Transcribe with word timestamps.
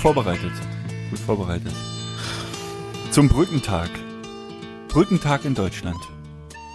Vorbereitet. 0.00 0.52
Gut 1.10 1.18
vorbereitet. 1.18 1.72
Zum 3.10 3.28
Brückentag. 3.28 3.90
Brückentag 4.88 5.44
in 5.44 5.54
Deutschland. 5.54 5.98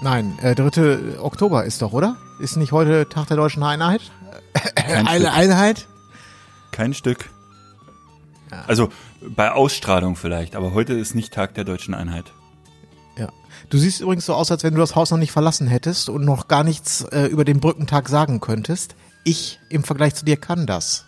Nein, 0.02 0.38
äh, 0.42 0.54
3. 0.54 1.20
Oktober 1.20 1.66
ist 1.66 1.82
doch, 1.82 1.92
oder? 1.92 2.18
Ist 2.40 2.56
nicht 2.56 2.72
heute 2.72 3.10
Tag 3.10 3.28
der 3.28 3.38
deutschen 3.38 3.64
Einheit? 3.64 4.02
Kein 4.76 5.08
Eine 5.08 5.26
Stück. 5.26 5.38
Einheit? 5.38 5.88
Kein 6.72 6.94
Stück. 6.94 7.30
Also 8.68 8.90
bei 9.36 9.52
Ausstrahlung 9.52 10.16
vielleicht, 10.16 10.56
aber 10.56 10.74
heute 10.74 10.94
ist 10.94 11.16
nicht 11.16 11.34
Tag 11.34 11.56
der 11.56 11.64
deutschen 11.64 11.94
Einheit. 11.94 12.32
Ja. 13.18 13.30
Du 13.70 13.78
siehst 13.78 14.02
übrigens 14.02 14.26
so 14.28 14.36
aus, 14.36 14.52
als 14.52 14.64
wenn 14.64 14.76
du 14.76 14.80
das 14.80 14.96
Haus 14.96 15.10
noch 15.10 15.18
nicht 15.18 15.32
verlassen 15.32 15.68
hättest 15.68 16.10
und 16.10 16.26
noch 16.26 16.48
gar 16.48 16.64
nichts 16.64 17.02
äh, 17.06 17.26
über 17.26 17.44
den 17.44 17.60
Brückentag 17.60 18.08
sagen 18.08 18.40
könntest. 18.40 18.96
Ich 19.24 19.60
im 19.70 19.84
Vergleich 19.84 20.14
zu 20.14 20.26
dir 20.26 20.38
kann 20.38 20.68
das. 20.68 21.05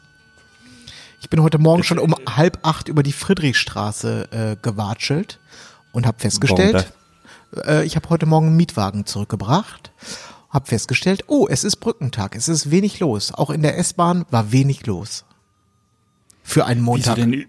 Ich 1.19 1.29
bin 1.29 1.41
heute 1.41 1.57
Morgen 1.57 1.83
schon 1.83 1.97
um 1.99 2.15
halb 2.27 2.59
acht 2.61 2.87
über 2.87 3.01
die 3.01 3.11
Friedrichstraße 3.11 4.31
äh, 4.31 4.55
gewatschelt 4.61 5.39
und 5.91 6.05
habe 6.05 6.19
festgestellt, 6.19 6.93
äh, 7.65 7.83
ich 7.85 7.95
habe 7.95 8.09
heute 8.09 8.27
Morgen 8.27 8.47
einen 8.47 8.57
Mietwagen 8.57 9.05
zurückgebracht, 9.05 9.91
habe 10.49 10.67
festgestellt, 10.67 11.23
oh, 11.27 11.47
es 11.49 11.63
ist 11.63 11.77
Brückentag, 11.77 12.35
es 12.35 12.47
ist 12.47 12.69
wenig 12.69 12.99
los. 12.99 13.33
Auch 13.33 13.49
in 13.49 13.63
der 13.63 13.77
S-Bahn 13.77 14.25
war 14.29 14.51
wenig 14.51 14.85
los. 14.85 15.25
Für 16.43 16.65
einen 16.65 16.81
Wieso 16.81 16.91
Montag. 16.91 17.15
denn, 17.15 17.45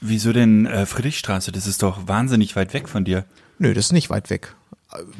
wieso 0.00 0.32
denn 0.32 0.66
äh, 0.66 0.86
Friedrichstraße? 0.86 1.50
Das 1.50 1.66
ist 1.66 1.82
doch 1.82 2.06
wahnsinnig 2.06 2.54
weit 2.54 2.72
weg 2.72 2.88
von 2.88 3.04
dir. 3.04 3.24
Nö, 3.58 3.74
das 3.74 3.86
ist 3.86 3.92
nicht 3.92 4.10
weit 4.10 4.30
weg. 4.30 4.54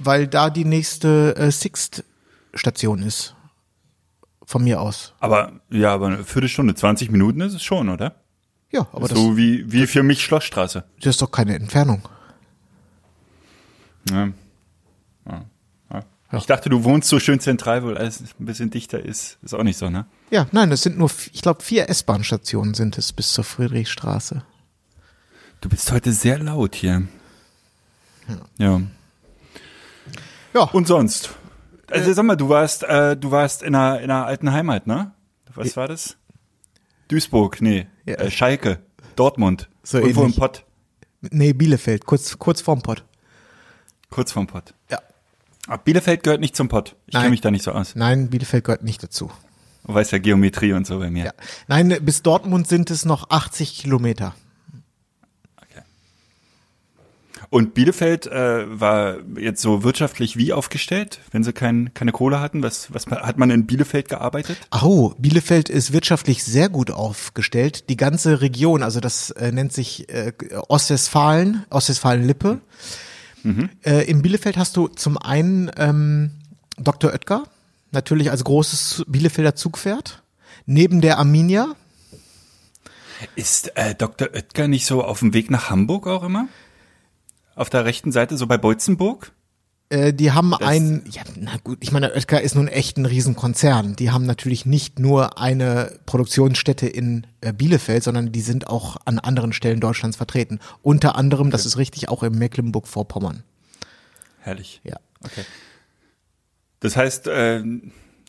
Weil 0.03 0.29
da 0.29 0.51
die 0.51 0.65
nächste 0.65 1.35
äh, 1.37 1.51
Sixt-Station 1.51 3.03
ist. 3.03 3.35
Von 4.49 4.65
mir 4.65 4.81
aus. 4.81 5.13
Aber 5.21 5.53
ja, 5.69 5.93
aber 5.93 6.07
eine 6.07 6.25
Viertelstunde, 6.25 6.75
20 6.75 7.11
Minuten 7.11 7.43
ist 7.43 7.53
es 7.53 7.63
schon, 7.63 7.91
oder? 7.91 8.15
Ja, 8.71 8.89
aber 8.93 9.07
das, 9.07 9.19
so 9.19 9.37
wie, 9.37 9.71
wie 9.71 9.87
für 9.87 10.03
mich 10.03 10.25
Schlossstraße. 10.25 10.85
das 11.01 11.07
ist 11.17 11.21
doch 11.21 11.31
keine 11.31 11.55
Entfernung. 11.55 12.09
Ja. 14.09 14.29
Ja. 15.27 15.45
Ja. 15.93 16.05
Ich 16.39 16.47
dachte, 16.47 16.71
du 16.71 16.83
wohnst 16.83 17.11
so 17.11 17.21
schön 17.21 17.41
zentral, 17.41 17.85
weil 17.85 17.99
alles 17.99 18.23
ein 18.23 18.47
bisschen 18.47 18.71
dichter 18.71 19.05
ist. 19.05 19.37
Ist 19.43 19.53
auch 19.53 19.63
nicht 19.65 19.77
so, 19.77 19.91
ne? 19.91 20.07
Ja, 20.31 20.47
nein, 20.51 20.73
es 20.73 20.81
sind 20.81 20.97
nur, 20.97 21.11
ich 21.31 21.43
glaube, 21.43 21.63
vier 21.63 21.91
S-Bahn-Stationen 21.91 22.73
sind 22.73 22.97
es 22.97 23.13
bis 23.13 23.35
zur 23.35 23.45
Friedrichstraße. 23.45 24.43
Du 25.61 25.69
bist 25.69 25.93
heute 25.93 26.11
sehr 26.11 26.39
laut 26.39 26.75
hier. 26.75 27.03
Ja. 28.57 28.81
Ja, 30.55 30.63
Und 30.63 30.87
sonst? 30.89 31.35
Also 31.91 32.13
sag 32.13 32.25
mal, 32.25 32.37
du 32.37 32.49
warst, 32.49 32.83
äh, 32.85 33.17
du 33.17 33.31
warst 33.31 33.63
in 33.63 33.75
einer, 33.75 34.01
in 34.01 34.11
einer 34.11 34.27
alten 34.27 34.53
Heimat, 34.53 34.87
ne? 34.87 35.13
Was 35.55 35.77
war 35.77 35.89
das? 35.89 36.17
Duisburg, 37.09 37.61
nee, 37.63 37.87
Ja. 38.05 38.17
äh, 38.17 38.31
Schalke, 38.31 38.81
Dortmund, 39.17 39.69
So 39.83 39.99
irgendwo 39.99 40.21
ähnlich. 40.23 40.37
im 40.37 40.41
Pott, 40.41 40.65
nee, 41.23 41.53
Bielefeld, 41.53 42.05
kurz, 42.07 42.39
kurz 42.39 42.61
vorm 42.61 42.83
Pott. 42.83 43.05
kurz 44.11 44.33
vorm 44.33 44.47
Pott. 44.47 44.75
Ja. 44.91 45.01
Aber 45.67 45.79
Bielefeld 45.83 46.23
gehört 46.23 46.41
nicht 46.41 46.55
zum 46.57 46.69
Pott. 46.69 46.97
Ich 47.07 47.15
kenne 47.15 47.31
mich 47.31 47.41
da 47.41 47.51
nicht 47.51 47.65
so 47.65 47.73
aus. 47.73 47.95
Nein, 47.95 48.29
Bielefeld 48.31 48.65
gehört 48.65 48.83
nicht 48.83 49.03
dazu. 49.03 49.31
Du 49.87 49.95
weißt 49.95 50.13
ja 50.13 50.19
Geometrie 50.19 50.73
und 50.75 50.87
so 50.87 50.99
bei 50.99 51.11
mir. 51.11 51.25
Ja. 51.27 51.33
Nein, 51.67 51.97
bis 52.03 52.23
Dortmund 52.23 52.69
sind 52.69 52.91
es 52.91 53.05
noch 53.07 53.31
80 53.31 53.79
Kilometer. 53.79 54.35
Okay. 55.63 55.81
Und 57.51 57.73
Bielefeld 57.73 58.27
äh, 58.27 58.81
war 58.81 59.17
jetzt 59.39 59.63
so 59.63 59.83
wirtschaftlich 59.83 60.37
wie 60.37 60.53
aufgestellt, 60.53 61.21
wenn 61.31 61.45
sie 61.45 61.55
kein, 61.55 61.95
keine 61.95 62.13
Kohle 62.13 62.41
hatten? 62.41 62.63
Was, 62.63 62.93
was 62.93 63.07
hat 63.07 63.39
man 63.39 63.51
in 63.51 63.67
Bielefeld 63.67 64.09
gearbeitet? 64.09 64.59
Oh, 64.83 65.15
Bielefeld 65.19 65.71
ist 65.71 65.93
wirtschaftlich 65.93 66.45
sehr 66.45 66.69
gut 66.69 66.91
aufgestellt. 66.91 67.89
Die 67.89 67.97
ganze 67.97 68.43
Region, 68.43 68.83
also 68.83 69.01
das 69.01 69.31
äh, 69.31 69.51
nennt 69.51 69.73
sich 69.73 70.11
äh, 70.11 70.33
Ostwestfalen, 70.69 71.65
Ostwestfalen-Lippe. 71.71 72.61
Äh, 73.83 74.05
in 74.11 74.21
Bielefeld 74.21 74.59
hast 74.59 74.77
du 74.77 74.89
zum 74.89 75.17
einen 75.17 75.71
ähm, 75.77 76.33
Dr. 76.77 77.13
Oetker, 77.13 77.45
natürlich 77.93 78.31
als 78.31 78.45
großes 78.45 79.05
Bielefelder 79.09 79.55
Zugpferd. 79.55 80.23
Neben 80.67 81.01
der 81.01 81.19
Arminia, 81.19 81.75
Ist 83.37 83.77
äh, 83.77 83.95
Dr. 83.95 84.29
Oetker 84.35 84.69
nicht 84.69 84.85
so 84.85 85.03
auf 85.03 85.21
dem 85.21 85.33
Weg 85.33 85.51
nach 85.51 85.71
Hamburg 85.71 86.07
auch 86.07 86.23
immer? 86.23 86.49
Auf 87.59 87.71
der 87.71 87.85
rechten 87.85 88.13
Seite, 88.13 88.37
so 88.37 88.47
bei 88.47 88.57
Beutzenburg? 88.57 89.33
äh, 89.91 90.13
die 90.13 90.33
haben 90.33 90.55
ein, 90.55 91.05
ja, 91.11 91.23
na 91.37 91.57
gut, 91.63 91.79
ich 91.81 91.93
meine, 91.93 92.13
Oetker 92.15 92.41
ist 92.41 92.55
nun 92.55 92.69
echt 92.69 92.97
ein 92.99 93.07
Riesenkonzern. 93.07 93.97
Die 93.97 94.11
haben 94.11 94.27
natürlich 94.27 94.67
nicht 94.67 94.99
nur 94.99 95.39
eine 95.39 95.99
Produktionsstätte 96.07 96.87
in 96.87 97.27
äh, 97.41 97.53
Bielefeld, 97.53 98.03
sondern 98.03 98.33
die 98.33 98.41
sind 98.41 98.69
auch 98.69 98.97
an 99.05 99.19
anderen 99.19 99.53
Stellen 99.53 99.81
Deutschlands 99.81 100.17
vertreten. 100.17 100.59
Unter 100.83 101.17
anderem, 101.17 101.51
das 101.51 101.67
ist 101.67 101.79
richtig, 101.79 102.09
auch 102.09 102.23
in 102.23 102.39
Mecklenburg-Vorpommern. 102.39 103.43
Herrlich. 104.41 104.81
Ja. 104.85 104.97
Okay. 105.25 105.45
Das 106.81 106.97
heißt, 106.97 107.27
äh, 107.29 107.63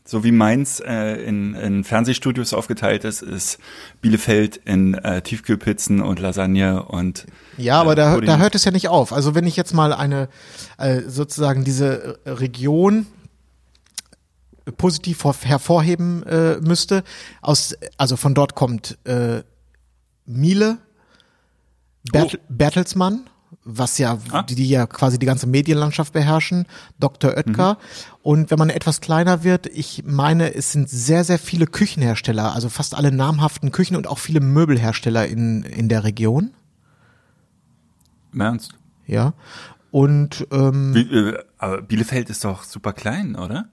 so 0.10 0.24
wie 0.24 0.32
Mainz 0.32 0.82
äh, 0.86 1.24
in, 1.24 1.54
in 1.54 1.84
Fernsehstudios 1.84 2.54
aufgeteilt 2.54 3.04
ist, 3.04 3.22
ist 3.22 3.60
Bielefeld 4.02 4.58
in 4.58 4.96
äh, 4.96 5.22
Tiefkühlpizzen 5.22 6.02
und 6.02 6.20
Lasagne 6.20 6.84
und 6.84 7.26
Ja, 7.58 7.80
aber 7.80 7.94
äh, 7.94 7.96
da, 7.96 8.20
da 8.20 8.38
hört 8.38 8.56
es 8.56 8.66
ja 8.66 8.72
nicht 8.72 8.88
auf. 8.88 9.14
Also 9.14 9.36
wenn 9.36 9.46
ich 9.46 9.56
jetzt 9.56 9.74
mal 9.74 9.94
eine 9.94 10.28
äh, 10.78 11.02
sozusagen 11.08 11.64
diese 11.64 12.18
Region 12.26 13.06
positiv 14.78 15.18
vor- 15.20 15.36
hervorheben 15.44 16.24
äh, 16.24 16.58
müsste, 16.60 17.04
aus 17.42 17.76
also 17.98 18.18
von 18.18 18.34
dort 18.34 18.56
kommt 18.56 18.98
äh, 19.06 19.44
Miele, 20.26 20.78
Bert, 22.12 22.40
Bertelsmann, 22.50 23.30
was 23.78 23.98
ja 23.98 24.18
Ah. 24.32 24.44
die, 24.44 24.56
die 24.56 24.68
ja 24.70 24.88
quasi 24.88 25.20
die 25.20 25.26
ganze 25.26 25.48
Medienlandschaft 25.48 26.14
beherrschen, 26.14 26.66
Dr. 27.00 27.32
Oetker 27.38 27.78
und 28.24 28.52
wenn 28.52 28.58
man 28.60 28.70
etwas 28.70 29.00
kleiner 29.02 29.44
wird, 29.44 29.68
ich 29.68 30.04
meine, 30.06 30.54
es 30.56 30.72
sind 30.72 30.90
sehr 30.90 31.24
sehr 31.24 31.40
viele 31.40 31.66
Küchenhersteller, 31.68 32.54
also 32.54 32.70
fast 32.70 32.96
alle 32.96 33.12
namhaften 33.12 33.72
Küchen 33.72 33.96
und 33.96 34.08
auch 34.08 34.18
viele 34.20 34.40
Möbelhersteller 34.40 35.28
in 35.28 35.64
in 35.64 35.88
der 35.90 36.04
Region. 36.04 36.52
Im 38.34 38.42
Ernst. 38.42 38.74
Ja. 39.08 39.34
Und 39.92 40.46
ähm, 40.52 40.94
Wie, 40.94 41.02
äh, 41.02 41.38
aber 41.58 41.82
Bielefeld 41.82 42.30
ist 42.30 42.44
doch 42.46 42.64
super 42.64 42.94
klein, 42.94 43.36
oder? 43.36 43.66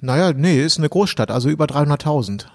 naja, 0.00 0.32
nee, 0.32 0.62
ist 0.64 0.78
eine 0.78 0.88
Großstadt, 0.88 1.30
also 1.32 1.48
über 1.48 1.64
300.000. 1.66 2.46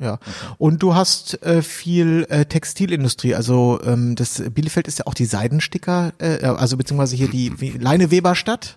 Ja. 0.00 0.18
Und 0.58 0.82
du 0.82 0.94
hast 0.94 1.42
äh, 1.42 1.62
viel 1.62 2.26
äh, 2.28 2.44
Textilindustrie, 2.44 3.34
also 3.34 3.80
ähm, 3.84 4.14
das 4.14 4.42
Bielefeld 4.50 4.88
ist 4.88 4.98
ja 4.98 5.06
auch 5.06 5.14
die 5.14 5.24
Seidensticker, 5.24 6.12
äh, 6.18 6.44
also 6.44 6.76
beziehungsweise 6.76 7.16
hier 7.16 7.28
die 7.28 7.48
Leineweberstadt. 7.78 8.76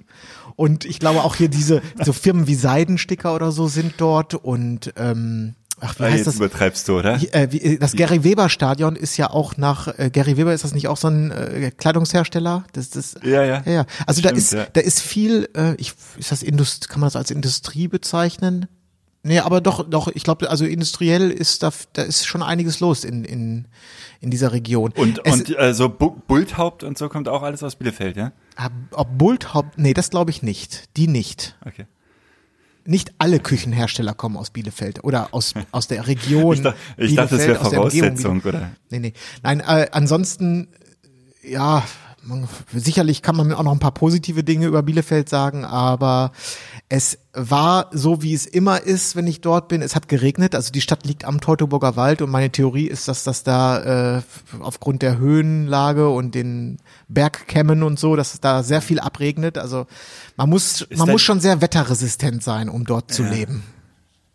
Und 0.55 0.85
ich 0.85 0.99
glaube 0.99 1.23
auch 1.23 1.35
hier 1.35 1.49
diese 1.49 1.81
so 2.03 2.13
Firmen 2.13 2.47
wie 2.47 2.55
Seidensticker 2.55 3.35
oder 3.35 3.51
so 3.51 3.67
sind 3.67 3.93
dort 3.97 4.33
und 4.33 4.93
ähm, 4.97 5.55
ach 5.81 5.99
wie 5.99 6.03
Ah, 6.03 6.09
heißt 6.11 6.27
das? 6.27 6.35
übertreibst 6.35 6.87
du, 6.87 6.99
oder? 6.99 7.15
Äh, 7.33 7.43
äh, 7.43 7.77
das 7.77 7.93
Gary 7.93 8.23
Weber 8.23 8.47
Stadion 8.49 8.95
ist 8.95 9.17
ja 9.17 9.29
auch 9.29 9.57
nach 9.57 9.87
äh, 9.99 10.09
Gary 10.09 10.37
Weber 10.37 10.53
ist 10.53 10.63
das 10.63 10.73
nicht 10.73 10.87
auch 10.87 10.97
so 10.97 11.07
ein 11.09 11.31
äh, 11.31 11.71
Kleidungshersteller? 11.75 12.63
Das 12.73 12.89
das 12.91 13.15
Ja, 13.23 13.43
ja. 13.43 13.61
ja, 13.65 13.71
ja. 13.71 13.85
Also 14.05 14.21
da 14.21 14.29
Stimmt, 14.29 14.37
ist 14.37 14.53
ja. 14.53 14.67
da 14.71 14.81
ist 14.81 15.01
viel 15.01 15.49
äh, 15.55 15.75
ich 15.75 15.93
ist 16.17 16.31
das 16.31 16.43
Indust 16.43 16.87
kann 16.89 17.01
man 17.01 17.07
das 17.07 17.15
als 17.17 17.29
Industrie 17.31 17.87
bezeichnen? 17.89 18.67
Nee, 19.21 19.39
aber 19.39 19.59
doch 19.59 19.87
doch 19.89 20.07
ich 20.07 20.23
glaube 20.23 20.49
also 20.49 20.65
industriell 20.65 21.29
ist 21.29 21.61
da 21.61 21.71
da 21.93 22.03
ist 22.03 22.25
schon 22.25 22.41
einiges 22.41 22.79
los 22.79 23.03
in 23.03 23.25
in 23.25 23.67
in 24.21 24.31
dieser 24.31 24.51
Region. 24.53 24.91
Und, 24.93 25.19
Es- 25.25 25.33
und 25.33 25.57
äh, 25.59 25.73
so 25.73 25.89
Bu 25.89 26.11
Bulthaupt 26.27 26.83
und 26.83 26.97
so 26.97 27.09
kommt 27.09 27.27
auch 27.27 27.43
alles 27.43 27.61
aus 27.63 27.75
Bielefeld, 27.75 28.15
ja? 28.17 28.31
Ob 28.91 29.17
Bulthaupt 29.17 29.77
nee, 29.77 29.93
das 29.93 30.09
glaube 30.09 30.31
ich 30.31 30.41
nicht. 30.41 30.95
Die 30.97 31.07
nicht. 31.07 31.57
Okay. 31.65 31.85
nicht 32.85 33.11
alle 33.19 33.39
Küchenhersteller 33.39 34.13
kommen 34.13 34.35
aus 34.37 34.49
Bielefeld 34.51 35.03
oder 35.03 35.29
aus, 35.33 35.53
aus 35.71 35.87
der 35.87 36.07
Region. 36.07 36.55
Ich, 36.55 36.61
da, 36.61 36.73
ich 36.97 37.15
dachte, 37.15 37.37
das 37.37 37.47
wäre 37.47 37.63
Voraussetzung, 37.63 38.41
oder? 38.41 38.71
Nee, 38.89 38.99
nee. 38.99 39.13
Nein, 39.43 39.59
äh, 39.59 39.87
ansonsten, 39.91 40.69
ja, 41.43 41.83
man, 42.29 42.47
sicherlich 42.73 43.21
kann 43.21 43.35
man 43.35 43.51
auch 43.53 43.63
noch 43.63 43.71
ein 43.71 43.79
paar 43.79 43.93
positive 43.93 44.43
Dinge 44.43 44.67
über 44.67 44.83
Bielefeld 44.83 45.27
sagen, 45.27 45.65
aber 45.65 46.31
es 46.87 47.17
war 47.33 47.87
so, 47.91 48.21
wie 48.21 48.33
es 48.33 48.45
immer 48.45 48.81
ist, 48.81 49.15
wenn 49.15 49.27
ich 49.27 49.41
dort 49.41 49.67
bin. 49.67 49.81
Es 49.81 49.95
hat 49.95 50.07
geregnet, 50.07 50.55
also 50.55 50.71
die 50.71 50.81
Stadt 50.81 51.05
liegt 51.05 51.25
am 51.25 51.41
Teutoburger 51.41 51.95
Wald 51.95 52.21
und 52.21 52.29
meine 52.29 52.51
Theorie 52.51 52.87
ist, 52.87 53.07
dass 53.07 53.23
das 53.23 53.43
da 53.43 54.17
äh, 54.17 54.21
aufgrund 54.59 55.01
der 55.01 55.17
Höhenlage 55.17 56.09
und 56.09 56.35
den 56.35 56.77
Bergkämmen 57.07 57.83
und 57.83 57.99
so, 57.99 58.15
dass 58.15 58.33
es 58.33 58.39
da 58.39 58.63
sehr 58.63 58.81
viel 58.81 58.99
abregnet. 58.99 59.57
Also 59.57 59.87
man 60.37 60.49
muss, 60.49 60.87
man 60.95 61.09
muss 61.09 61.21
schon 61.21 61.39
sehr 61.39 61.61
wetterresistent 61.61 62.43
sein, 62.43 62.69
um 62.69 62.85
dort 62.85 63.11
zu 63.11 63.23
leben. 63.23 63.63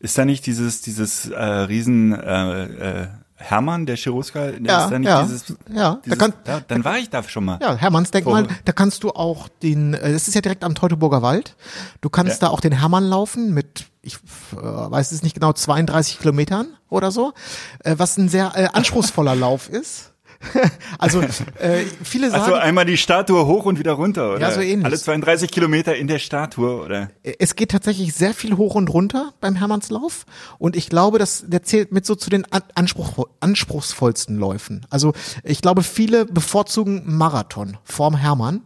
Ist 0.00 0.18
da 0.18 0.24
nicht 0.24 0.44
dieses, 0.44 0.82
dieses 0.82 1.30
äh, 1.30 1.42
Riesen 1.42 2.12
äh, 2.12 2.64
äh, 3.02 3.06
Hermann, 3.44 3.86
der 3.86 3.96
Cherusker? 3.96 4.58
Ja, 4.60 4.84
ist 4.84 4.90
da 4.90 4.98
nicht 4.98 5.08
ja, 5.08 5.22
dieses, 5.22 5.44
ja. 5.72 5.94
Da 5.94 6.00
dieses, 6.04 6.18
kann- 6.18 6.32
ja, 6.46 6.60
dann 6.66 6.84
war 6.84 6.98
ich 6.98 7.10
da 7.10 7.22
schon 7.22 7.44
mal. 7.44 7.58
Ja, 7.60 7.76
Hermannsdenkmal, 7.76 8.48
da 8.64 8.72
kannst 8.72 9.04
du 9.04 9.10
auch 9.10 9.48
den, 9.62 9.94
äh, 9.94 10.12
das 10.12 10.26
ist 10.28 10.34
ja 10.34 10.40
direkt 10.40 10.64
am 10.64 10.74
Teutoburger 10.74 11.22
Wald. 11.22 11.54
Du 12.00 12.08
kannst 12.10 12.40
Ja. 12.42 12.48
da 12.48 12.52
auch 12.54 12.60
den 12.60 12.72
Hermann 12.72 13.04
laufen 13.04 13.52
mit, 13.54 13.86
ich 14.02 14.14
äh, 14.52 14.56
weiß 14.56 15.12
es 15.12 15.22
nicht 15.22 15.34
genau, 15.34 15.52
32 15.52 16.18
Kilometern 16.18 16.68
oder 16.88 17.10
so, 17.10 17.32
äh, 17.80 17.94
was 17.98 18.16
ein 18.16 18.28
sehr 18.28 18.52
äh, 18.56 18.68
anspruchsvoller 18.72 19.34
Lauf 19.36 19.68
ist. 19.68 20.12
also 20.98 21.20
äh, 21.20 21.84
viele 22.02 22.30
sagen, 22.30 22.42
Also 22.42 22.54
einmal 22.54 22.84
die 22.84 22.96
Statue 22.96 23.46
hoch 23.46 23.64
und 23.64 23.78
wieder 23.78 23.92
runter, 23.92 24.32
oder? 24.32 24.40
Ja, 24.40 24.50
so 24.50 24.60
ähnlich. 24.60 24.84
Alle 24.84 24.96
32 24.98 25.50
Kilometer 25.50 25.96
in 25.96 26.06
der 26.06 26.18
Statue, 26.18 26.82
oder? 26.84 27.10
es 27.38 27.56
geht 27.56 27.70
tatsächlich 27.70 28.12
sehr 28.14 28.34
viel 28.34 28.56
hoch 28.56 28.74
und 28.74 28.88
runter 28.88 29.32
beim 29.40 29.56
Hermannslauf 29.56 30.26
und 30.58 30.76
ich 30.76 30.88
glaube, 30.88 31.18
dass 31.18 31.44
der 31.46 31.62
zählt 31.62 31.92
mit 31.92 32.04
so 32.06 32.14
zu 32.14 32.30
den 32.30 32.44
an- 32.52 32.62
anspruch, 32.74 33.26
anspruchsvollsten 33.40 34.36
Läufen. 34.36 34.86
Also 34.90 35.12
ich 35.42 35.60
glaube, 35.62 35.82
viele 35.82 36.26
bevorzugen 36.26 37.02
Marathon 37.06 37.78
vorm 37.84 38.16
Hermann, 38.16 38.62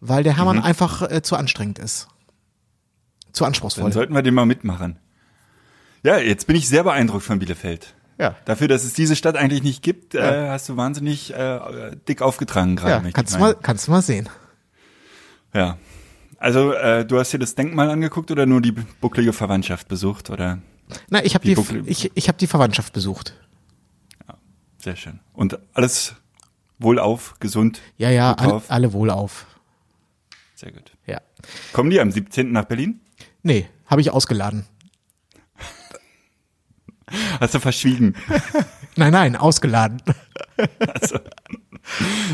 weil 0.00 0.22
der 0.22 0.34
Mhm. 0.34 0.36
Hermann 0.36 0.58
einfach 0.62 1.10
äh, 1.10 1.22
zu 1.22 1.36
anstrengend 1.36 1.78
ist. 1.78 2.08
Zu 3.32 3.44
Dann 3.44 3.48
anspruchsvoll. 3.48 3.92
sollten 3.92 4.14
wir 4.14 4.22
den 4.22 4.34
mal 4.34 4.46
mitmachen. 4.46 4.98
Ja, 6.04 6.18
jetzt 6.18 6.46
bin 6.46 6.54
ich 6.56 6.68
sehr 6.68 6.84
beeindruckt 6.84 7.24
von 7.24 7.38
Bielefeld. 7.40 7.94
Ja. 8.18 8.36
Dafür, 8.46 8.66
dass 8.68 8.84
es 8.84 8.94
diese 8.94 9.14
Stadt 9.16 9.36
eigentlich 9.36 9.62
nicht 9.62 9.82
gibt, 9.82 10.14
äh, 10.14 10.48
hast 10.48 10.68
du 10.68 10.76
wahnsinnig 10.76 11.32
äh, 11.32 11.92
dick 12.08 12.20
aufgetragen 12.20 12.74
gerade. 12.76 13.06
Ja, 13.06 13.12
kannst 13.12 13.34
du 13.34 13.38
mal, 13.38 13.54
kannst 13.54 13.86
du 13.86 13.92
mal 13.92 14.02
sehen. 14.02 14.28
Ja. 15.54 15.78
Also, 16.38 16.72
äh, 16.72 17.04
du 17.04 17.18
hast 17.18 17.32
dir 17.32 17.38
das 17.38 17.54
Denkmal 17.54 17.90
angeguckt 17.90 18.30
oder 18.30 18.46
nur 18.46 18.60
die 18.60 18.72
bucklige 18.72 19.32
Verwandtschaft 19.32 19.88
besucht, 19.88 20.30
oder? 20.30 20.58
Na, 21.10 21.24
ich 21.24 21.34
habe 21.34 21.44
die, 21.44 21.54
bucklig- 21.54 21.84
ich, 21.86 22.10
ich 22.14 22.28
habe 22.28 22.38
die 22.38 22.46
Verwandtschaft 22.46 22.92
besucht. 22.92 23.34
Sehr 24.80 24.94
schön. 24.96 25.18
Und 25.32 25.58
alles 25.74 26.14
wohlauf, 26.78 27.34
gesund? 27.40 27.80
Ja, 27.96 28.10
ja, 28.10 28.32
alle, 28.34 28.62
alle 28.68 28.92
wohlauf. 28.92 29.46
Sehr 30.54 30.70
gut. 30.70 30.92
Ja. 31.06 31.20
Kommen 31.72 31.90
die 31.90 32.00
am 32.00 32.10
17. 32.12 32.52
nach 32.52 32.64
Berlin? 32.64 33.00
Nee, 33.42 33.68
habe 33.86 34.00
ich 34.00 34.10
ausgeladen. 34.12 34.66
Hast 37.40 37.54
du 37.54 37.60
verschwiegen? 37.60 38.14
Nein, 38.96 39.12
nein, 39.12 39.36
ausgeladen. 39.36 40.02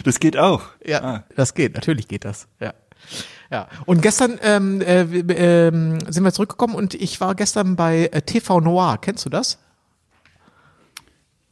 Das 0.04 0.18
geht 0.20 0.36
auch. 0.36 0.62
Ja, 0.84 1.02
Ah, 1.02 1.24
das 1.36 1.54
geht, 1.54 1.74
natürlich 1.74 2.08
geht 2.08 2.24
das. 2.24 2.48
Ja. 2.60 2.74
Ja. 3.50 3.68
Und 3.86 4.00
gestern 4.02 4.38
ähm, 4.42 4.80
äh, 4.80 5.02
ähm, 5.02 5.98
sind 6.08 6.24
wir 6.24 6.32
zurückgekommen 6.32 6.74
und 6.74 6.94
ich 6.94 7.20
war 7.20 7.34
gestern 7.34 7.76
bei 7.76 8.06
äh, 8.06 8.22
TV 8.22 8.60
Noir. 8.60 8.98
Kennst 9.00 9.24
du 9.26 9.30
das? 9.30 9.58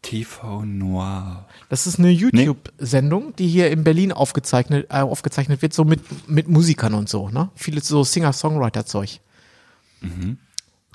TV 0.01 0.65
Noir. 0.65 1.47
Das 1.69 1.87
ist 1.87 1.99
eine 1.99 2.11
YouTube-Sendung, 2.11 3.37
die 3.37 3.47
hier 3.47 3.71
in 3.71 3.85
Berlin 3.85 4.11
aufgezeichnet, 4.13 4.87
äh, 4.91 4.97
aufgezeichnet 5.01 5.63
wird, 5.63 5.75
so 5.75 5.85
mit, 5.85 6.01
mit 6.29 6.49
Musikern 6.49 6.95
und 6.95 7.09
so, 7.09 7.29
ne? 7.29 7.51
Viele 7.55 7.81
so 7.81 8.03
Singer-Songwriter-Zeug. 8.03 9.21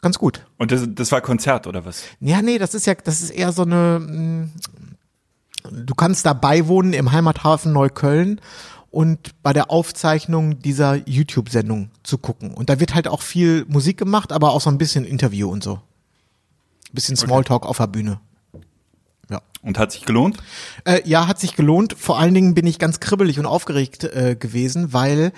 Ganz 0.02 0.20
gut. 0.20 0.46
Und 0.58 0.72
das, 0.72 0.88
das 0.88 1.12
war 1.12 1.22
Konzert 1.22 1.68
oder 1.68 1.86
was? 1.86 2.04
Ja, 2.20 2.42
nee, 2.42 2.58
das 2.58 2.74
ist 2.74 2.86
ja, 2.86 2.94
das 2.96 3.22
ist 3.22 3.32
eher 3.32 3.52
so 3.52 3.64
eine, 3.64 4.00
mh, 4.00 4.50
du 5.72 5.96
kannst 5.96 6.26
da 6.26 6.34
beiwohnen 6.34 6.94
im 6.94 7.12
Heimathafen 7.12 7.74
Neukölln 7.74 8.40
und 8.92 9.42
bei 9.44 9.54
der 9.54 9.70
Aufzeichnung 9.72 10.60
dieser 10.60 11.08
YouTube-Sendung 11.08 11.90
zu 12.04 12.18
gucken. 12.18 12.54
Und 12.54 12.70
da 12.70 12.80
wird 12.80 12.96
halt 12.96 13.08
auch 13.08 13.22
viel 13.22 13.66
Musik 13.68 13.98
gemacht, 13.98 14.32
aber 14.32 14.52
auch 14.52 14.62
so 14.62 14.70
ein 14.70 14.78
bisschen 14.78 15.06
Interview 15.06 15.50
und 15.50 15.64
so. 15.64 15.76
Ein 15.76 16.94
bisschen 16.94 17.18
Smalltalk 17.18 17.66
auf 17.66 17.78
der 17.78 17.88
Bühne. 17.88 18.20
Ja. 19.30 19.42
Und 19.62 19.78
hat 19.78 19.92
sich 19.92 20.06
gelohnt? 20.06 20.38
Äh, 20.86 21.02
ja, 21.06 21.28
hat 21.28 21.40
sich 21.40 21.56
gelohnt. 21.56 21.96
Vor 21.98 22.18
allen 22.18 22.34
Dingen 22.34 22.54
bin 22.54 22.66
ich 22.66 22.80
ganz 22.80 23.00
kribbelig 23.00 23.40
und 23.40 23.46
aufgeregt 23.46 24.04
äh, 24.06 24.36
gewesen, 24.40 24.94
weil 24.94 25.34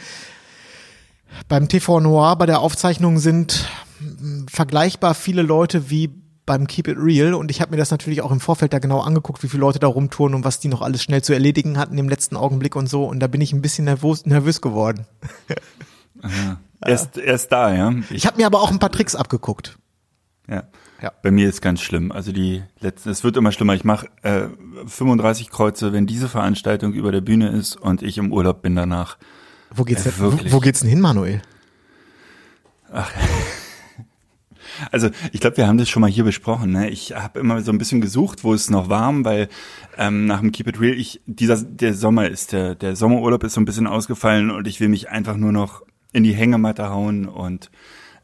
beim 1.48 1.68
TV 1.68 2.00
Noir 2.00 2.36
bei 2.36 2.46
der 2.46 2.60
Aufzeichnung 2.60 3.20
sind 3.20 3.66
mh, 4.00 4.46
vergleichbar 4.50 5.14
viele 5.14 5.42
Leute 5.42 5.90
wie 5.90 6.10
beim 6.46 6.66
Keep 6.66 6.88
It 6.88 6.98
Real 7.00 7.36
und 7.36 7.52
ich 7.52 7.62
habe 7.62 7.72
mir 7.72 7.78
das 7.78 7.92
natürlich 7.92 8.22
auch 8.24 8.32
im 8.32 8.40
Vorfeld 8.40 8.74
da 8.74 8.80
genau 8.80 9.02
angeguckt, 9.02 9.44
wie 9.44 9.48
viele 9.48 9.62
Leute 9.62 9.78
da 9.78 9.88
rumtouren 9.88 10.34
und 10.34 10.44
was 10.44 10.60
die 10.60 10.68
noch 10.68 10.82
alles 10.82 11.04
schnell 11.04 11.22
zu 11.22 11.34
erledigen 11.34 11.78
hatten 11.78 11.98
im 11.98 12.10
letzten 12.10 12.36
Augenblick 12.36 12.76
und 12.76 12.88
so 12.90 13.06
und 13.06 13.20
da 13.20 13.28
bin 13.28 13.40
ich 13.40 13.54
ein 13.54 13.62
bisschen 13.62 13.86
nervös, 13.86 14.26
nervös 14.26 14.60
geworden. 14.62 15.06
Erst, 16.86 17.18
erst 17.18 17.52
da, 17.52 17.74
ja. 17.74 17.94
Ich 18.10 18.26
habe 18.26 18.38
mir 18.38 18.46
aber 18.46 18.62
auch 18.62 18.72
ein 18.72 18.80
paar 18.80 18.92
Tricks 18.92 19.16
abgeguckt. 19.16 19.78
Ja. 20.48 20.64
Ja. 21.02 21.12
Bei 21.22 21.32
mir 21.32 21.48
ist 21.48 21.62
ganz 21.62 21.82
schlimm. 21.82 22.12
Also 22.12 22.32
die 22.32 22.64
letzten, 22.80 23.10
es 23.10 23.24
wird 23.24 23.38
immer 23.38 23.52
schlimmer. 23.52 23.74
Ich 23.74 23.84
mache 23.84 24.08
äh, 24.22 24.48
35 24.86 25.50
Kreuze, 25.50 25.94
wenn 25.94 26.08
diese 26.08 26.28
Veranstaltung 26.28 26.94
über 26.94 27.12
der 27.12 27.22
Bühne 27.22 27.50
ist 27.50 27.76
und 27.76 28.02
ich 28.02 28.18
im 28.18 28.34
Urlaub 28.34 28.62
bin 28.62 28.76
danach. 28.76 29.18
Wo 29.74 29.84
geht's 29.84 30.06
Äh, 30.06 30.12
denn, 30.12 30.52
wo, 30.52 30.60
geht's 30.60 30.80
denn 30.82 30.90
hin, 30.90 31.02
Manuel? 31.02 31.42
Also 34.92 35.10
ich 35.34 35.42
glaube, 35.42 35.58
wir 35.58 35.68
haben 35.68 35.78
das 35.78 35.90
schon 35.90 36.02
mal 36.02 36.10
hier 36.10 36.24
besprochen. 36.24 36.72
Ne? 36.72 36.90
Ich 36.90 37.14
habe 37.14 37.40
immer 37.40 37.62
so 37.62 37.72
ein 37.72 37.78
bisschen 37.78 38.00
gesucht, 38.00 38.44
wo 38.46 38.54
es 38.54 38.70
noch 38.70 38.88
warm, 38.88 39.26
weil 39.26 39.50
ähm, 39.98 40.26
nach 40.26 40.40
dem 40.40 40.52
Keep 40.52 40.68
It 40.68 40.80
Real, 40.80 40.94
ich 40.94 41.22
dieser 41.26 41.62
der 41.62 41.94
Sommer 41.94 42.30
ist 42.30 42.54
der 42.54 42.76
der 42.76 42.96
Sommerurlaub 42.96 43.44
ist 43.44 43.56
so 43.56 43.62
ein 43.62 43.66
bisschen 43.66 43.88
ausgefallen 43.88 44.52
und 44.52 44.68
ich 44.68 44.80
will 44.80 44.88
mich 44.88 45.10
einfach 45.10 45.36
nur 45.36 45.52
noch 45.52 45.84
in 46.14 46.24
die 46.24 46.34
Hängematte 46.34 46.90
hauen 46.90 47.28
und 47.28 47.72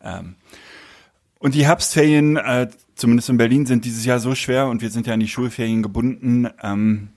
ähm, 0.02 0.36
und 1.40 1.54
die 1.54 1.66
Herbstferien, 1.66 2.38
äh, 2.38 2.70
zumindest 2.96 3.30
in 3.30 3.38
Berlin, 3.38 3.66
sind 3.66 3.86
dieses 3.86 4.06
Jahr 4.06 4.20
so 4.20 4.34
schwer 4.34 4.68
und 4.68 4.82
wir 4.82 4.90
sind 4.90 5.06
ja 5.08 5.14
an 5.14 5.20
die 5.20 5.28
Schulferien 5.28 5.84
gebunden, 5.84 6.48
ähm, 6.64 7.10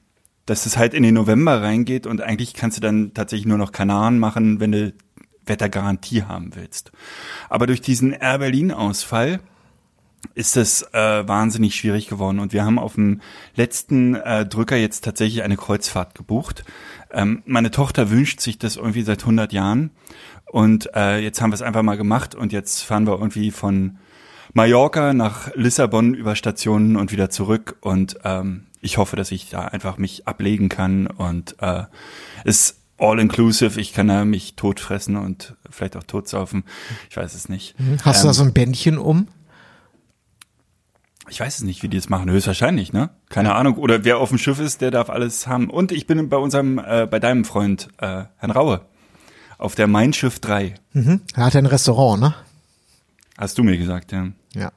dass 0.48 0.64
es 0.64 0.78
halt 0.78 0.94
in 0.94 1.02
den 1.02 1.14
November 1.14 1.60
reingeht 1.60 2.06
und 2.06 2.22
eigentlich 2.22 2.54
kannst 2.54 2.78
du 2.78 2.80
dann 2.80 3.12
tatsächlich 3.12 3.46
nur 3.46 3.58
noch 3.58 3.70
Kanaren 3.70 4.18
machen, 4.18 4.60
wenn 4.60 4.72
du 4.72 4.94
Wettergarantie 5.44 6.22
haben 6.22 6.54
willst. 6.54 6.90
Aber 7.50 7.66
durch 7.66 7.82
diesen 7.82 8.12
Air 8.12 8.38
Berlin-Ausfall 8.38 9.40
ist 10.34 10.56
es 10.56 10.82
äh, 10.94 11.28
wahnsinnig 11.28 11.74
schwierig 11.74 12.08
geworden 12.08 12.38
und 12.38 12.54
wir 12.54 12.64
haben 12.64 12.78
auf 12.78 12.94
dem 12.94 13.20
letzten 13.56 14.14
äh, 14.14 14.46
Drücker 14.46 14.76
jetzt 14.76 15.04
tatsächlich 15.04 15.42
eine 15.42 15.58
Kreuzfahrt 15.58 16.14
gebucht. 16.14 16.64
Ähm, 17.12 17.42
meine 17.44 17.70
Tochter 17.70 18.10
wünscht 18.10 18.40
sich 18.40 18.58
das 18.58 18.76
irgendwie 18.76 19.02
seit 19.02 19.20
100 19.20 19.52
Jahren 19.52 19.90
und 20.46 20.88
äh, 20.94 21.18
jetzt 21.18 21.42
haben 21.42 21.50
wir 21.50 21.56
es 21.56 21.62
einfach 21.62 21.82
mal 21.82 21.98
gemacht 21.98 22.34
und 22.34 22.54
jetzt 22.54 22.82
fahren 22.82 23.06
wir 23.06 23.18
irgendwie 23.18 23.50
von 23.50 23.98
Mallorca 24.54 25.12
nach 25.12 25.54
Lissabon 25.54 26.14
über 26.14 26.36
Stationen 26.36 26.96
und 26.96 27.12
wieder 27.12 27.28
zurück 27.28 27.76
und 27.82 28.18
ähm, 28.24 28.64
ich 28.80 28.96
hoffe, 28.98 29.16
dass 29.16 29.30
ich 29.32 29.50
da 29.50 29.66
einfach 29.66 29.98
mich 29.98 30.26
ablegen 30.28 30.68
kann 30.68 31.06
und 31.06 31.56
äh, 31.60 31.84
es 32.44 32.76
all 32.98 33.18
inclusive, 33.20 33.80
ich 33.80 33.92
kann 33.92 34.08
da 34.08 34.24
mich 34.24 34.54
totfressen 34.56 35.16
und 35.16 35.54
vielleicht 35.70 35.96
auch 35.96 36.02
totsaufen. 36.04 36.64
Ich 37.10 37.16
weiß 37.16 37.34
es 37.34 37.48
nicht. 37.48 37.74
Hast 38.04 38.22
du 38.22 38.26
Ähm, 38.26 38.30
da 38.30 38.34
so 38.34 38.42
ein 38.42 38.52
Bändchen 38.52 38.98
um? 38.98 39.28
ich 41.30 41.40
weiß 41.40 41.58
es 41.58 41.62
nicht, 41.64 41.82
wie 41.82 41.88
die 41.88 41.98
das 41.98 42.08
machen. 42.08 42.30
Höchstwahrscheinlich, 42.30 42.94
ne? 42.94 43.10
Keine 43.28 43.54
Ahnung. 43.54 43.76
Oder 43.76 44.02
wer 44.04 44.16
auf 44.18 44.30
dem 44.30 44.38
Schiff 44.38 44.58
ist, 44.60 44.80
der 44.80 44.90
darf 44.90 45.10
alles 45.10 45.46
haben. 45.46 45.68
Und 45.68 45.92
ich 45.92 46.06
bin 46.06 46.28
bei 46.30 46.38
unserem, 46.38 46.78
äh, 46.78 47.06
bei 47.06 47.18
deinem 47.20 47.44
Freund, 47.44 47.88
äh, 47.98 48.24
Herrn 48.38 48.50
Raue. 48.50 48.80
Auf 49.58 49.74
der 49.74 49.88
Mein 49.88 50.14
Schiff 50.14 50.40
3. 50.40 50.74
Mhm. 50.94 51.20
Er 51.34 51.44
hat 51.44 51.52
ja 51.54 51.58
ein 51.60 51.66
Restaurant, 51.66 52.20
ne? 52.22 52.34
Hast 53.36 53.58
du 53.58 53.62
mir 53.62 53.76
gesagt, 53.76 54.10
ja. 54.12 54.28
Ja. 54.54 54.72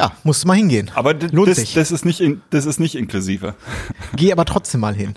Ja, 0.00 0.12
musst 0.24 0.44
du 0.44 0.48
mal 0.48 0.56
hingehen. 0.56 0.90
Aber 0.94 1.12
Lohnt 1.14 1.48
das, 1.48 1.58
sich. 1.58 1.74
das 1.74 1.90
ist 1.90 2.04
nicht, 2.04 2.20
in, 2.20 2.40
das 2.50 2.64
ist 2.66 2.80
nicht 2.80 2.94
inklusive. 2.94 3.54
Geh 4.16 4.32
aber 4.32 4.44
trotzdem 4.46 4.80
mal 4.80 4.94
hin. 4.94 5.14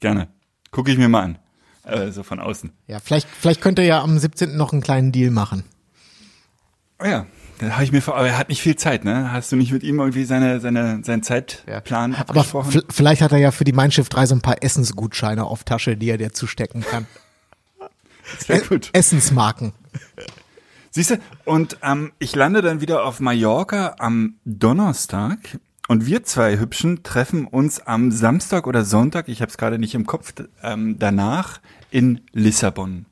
Gerne. 0.00 0.28
Gucke 0.70 0.90
ich 0.90 0.98
mir 0.98 1.08
mal 1.08 1.22
an. 1.22 1.38
Äh, 1.84 2.10
so 2.12 2.22
von 2.22 2.40
außen. 2.40 2.72
Ja, 2.86 2.98
vielleicht, 2.98 3.28
vielleicht 3.28 3.60
könnt 3.60 3.78
ihr 3.78 3.84
ja 3.84 4.00
am 4.02 4.18
17. 4.18 4.56
noch 4.56 4.72
einen 4.72 4.80
kleinen 4.82 5.12
Deal 5.12 5.30
machen. 5.30 5.64
Oh 6.98 7.04
ja. 7.06 7.26
Da 7.58 7.70
habe 7.74 7.84
ich 7.84 7.92
mir 7.92 8.00
vor, 8.02 8.16
aber 8.16 8.26
er 8.26 8.36
hat 8.38 8.48
nicht 8.48 8.62
viel 8.62 8.74
Zeit, 8.76 9.04
ne? 9.04 9.30
Hast 9.30 9.52
du 9.52 9.56
nicht 9.56 9.70
mit 9.70 9.82
ihm 9.84 10.00
irgendwie 10.00 10.24
seine, 10.24 10.60
seine, 10.60 11.04
seinen 11.04 11.22
Zeitplan 11.22 12.14
Aber 12.14 12.30
abgesprochen? 12.40 12.72
v- 12.72 12.82
vielleicht 12.90 13.22
hat 13.22 13.30
er 13.32 13.38
ja 13.38 13.50
für 13.52 13.64
die 13.64 13.72
Mein 13.72 13.92
Schiff 13.92 14.08
3 14.08 14.26
so 14.26 14.34
ein 14.34 14.40
paar 14.40 14.62
Essensgutscheine 14.62 15.44
auf 15.44 15.62
Tasche, 15.62 15.96
die 15.96 16.08
er 16.10 16.18
dir 16.18 16.32
zustecken 16.32 16.80
kann. 16.82 17.06
Sehr 18.38 18.60
gut. 18.60 18.88
Essensmarken. 18.92 19.72
Siehst 20.96 21.10
du, 21.10 21.16
und 21.44 21.78
ähm, 21.82 22.12
ich 22.20 22.36
lande 22.36 22.62
dann 22.62 22.80
wieder 22.80 23.04
auf 23.04 23.18
Mallorca 23.18 23.96
am 23.98 24.36
Donnerstag 24.44 25.58
und 25.88 26.06
wir 26.06 26.22
zwei 26.22 26.56
Hübschen 26.56 27.02
treffen 27.02 27.48
uns 27.48 27.80
am 27.80 28.12
Samstag 28.12 28.68
oder 28.68 28.84
Sonntag, 28.84 29.28
ich 29.28 29.42
habe 29.42 29.50
es 29.50 29.58
gerade 29.58 29.80
nicht 29.80 29.96
im 29.96 30.06
Kopf, 30.06 30.32
ähm, 30.62 30.96
danach 31.00 31.60
in 31.90 32.20
Lissabon 32.30 33.06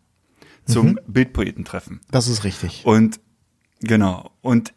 zum 0.65 1.01
Bildpoetentreffen. 1.09 2.01
Das 2.12 2.29
ist 2.29 2.45
richtig. 2.45 2.83
Und 2.87 3.19
genau, 3.81 4.31
und 4.43 4.75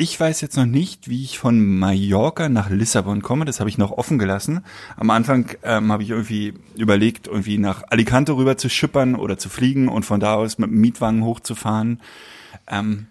ich 0.00 0.18
weiß 0.18 0.42
jetzt 0.42 0.56
noch 0.56 0.64
nicht, 0.64 1.08
wie 1.08 1.24
ich 1.24 1.40
von 1.40 1.78
Mallorca 1.80 2.48
nach 2.48 2.70
Lissabon 2.70 3.20
komme. 3.20 3.44
Das 3.44 3.58
habe 3.58 3.68
ich 3.68 3.78
noch 3.78 3.90
offen 3.90 4.16
gelassen. 4.16 4.64
Am 4.96 5.10
Anfang 5.10 5.50
ähm, 5.64 5.90
habe 5.90 6.04
ich 6.04 6.10
irgendwie 6.10 6.54
überlegt, 6.76 7.26
irgendwie 7.26 7.58
nach 7.58 7.82
Alicante 7.90 8.36
rüber 8.36 8.56
zu 8.56 8.70
schippern 8.70 9.16
oder 9.16 9.38
zu 9.38 9.48
fliegen 9.48 9.88
und 9.88 10.04
von 10.04 10.20
da 10.20 10.34
aus 10.34 10.56
mit 10.58 10.70
dem 10.70 10.80
Mietwagen 10.80 11.24
hochzufahren. 11.24 12.00
Ähm, 12.68 13.08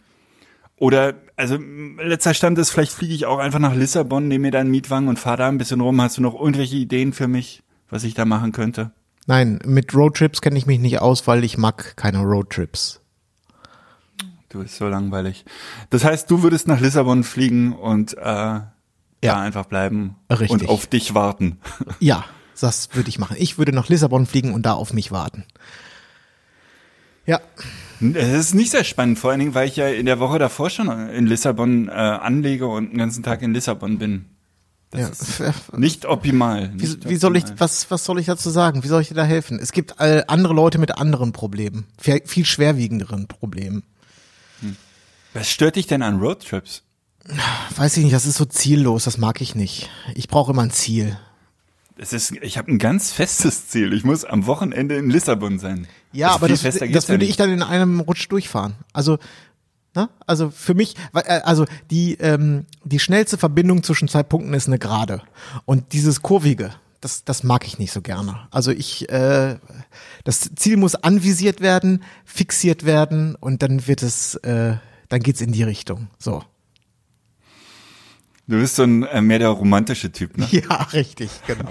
oder, 0.77 1.15
also 1.35 1.57
letzter 2.01 2.33
Stand 2.33 2.57
ist, 2.57 2.69
vielleicht 2.69 2.93
fliege 2.93 3.13
ich 3.13 3.25
auch 3.25 3.39
einfach 3.39 3.59
nach 3.59 3.75
Lissabon, 3.75 4.29
nehme 4.29 4.43
mir 4.43 4.51
da 4.51 4.59
einen 4.59 4.71
Mietwagen 4.71 5.09
und 5.09 5.19
fahre 5.19 5.37
da 5.37 5.49
ein 5.49 5.57
bisschen 5.57 5.81
rum. 5.81 6.01
Hast 6.01 6.17
du 6.17 6.21
noch 6.21 6.39
irgendwelche 6.39 6.77
Ideen 6.77 7.11
für 7.11 7.27
mich, 7.27 7.63
was 7.89 8.05
ich 8.05 8.13
da 8.13 8.23
machen 8.23 8.53
könnte? 8.53 8.91
Nein, 9.25 9.59
mit 9.65 9.93
Roadtrips 9.93 10.39
kenne 10.39 10.57
ich 10.57 10.67
mich 10.67 10.79
nicht 10.79 11.01
aus, 11.01 11.27
weil 11.27 11.43
ich 11.43 11.57
mag 11.57 11.97
keine 11.97 12.19
Roadtrips. 12.19 13.01
Du 14.49 14.59
bist 14.61 14.77
so 14.77 14.87
langweilig. 14.87 15.45
Das 15.89 16.03
heißt, 16.03 16.31
du 16.31 16.41
würdest 16.41 16.67
nach 16.67 16.79
Lissabon 16.79 17.23
fliegen 17.23 17.73
und 17.73 18.17
äh, 18.17 18.21
da 18.21 18.69
einfach 19.21 19.65
bleiben 19.65 20.15
Richtig. 20.29 20.49
und 20.51 20.69
auf 20.69 20.87
dich 20.87 21.13
warten. 21.13 21.59
Ja, 21.99 22.23
das 22.59 22.89
würde 22.93 23.09
ich 23.09 23.19
machen. 23.19 23.35
Ich 23.39 23.57
würde 23.57 23.71
nach 23.71 23.89
Lissabon 23.89 24.25
fliegen 24.25 24.53
und 24.53 24.65
da 24.65 24.73
auf 24.73 24.93
mich 24.93 25.11
warten. 25.11 25.43
Ja, 27.25 27.41
Es 27.99 28.39
ist 28.39 28.55
nicht 28.55 28.71
sehr 28.71 28.83
spannend, 28.85 29.19
vor 29.19 29.31
allen 29.31 29.39
Dingen, 29.39 29.53
weil 29.53 29.67
ich 29.67 29.75
ja 29.75 29.87
in 29.89 30.05
der 30.05 30.19
Woche 30.19 30.39
davor 30.39 30.69
schon 30.69 30.87
in 31.09 31.27
Lissabon 31.27 31.89
äh, 31.89 31.91
anlege 31.91 32.67
und 32.67 32.91
den 32.91 32.97
ganzen 32.97 33.21
Tag 33.21 33.41
in 33.41 33.53
Lissabon 33.53 33.97
bin. 33.97 34.25
Das 34.91 35.39
ja. 35.39 35.49
ist 35.49 35.77
nicht 35.77 36.05
optimal. 36.05 36.71
Wie, 36.75 36.83
Nicht 36.83 37.09
wie 37.09 37.17
soll 37.17 37.35
ich, 37.35 37.43
was, 37.57 37.91
was 37.91 38.05
soll 38.05 38.19
ich 38.19 38.27
dazu 38.27 38.49
sagen? 38.49 38.83
Wie 38.83 38.87
soll 38.87 39.01
ich 39.01 39.09
dir 39.09 39.15
da 39.15 39.25
helfen? 39.25 39.59
Es 39.59 39.73
gibt 39.73 39.99
äh, 39.99 40.23
andere 40.27 40.53
Leute 40.53 40.79
mit 40.79 40.97
anderen 40.97 41.33
Problemen, 41.33 41.85
viel, 41.99 42.21
viel 42.25 42.45
schwerwiegenderen 42.45 43.27
Problemen. 43.27 43.83
Was 45.37 45.51
stört 45.51 45.75
dich 45.75 45.85
denn 45.85 46.01
an 46.01 46.17
Roadtrips? 46.19 46.81
Weiß 47.75 47.95
ich 47.97 48.03
nicht, 48.03 48.15
das 48.15 48.25
ist 48.25 48.37
so 48.37 48.45
ziellos, 48.45 49.03
das 49.03 49.19
mag 49.19 49.39
ich 49.39 49.53
nicht. 49.53 49.87
Ich 50.15 50.27
brauche 50.29 50.51
immer 50.51 50.63
ein 50.63 50.71
Ziel. 50.71 51.15
Es 51.95 52.11
ist, 52.11 52.31
ich 52.41 52.57
habe 52.57 52.71
ein 52.71 52.79
ganz 52.79 53.11
festes 53.11 53.67
Ziel. 53.67 53.93
Ich 53.93 54.03
muss 54.03 54.25
am 54.25 54.47
Wochenende 54.47 54.95
in 54.95 55.11
Lissabon 55.11 55.59
sein. 55.59 55.87
Ja, 56.11 56.29
Also 56.29 56.37
aber 56.39 56.47
das, 56.47 56.61
das 56.63 57.09
würde 57.09 57.25
ich 57.25 57.37
dann 57.37 57.51
in 57.51 57.61
einem 57.61 57.99
Rutsch 57.99 58.27
durchfahren. 58.31 58.77
Also, 58.93 59.19
ne? 59.95 60.09
Also 60.25 60.49
für 60.49 60.73
mich, 60.73 60.95
äh, 61.13 61.41
also 61.41 61.65
die, 61.91 62.15
ähm, 62.15 62.65
die 62.83 62.99
schnellste 62.99 63.37
Verbindung 63.37 63.83
zwischen 63.83 64.07
zwei 64.07 64.23
Punkten 64.23 64.55
ist 64.55 64.65
eine 64.65 64.79
Gerade. 64.79 65.21
Und 65.65 65.93
dieses 65.93 66.23
Kurvige, 66.23 66.71
das, 66.99 67.25
das 67.25 67.43
mag 67.43 67.67
ich 67.67 67.77
nicht 67.77 67.91
so 67.91 68.01
gerne. 68.01 68.47
Also 68.49 68.71
ich, 68.71 69.07
äh, 69.09 69.57
das 70.23 70.49
Ziel 70.55 70.77
muss 70.77 70.95
anvisiert 70.95 71.61
werden, 71.61 72.03
fixiert 72.25 72.85
werden 72.85 73.35
und 73.35 73.61
dann 73.61 73.85
wird 73.85 74.01
es, 74.01 74.33
äh, 74.35 74.77
dann 75.09 75.21
geht's 75.21 75.41
in 75.41 75.51
die 75.51 75.63
Richtung. 75.63 76.07
So. 76.17 76.43
Du 78.47 78.57
bist 78.57 78.75
so 78.75 78.83
ein 78.83 79.03
äh, 79.03 79.21
mehr 79.21 79.39
der 79.39 79.49
romantische 79.49 80.11
Typ, 80.11 80.37
ne? 80.37 80.47
Ja, 80.51 80.83
richtig, 80.93 81.29
genau. 81.45 81.69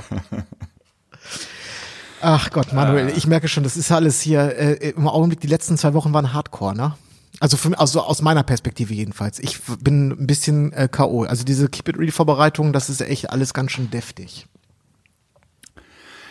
Ach 2.21 2.51
Gott, 2.51 2.73
Manuel, 2.73 3.13
ich 3.17 3.27
merke 3.27 3.49
schon, 3.49 3.63
das 3.63 3.77
ist 3.77 3.91
alles 3.93 4.21
hier 4.21 4.57
äh, 4.57 4.91
im 4.91 5.09
Augenblick, 5.09 5.41
die 5.41 5.47
letzten 5.47 5.79
zwei 5.79 5.95
Wochen 5.95 6.13
waren 6.13 6.33
Hardcore, 6.33 6.75
ne? 6.75 6.95
Also, 7.41 7.57
für, 7.57 7.79
also 7.79 8.03
aus 8.03 8.23
meiner 8.23 8.43
Perspektive 8.43 8.95
jedenfalls. 8.95 9.39
Ich 9.39 9.61
bin 9.81 10.11
ein 10.11 10.27
bisschen 10.27 10.73
äh, 10.73 10.89
K.O. 10.91 11.25
Also 11.25 11.45
diese 11.45 11.69
Keep 11.69 11.91
It 11.91 11.99
Real 11.99 12.11
Vorbereitung, 12.11 12.73
das 12.73 12.89
ist 12.89 13.03
echt 13.03 13.31
alles 13.31 13.53
ganz 13.53 13.73
schön 13.73 13.91
deftig. 13.91 14.47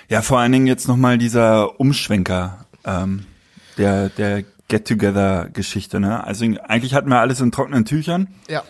Ja, 0.10 0.22
vor 0.22 0.40
allen 0.40 0.52
Dingen 0.52 0.68
jetzt 0.68 0.88
nochmal 0.88 1.18
dieser 1.18 1.80
Umschwenker 1.80 2.66
ähm, 2.84 3.26
der, 3.78 4.10
der 4.10 4.44
Get-Together-Geschichte. 4.68 6.00
Ne? 6.00 6.24
Also 6.24 6.46
eigentlich 6.68 6.94
hatten 6.94 7.10
wir 7.10 7.20
alles 7.20 7.40
in 7.42 7.52
trockenen 7.52 7.86
Tüchern 7.86 8.28
Ja. 8.50 8.64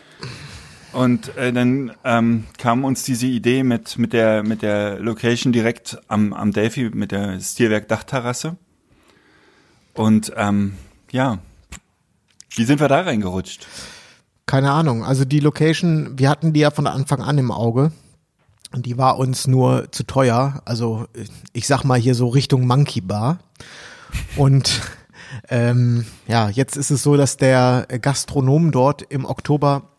und 0.93 1.35
äh, 1.37 1.53
dann 1.53 1.93
ähm, 2.03 2.45
kam 2.57 2.83
uns 2.83 3.03
diese 3.03 3.27
Idee 3.27 3.63
mit, 3.63 3.97
mit, 3.97 4.13
der, 4.13 4.43
mit 4.43 4.61
der 4.61 4.99
Location 4.99 5.53
direkt 5.53 5.97
am, 6.07 6.33
am 6.33 6.51
Delphi, 6.51 6.89
mit 6.93 7.11
der 7.11 7.39
Stilwerk-Dachterrasse. 7.39 8.57
Und 9.93 10.33
ähm, 10.35 10.73
ja, 11.11 11.39
wie 12.55 12.65
sind 12.65 12.79
wir 12.81 12.87
da 12.89 13.01
reingerutscht? 13.01 13.65
Keine 14.45 14.71
Ahnung. 14.71 15.03
Also 15.03 15.25
die 15.25 15.39
Location, 15.39 16.19
wir 16.19 16.29
hatten 16.29 16.53
die 16.53 16.59
ja 16.59 16.71
von 16.71 16.87
Anfang 16.87 17.21
an 17.21 17.37
im 17.37 17.51
Auge. 17.51 17.91
Und 18.73 18.85
die 18.85 18.97
war 18.97 19.17
uns 19.17 19.47
nur 19.47 19.91
zu 19.91 20.03
teuer. 20.03 20.61
Also 20.65 21.07
ich 21.53 21.65
sag 21.65 21.83
mal 21.85 21.97
hier 21.97 22.13
so 22.15 22.27
Richtung 22.27 22.67
Monkey 22.67 22.99
Bar. 22.99 23.39
Und 24.35 24.81
ähm, 25.49 26.05
ja, 26.27 26.49
jetzt 26.49 26.77
ist 26.77 26.91
es 26.91 27.03
so, 27.03 27.17
dass 27.17 27.37
der 27.37 27.87
Gastronom 28.01 28.71
dort 28.71 29.01
im 29.01 29.25
Oktober 29.25 29.89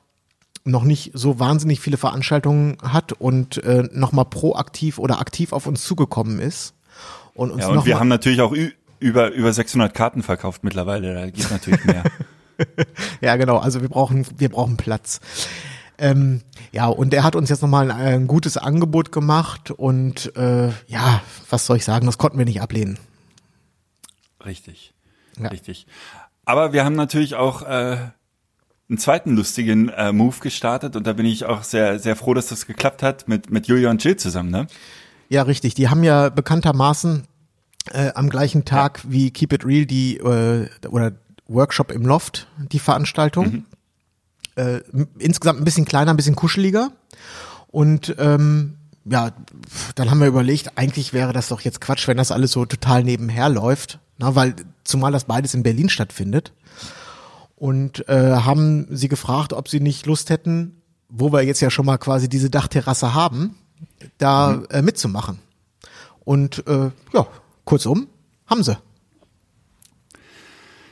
noch 0.65 0.83
nicht 0.83 1.13
so 1.15 1.39
wahnsinnig 1.39 1.81
viele 1.81 1.97
Veranstaltungen 1.97 2.77
hat 2.83 3.13
und 3.13 3.63
äh, 3.65 3.89
nochmal 3.93 4.25
proaktiv 4.25 4.99
oder 4.99 5.21
aktiv 5.21 5.53
auf 5.53 5.67
uns 5.67 5.85
zugekommen 5.85 6.41
ist. 6.41 6.75
Und 7.35 7.51
uns 7.51 7.63
Ja, 7.63 7.69
und 7.69 7.87
wir 7.87 8.01
haben 8.01 8.09
natürlich 8.09 8.41
auch 8.41 8.55
über, 8.99 9.31
über 9.31 9.53
600 9.53 9.95
Karten 9.95 10.23
verkauft 10.23 10.65
mittlerweile, 10.65 11.15
da 11.15 11.31
geht 11.31 11.51
natürlich 11.51 11.85
mehr. 11.85 12.05
Ja, 13.21 13.37
genau. 13.37 13.59
Also 13.59 13.83
wir 13.83 13.91
brauchen, 13.91 14.27
wir 14.39 14.49
brauchen 14.49 14.79
Platz. 14.79 15.21
Ähm, 15.99 16.41
ja, 16.73 16.87
und 16.87 17.13
er 17.13 17.23
hat 17.23 17.37
uns 17.37 17.51
jetzt 17.51 17.61
nochmal 17.61 17.91
ein, 17.91 18.01
ein 18.01 18.27
gutes 18.27 18.57
Angebot 18.57 19.13
gemacht 19.13 19.71
und 19.71 20.35
äh, 20.37 20.69
ja, 20.87 21.23
was 21.51 21.67
soll 21.67 21.77
ich 21.77 21.85
sagen, 21.85 22.07
das 22.07 22.17
konnten 22.17 22.39
wir 22.39 22.47
nicht 22.47 22.63
ablehnen. 22.63 22.99
Richtig. 24.45 24.95
Ja. 25.41 25.49
Richtig. 25.49 25.87
Aber 26.45 26.73
wir 26.73 26.85
haben 26.85 26.95
natürlich 26.95 27.35
auch 27.35 27.63
äh, 27.63 27.97
einen 28.89 28.99
zweiten 28.99 29.35
lustigen 29.35 29.89
äh, 29.89 30.13
Move 30.13 30.37
gestartet 30.41 30.95
und 30.97 31.07
da 31.07 31.13
bin 31.13 31.27
ich 31.27 31.45
auch 31.45 31.63
sehr, 31.65 31.99
sehr 31.99 32.15
froh, 32.17 32.35
dass 32.35 32.47
das 32.49 32.67
geklappt 32.67 33.03
hat 33.03 33.27
mit, 33.29 33.51
mit 33.51 33.67
Julia 33.67 33.91
und 33.91 34.03
Jill 34.05 34.17
zusammen, 34.17 34.51
ne? 34.51 34.67
Ja, 35.29 35.43
richtig. 35.43 35.75
Die 35.75 35.89
haben 35.89 36.05
ja 36.05 36.29
bekanntermaßen 36.29 37.27
äh, 37.93 38.13
am 38.15 38.29
gleichen 38.31 38.65
Tag 38.65 39.03
wie 39.09 39.31
Keep 39.33 39.53
It 39.55 39.65
Real 39.67 39.87
die 39.87 40.19
äh, 40.19 40.69
oder 40.89 41.13
Workshop 41.49 41.91
im 41.91 42.07
Loft, 42.07 42.47
die 42.73 42.79
Veranstaltung. 42.79 43.65
Äh, 44.55 44.79
m- 44.93 45.09
insgesamt 45.19 45.61
ein 45.61 45.65
bisschen 45.65 45.85
kleiner, 45.85 46.13
ein 46.13 46.17
bisschen 46.17 46.37
kuscheliger. 46.37 46.93
Und 47.69 48.15
ähm, 48.19 48.77
ja, 49.09 49.31
dann 49.95 50.11
haben 50.11 50.21
wir 50.21 50.27
überlegt, 50.27 50.77
eigentlich 50.77 51.13
wäre 51.13 51.33
das 51.33 51.49
doch 51.49 51.61
jetzt 51.61 51.81
Quatsch, 51.81 52.09
wenn 52.09 52.17
das 52.17 52.33
alles 52.33 52.53
so 52.53 52.65
total 52.67 53.05
nebenher 53.05 53.49
läuft, 53.49 54.01
na, 54.19 54.35
weil 54.35 54.55
zumal 54.85 55.13
das 55.13 55.25
beides 55.25 55.55
in 55.55 55.63
Berlin 55.63 55.89
stattfindet. 55.89 56.53
Und 57.55 58.07
äh, 58.09 58.37
haben 58.37 58.87
sie 58.91 59.09
gefragt, 59.09 59.53
ob 59.53 59.69
sie 59.69 59.81
nicht 59.81 60.05
Lust 60.07 60.29
hätten, 60.29 60.83
wo 61.09 61.33
wir 61.33 61.43
jetzt 61.43 61.61
ja 61.61 61.71
schon 61.71 61.87
mal 61.87 61.97
quasi 61.97 62.29
diese 62.29 62.51
Dachterrasse 62.51 63.15
haben, 63.15 63.57
da 64.19 64.63
äh, 64.71 64.83
mitzumachen. 64.83 65.39
Und 66.25 66.67
äh, 66.67 66.91
ja, 67.15 67.27
kurzum, 67.65 68.09
haben 68.47 68.63
sie. 68.63 68.77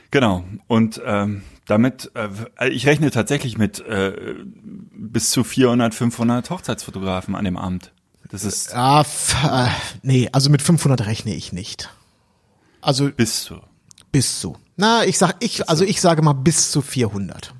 Genau. 0.09 0.45
Und 0.67 1.01
ähm, 1.05 1.43
damit, 1.65 2.11
äh, 2.15 2.69
ich 2.69 2.87
rechne 2.87 3.11
tatsächlich 3.11 3.57
mit 3.57 3.79
äh, 3.81 4.35
bis 4.93 5.31
zu 5.31 5.43
400, 5.43 5.93
500 5.93 6.49
Hochzeitsfotografen 6.49 7.35
an 7.35 7.45
dem 7.45 7.57
Abend. 7.57 7.91
Das 8.29 8.43
ist 8.43 8.73
Ah, 8.73 9.01
f- 9.01 9.35
äh, 9.43 9.67
nee, 10.01 10.29
also 10.31 10.49
mit 10.49 10.61
500 10.61 11.05
rechne 11.05 11.33
ich 11.33 11.53
nicht. 11.53 11.89
Also 12.81 13.09
bis 13.11 13.43
zu, 13.43 13.59
bis 14.11 14.39
zu. 14.39 14.57
Na, 14.75 15.03
ich 15.05 15.17
sag, 15.17 15.35
ich, 15.39 15.69
also 15.69 15.83
ich 15.83 16.01
sage 16.01 16.21
mal 16.21 16.33
bis 16.33 16.71
zu 16.71 16.81
400. 16.81 17.53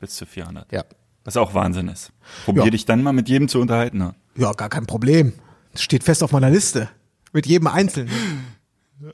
bis 0.00 0.14
zu 0.16 0.26
400. 0.26 0.70
Ja. 0.72 0.84
Was 1.24 1.36
auch 1.36 1.52
Wahnsinn 1.54 1.88
ist. 1.88 2.12
Probier 2.44 2.64
Ja. 2.64 2.70
dich 2.70 2.86
dann 2.86 3.02
mal 3.02 3.12
mit 3.12 3.28
jedem 3.28 3.48
zu 3.48 3.60
unterhalten. 3.60 3.98
Ne? 3.98 4.14
Ja, 4.36 4.52
gar 4.52 4.68
kein 4.70 4.86
Problem. 4.86 5.34
Das 5.72 5.82
steht 5.82 6.02
fest 6.04 6.22
auf 6.22 6.32
meiner 6.32 6.50
Liste. 6.50 6.88
Mit 7.32 7.46
jedem 7.46 7.66
Einzelnen. 7.66 8.10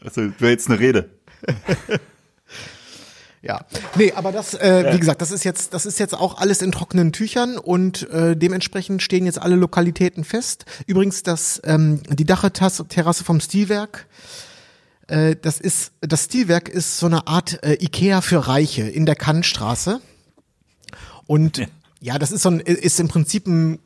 Also, 0.05 0.23
wäre 0.41 0.51
jetzt 0.53 0.69
eine 0.69 0.79
Rede. 0.79 1.11
Ja. 3.47 3.65
Nee, 3.97 4.13
aber 4.13 4.33
das, 4.33 4.55
äh, 4.55 4.93
wie 4.93 4.99
gesagt, 4.99 5.21
das 5.23 5.31
ist 5.31 5.45
jetzt, 5.45 5.73
das 5.73 5.87
ist 5.87 5.99
jetzt 5.99 6.15
auch 6.15 6.39
alles 6.39 6.63
in 6.63 6.73
trockenen 6.73 7.13
Tüchern 7.13 7.59
und 7.59 8.09
äh, 8.11 8.37
dementsprechend 8.37 9.03
stehen 9.03 9.25
jetzt 9.27 9.41
alle 9.41 9.57
Lokalitäten 9.57 10.25
fest. 10.25 10.65
Übrigens, 10.87 11.23
das, 11.23 11.61
ähm, 11.65 12.03
die 12.09 12.25
Dachterrasse 12.25 13.25
vom 13.25 13.41
Stilwerk, 13.41 14.07
äh, 15.07 15.37
das 15.41 15.61
ist, 15.61 15.93
das 16.01 16.25
Stilwerk 16.25 16.69
ist 16.69 16.99
so 16.99 17.07
eine 17.07 17.27
Art 17.29 17.63
äh, 17.63 17.75
Ikea 17.75 18.21
für 18.21 18.49
Reiche 18.49 18.83
in 18.83 19.07
der 19.07 19.15
Kantstraße. 19.15 20.01
Und 21.27 21.59
Ja. 21.59 21.67
ja, 22.01 22.19
das 22.19 22.33
ist 22.33 22.43
so 22.43 22.51
ein, 22.51 22.61
ist 22.61 22.99
im 22.99 23.09
Prinzip 23.09 23.47
ein, 23.47 23.79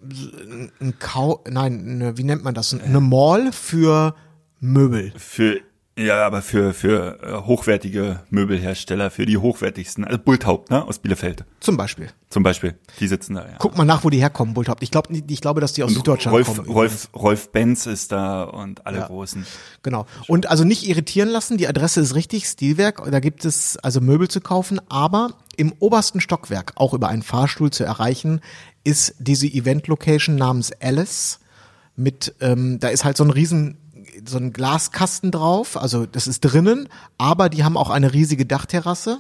ein 0.81 0.99
Kau, 0.99 1.45
nein, 1.49 1.87
eine, 1.87 2.19
wie 2.19 2.25
nennt 2.25 2.45
man 2.45 2.55
das? 2.55 2.73
Eine 2.73 3.01
Mall 3.01 3.53
für 3.53 4.15
Möbel. 4.61 5.13
Für 5.17 5.61
Ja, 6.01 6.25
aber 6.27 6.41
für, 6.43 6.73
für 6.73 7.19
äh, 7.23 7.47
hochwertige 7.47 8.21
Möbelhersteller, 8.31 9.11
für 9.11 9.27
die 9.27 9.37
hochwertigsten, 9.39 10.05
also 10.05 10.19
Bulthaupt, 10.19 10.71
ne, 10.71 10.85
aus 10.87 10.99
Bielefeld 10.99 11.45
Zum 11.61 11.77
Beispiel. 11.77 12.09
zum 12.31 12.43
Beispiel, 12.43 12.75
die 13.01 13.07
sitzen 13.07 13.35
da, 13.35 13.43
ja. 13.47 13.57
Guck 13.59 13.77
mal 13.77 13.85
nach, 13.85 14.03
wo 14.05 14.11
die 14.11 14.19
herkommen, 14.21 14.55
Bulthaupt. 14.55 14.83
Ich 14.83 14.91
glaube, 14.91 15.09
ich 15.15 15.41
glaube, 15.41 15.61
dass 15.61 15.73
die 15.75 15.83
aus 15.83 15.93
Süddeutschland 15.93 16.35
Rolf, 16.35 16.47
kommen. 16.47 16.69
Rolf, 16.69 17.09
Rolf 17.15 17.53
Benz 17.53 17.87
ist 17.87 18.13
da 18.13 18.45
und 18.45 18.87
alle 18.87 18.99
Ja. 19.01 19.07
großen. 19.09 19.45
Genau. 19.83 20.07
Und 20.27 20.49
also 20.51 20.65
nicht 20.65 20.89
irritieren 20.89 21.29
lassen, 21.29 21.59
die 21.59 21.69
Adresse 21.69 22.01
ist 22.01 22.15
richtig, 22.15 22.47
Stilwerk, 22.47 23.03
da 23.11 23.21
gibt 23.21 23.45
es 23.45 23.77
also 23.79 24.01
Möbel 24.01 24.29
zu 24.29 24.41
kaufen, 24.41 24.81
aber 24.89 25.35
im 25.57 25.73
obersten 25.81 26.21
Stockwerk, 26.21 26.73
auch 26.77 26.95
über 26.95 27.09
einen 27.09 27.23
Fahrstuhl 27.23 27.71
zu 27.71 27.85
erreichen, 27.85 28.41
ist 28.85 29.15
diese 29.19 29.47
Event-Location 29.47 30.37
namens 30.37 30.73
Alice 30.81 31.41
mit, 31.97 32.35
ähm, 32.41 32.79
da 32.79 32.89
ist 32.89 33.05
halt 33.05 33.17
so 33.19 33.25
ein 33.25 33.31
riesen, 33.31 33.77
so 34.25 34.39
ein 34.39 34.53
Glaskasten 34.53 35.31
drauf, 35.31 35.77
also 35.77 36.07
das 36.07 36.27
ist 36.27 36.41
drinnen, 36.41 36.89
aber 37.19 37.49
die 37.49 37.65
haben 37.65 37.77
auch 37.77 37.91
eine 37.91 38.13
riesige 38.13 38.47
Dachterrasse. 38.47 39.19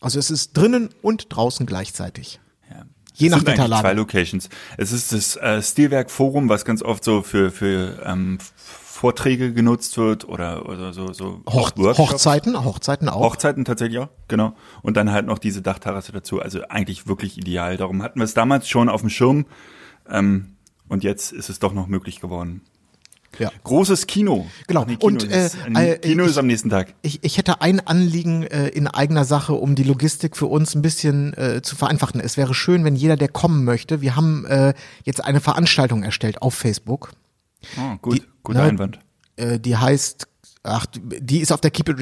Also 0.00 0.18
es 0.18 0.30
ist 0.30 0.56
drinnen 0.56 0.90
und 1.02 1.26
draußen 1.30 1.66
gleichzeitig. 1.66 2.40
Ja. 2.70 2.84
Je 3.14 3.26
Es 3.26 3.30
nach 3.32 3.38
eigentlich 3.38 3.54
Wetterlage. 3.54 3.82
zwei 3.82 3.92
Locations. 3.94 4.48
Es 4.76 4.92
ist 4.92 5.12
das 5.12 5.36
äh, 5.36 5.60
Stilwerk 5.62 6.10
Forum, 6.10 6.48
was 6.48 6.64
ganz 6.64 6.82
oft 6.82 7.02
so 7.02 7.22
für, 7.22 7.50
für 7.50 8.00
ähm, 8.04 8.38
Vorträge 8.98 9.52
genutzt 9.52 9.96
wird 9.96 10.28
oder, 10.28 10.68
oder 10.68 10.92
so, 10.92 11.12
so 11.12 11.40
Hoch. 11.48 11.70
Hochzeiten, 11.76 12.64
Hochzeiten 12.64 13.08
auch. 13.08 13.20
Hochzeiten 13.20 13.64
tatsächlich 13.64 13.98
auch, 14.00 14.08
genau. 14.26 14.54
Und 14.82 14.96
dann 14.96 15.12
halt 15.12 15.26
noch 15.26 15.38
diese 15.38 15.62
Dachterrasse 15.62 16.12
dazu. 16.12 16.40
Also 16.40 16.62
eigentlich 16.68 17.06
wirklich 17.06 17.38
ideal. 17.38 17.76
Darum 17.76 18.02
hatten 18.02 18.18
wir 18.18 18.24
es 18.24 18.34
damals 18.34 18.68
schon 18.68 18.88
auf 18.88 19.00
dem 19.00 19.10
Schirm. 19.10 19.46
Ähm, 20.08 20.56
und 20.88 21.04
jetzt 21.04 21.32
ist 21.32 21.48
es 21.48 21.58
doch 21.58 21.72
noch 21.72 21.86
möglich 21.86 22.20
geworden. 22.20 22.62
Ja. 23.38 23.52
Großes 23.64 24.06
Kino. 24.06 24.46
Genau. 24.66 24.84
Nee, 24.84 24.96
Kino, 24.96 25.06
Und, 25.06 25.22
ist, 25.22 25.54
äh, 25.54 25.58
ein 25.66 25.76
äh, 25.76 25.98
Kino 25.98 26.24
ich- 26.24 26.30
ist 26.30 26.38
am 26.38 26.46
nächsten 26.46 26.70
Tag. 26.70 26.94
Ich, 27.02 27.22
ich 27.22 27.38
hätte 27.38 27.60
ein 27.60 27.78
Anliegen 27.86 28.42
äh, 28.44 28.68
in 28.68 28.86
eigener 28.88 29.24
Sache, 29.24 29.54
um 29.54 29.74
die 29.74 29.84
Logistik 29.84 30.36
für 30.36 30.46
uns 30.46 30.74
ein 30.74 30.82
bisschen 30.82 31.34
äh, 31.34 31.62
zu 31.62 31.76
vereinfachen. 31.76 32.20
Es 32.20 32.36
wäre 32.36 32.54
schön, 32.54 32.84
wenn 32.84 32.96
jeder, 32.96 33.16
der 33.16 33.28
kommen 33.28 33.64
möchte, 33.64 34.00
wir 34.00 34.16
haben 34.16 34.44
äh, 34.46 34.74
jetzt 35.04 35.24
eine 35.24 35.40
Veranstaltung 35.40 36.02
erstellt 36.02 36.42
auf 36.42 36.54
Facebook. 36.54 37.10
Oh, 37.76 37.96
gut, 38.02 38.18
Die- 38.18 38.22
guter 38.42 38.62
ne, 38.62 38.68
Einwand. 38.70 38.98
Äh, 39.36 39.60
die 39.60 39.76
heißt, 39.76 40.26
ach, 40.68 40.86
die 40.94 41.40
ist 41.40 41.52
auf 41.52 41.60
der 41.60 41.70
Keep 41.70 41.88
It 41.88 41.96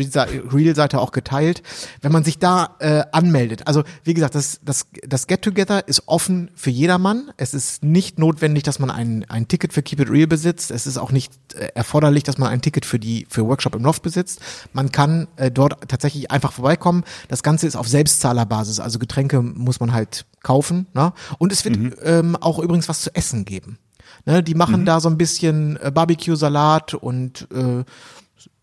Real 0.53 0.75
Seite 0.75 1.01
auch 1.01 1.13
geteilt. 1.13 1.63
Wenn 2.01 2.13
man 2.13 2.25
sich 2.25 2.39
da 2.39 2.77
äh, 2.79 3.05
anmeldet, 3.13 3.67
also 3.67 3.83
wie 4.05 4.15
gesagt, 4.15 4.35
das, 4.35 4.61
das, 4.65 4.87
das 5.07 5.27
Get 5.27 5.43
Together 5.43 5.87
ist 5.89 6.05
offen 6.07 6.51
für 6.55 6.71
jedermann. 6.71 7.31
Es 7.37 7.55
ist 7.55 7.83
nicht 7.83 8.19
notwendig, 8.19 8.63
dass 8.65 8.79
man 8.79 8.91
ein, 8.91 9.25
ein 9.29 9.49
Ticket 9.49 9.73
für 9.73 9.83
Keep 9.83 10.01
It 10.01 10.11
Real 10.11 10.27
besitzt. 10.27 10.71
Es 10.71 10.87
ist 10.87 10.99
auch 10.99 11.13
nicht 11.13 11.33
äh, 11.55 11.69
erforderlich, 11.75 12.23
dass 12.23 12.39
man 12.39 12.49
ein 12.49 12.61
Ticket 12.61 12.85
für 12.85 12.99
die 12.99 13.27
für 13.29 13.47
Workshop 13.47 13.75
im 13.75 13.83
Loft 13.83 14.03
besitzt. 14.03 14.41
Man 14.73 14.93
kann 14.93 15.29
äh, 15.37 15.51
dort 15.51 15.89
tatsächlich 15.89 16.31
einfach 16.31 16.53
vorbeikommen. 16.53 17.05
Das 17.29 17.43
Ganze 17.43 17.67
ist 17.67 17.77
auf 17.77 17.89
Selbstzahlerbasis, 17.89 18.81
also 18.81 18.99
Getränke 18.99 19.43
muss 19.43 19.81
man 19.81 19.93
halt 19.93 20.27
kaufen. 20.43 20.87
Ne? 20.95 21.13
Und 21.39 21.53
es 21.53 21.65
wird 21.65 21.77
ähm, 22.03 22.37
auch 22.37 22.59
übrigens 22.59 22.89
was 22.89 23.01
zu 23.01 23.15
essen 23.15 23.45
geben. 23.45 23.79
Ne, 24.25 24.43
die 24.43 24.55
machen 24.55 24.85
da 24.85 24.99
so 25.01 25.09
ein 25.09 25.19
bisschen 25.19 25.79
äh, 25.81 25.93
Barbecue-Salat 25.93 26.95
und 26.95 27.47
äh, 27.53 27.85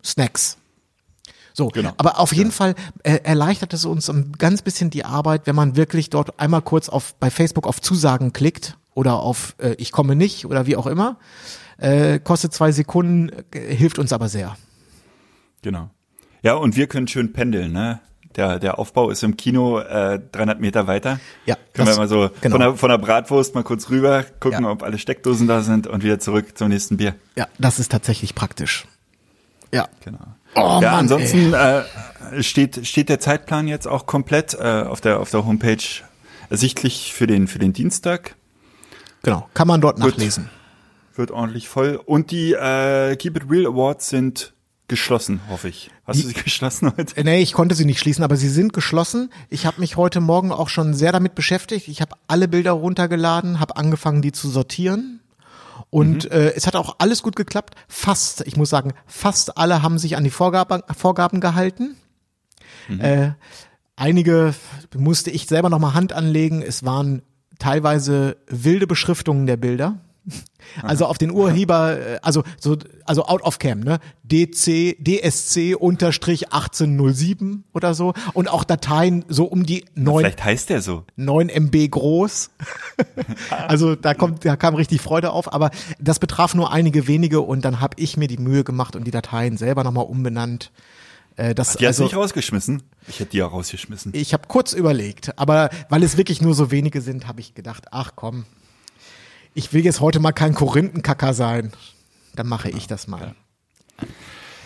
Snacks. 0.03 0.57
So, 1.55 1.67
Genau. 1.67 1.93
aber 1.98 2.19
auf 2.19 2.33
jeden 2.33 2.51
Fall 2.51 2.74
äh, 3.03 3.19
erleichtert 3.24 3.74
es 3.74 3.86
uns 3.86 4.10
ein 4.10 4.31
ganz 4.39 4.63
bisschen 4.63 4.89
die 4.89 5.05
Arbeit, 5.05 5.45
wenn 5.45 5.55
man 5.55 5.75
wirklich 5.75 6.10
dort 6.10 6.39
einmal 6.39 6.63
kurz 6.63 6.89
auf 6.89 7.13
bei 7.19 7.29
Facebook 7.29 7.67
auf 7.67 7.79
Zusagen 7.79 8.33
klickt 8.33 8.75
oder 8.95 9.19
auf 9.19 9.55
äh, 9.60 9.74
ich 9.77 9.91
komme 9.91 10.15
nicht 10.15 10.45
oder 10.48 10.65
wie 10.65 10.75
auch 10.75 10.88
immer. 10.88 11.17
Äh, 11.77 12.19
kostet 12.19 12.53
zwei 12.53 12.72
Sekunden, 12.72 13.29
äh, 13.53 13.75
hilft 13.75 14.00
uns 14.00 14.12
aber 14.13 14.29
sehr. 14.29 14.55
Genau. 15.62 15.89
Ja, 16.41 16.55
und 16.55 16.75
wir 16.75 16.88
können 16.88 17.07
schön 17.07 17.33
pendeln, 17.33 17.72
ne? 17.72 18.00
Der, 18.36 18.57
der 18.57 18.79
Aufbau 18.79 19.12
ist 19.12 19.22
im 19.22 19.38
Kino 19.38 19.77
äh, 19.79 20.19
300 20.31 20.60
Meter 20.60 20.88
weiter. 20.88 21.19
Ja, 21.45 21.55
Können 21.74 21.86
das- 21.86 21.95
wir 21.95 22.00
mal 22.01 22.07
so 22.07 22.31
genau. 22.41 22.53
von, 22.55 22.60
der, 22.62 22.75
von 22.77 22.89
der 22.89 22.98
Bratwurst 22.98 23.53
mal 23.53 23.63
kurz 23.63 23.91
rüber, 23.91 24.24
gucken, 24.39 24.63
Ja. 24.63 24.72
ob 24.72 24.81
alle 24.81 24.98
Steckdosen 24.98 25.48
da 25.48 25.62
sind 25.62 25.86
und 25.86 26.03
wieder 26.03 26.17
zurück 26.19 26.58
zum 26.58 26.69
nächsten 26.69 26.97
Bier. 26.97 27.13
Ja, 27.36 27.47
das 27.60 27.77
ist 27.77 27.91
tatsächlich 27.91 28.34
praktisch. 28.34 28.86
Ja. 29.73 29.88
Genau. 30.03 30.19
Oh, 30.55 30.79
ja, 30.81 30.91
Mann, 30.91 30.99
ansonsten 30.99 31.53
äh, 31.53 31.83
steht, 32.41 32.86
steht 32.86 33.09
der 33.09 33.19
Zeitplan 33.19 33.67
jetzt 33.67 33.88
auch 33.88 34.05
komplett 34.05 34.53
äh, 34.53 34.83
auf, 34.88 35.01
der, 35.01 35.19
auf 35.19 35.31
der 35.31 35.45
Homepage 35.45 35.83
ersichtlich 36.49 37.13
für 37.13 37.25
den, 37.25 37.47
für 37.47 37.57
den 37.59 37.73
Dienstag. 37.73 38.36
Genau, 39.23 39.49
kann 39.53 39.67
man 39.67 39.81
dort 39.81 39.99
Gut. 39.99 40.12
nachlesen. 40.12 40.49
Wird 41.15 41.31
ordentlich 41.31 41.67
voll. 41.67 41.99
Und 42.05 42.29
die 42.31 42.53
äh, 42.53 43.15
Keep 43.15 43.38
It 43.38 43.49
Real 43.49 43.65
Awards 43.67 44.09
sind 44.09 44.53
geschlossen, 44.88 45.41
hoffe 45.49 45.69
ich. 45.69 45.89
Hast 46.05 46.23
du 46.23 46.27
sie 46.27 46.33
geschlossen 46.43 46.91
heute? 46.95 47.15
Äh, 47.17 47.23
Nee, 47.23 47.41
ich 47.41 47.53
konnte 47.53 47.73
sie 47.73 47.86
nicht 47.86 47.99
schließen, 47.99 48.23
aber 48.23 48.36
sie 48.36 48.49
sind 48.49 48.73
geschlossen. 48.73 49.31
Ich 49.49 49.65
habe 49.65 49.79
mich 49.81 49.97
heute 49.97 50.21
Morgen 50.21 50.51
auch 50.51 50.69
schon 50.69 50.93
sehr 50.93 51.12
damit 51.12 51.33
beschäftigt. 51.33 51.88
Ich 51.88 52.01
habe 52.01 52.15
alle 52.27 52.47
Bilder 52.47 52.73
runtergeladen, 52.73 53.59
habe 53.59 53.77
angefangen, 53.77 54.21
die 54.21 54.31
zu 54.31 54.49
sortieren. 54.49 55.19
Und 55.93 56.32
äh, 56.32 56.53
es 56.56 56.65
hat 56.65 56.75
auch 56.75 56.95
alles 56.97 57.21
gut 57.21 57.36
geklappt. 57.36 57.75
Fast, 57.88 58.41
ich 58.47 58.58
muss 58.58 58.71
sagen, 58.71 58.93
fast 59.06 59.60
alle 59.60 59.84
haben 59.84 59.99
sich 59.99 60.17
an 60.17 60.23
die 60.23 60.32
Vorgaben, 60.32 60.82
Vorgaben 60.97 61.39
gehalten. 61.39 61.95
Äh, 62.97 63.32
einige 63.95 64.56
musste 64.97 65.29
ich 65.29 65.45
selber 65.45 65.69
nochmal 65.69 65.93
Hand 65.93 66.12
anlegen. 66.12 66.63
Es 66.63 66.84
waren 66.84 67.21
teilweise 67.60 68.38
wilde 68.47 68.88
Beschriftungen 68.88 69.45
der 69.45 69.58
Bilder. 69.58 69.99
Also 70.81 71.05
auf 71.05 71.17
den 71.17 71.29
Urheber, 71.29 71.99
äh, 71.99 72.19
also 72.21 72.43
so, 72.59 72.77
also 73.05 73.25
out 73.25 73.43
of 73.43 73.59
cam, 73.59 73.81
ne? 73.81 73.99
DC, 74.23 74.95
DSC 74.97 75.75
unterstrich 75.75 76.51
1807 76.53 77.65
oder 77.73 77.93
so. 77.93 78.13
Und 78.33 78.49
auch 78.49 78.63
Dateien 78.63 79.25
so 79.27 79.45
um 79.45 79.65
die 79.65 79.86
9, 79.95 80.19
Vielleicht 80.19 80.43
heißt 80.43 80.69
der 80.69 80.81
so. 80.81 81.03
9 81.15 81.49
MB 81.49 81.91
groß. 81.91 82.51
also 83.67 83.95
da 83.95 84.13
kommt, 84.13 84.45
da 84.45 84.55
kam 84.55 84.73
richtig 84.75 85.01
Freude 85.01 85.31
auf, 85.31 85.53
aber 85.53 85.69
das 85.99 86.19
betraf 86.19 86.55
nur 86.55 86.71
einige 86.71 87.07
wenige 87.07 87.41
und 87.41 87.63
dann 87.65 87.79
habe 87.79 87.95
ich 87.99 88.17
mir 88.17 88.27
die 88.27 88.38
Mühe 88.38 88.63
gemacht 88.63 88.95
und 88.95 89.03
die 89.03 89.12
Dateien 89.12 89.57
selber 89.57 89.83
nochmal 89.83 90.05
umbenannt. 90.05 90.71
Äh, 91.36 91.53
das, 91.53 91.75
Die 91.75 91.86
hast 91.86 91.99
du 91.99 92.03
also, 92.03 92.03
nicht 92.03 92.15
rausgeschmissen? 92.15 92.83
Ich 93.07 93.19
hätte 93.19 93.31
die 93.31 93.43
auch 93.43 93.51
rausgeschmissen. 93.51 94.13
ich 94.15 94.33
habe 94.33 94.47
kurz 94.47 94.73
überlegt, 94.73 95.38
aber 95.38 95.69
weil 95.89 96.03
es 96.03 96.17
wirklich 96.17 96.41
nur 96.41 96.53
so 96.53 96.71
wenige 96.71 97.01
sind, 97.01 97.27
habe 97.27 97.41
ich 97.41 97.53
gedacht, 97.53 97.88
ach 97.91 98.13
komm, 98.15 98.45
ich 99.53 99.73
will 99.73 99.83
jetzt 99.83 99.99
heute 99.99 100.19
mal 100.19 100.31
kein 100.31 100.53
Korinthenkacker 100.53 101.33
sein. 101.33 101.71
Dann 102.35 102.47
mache 102.47 102.69
ich 102.69 102.87
das 102.87 103.07
mal. 103.07 103.35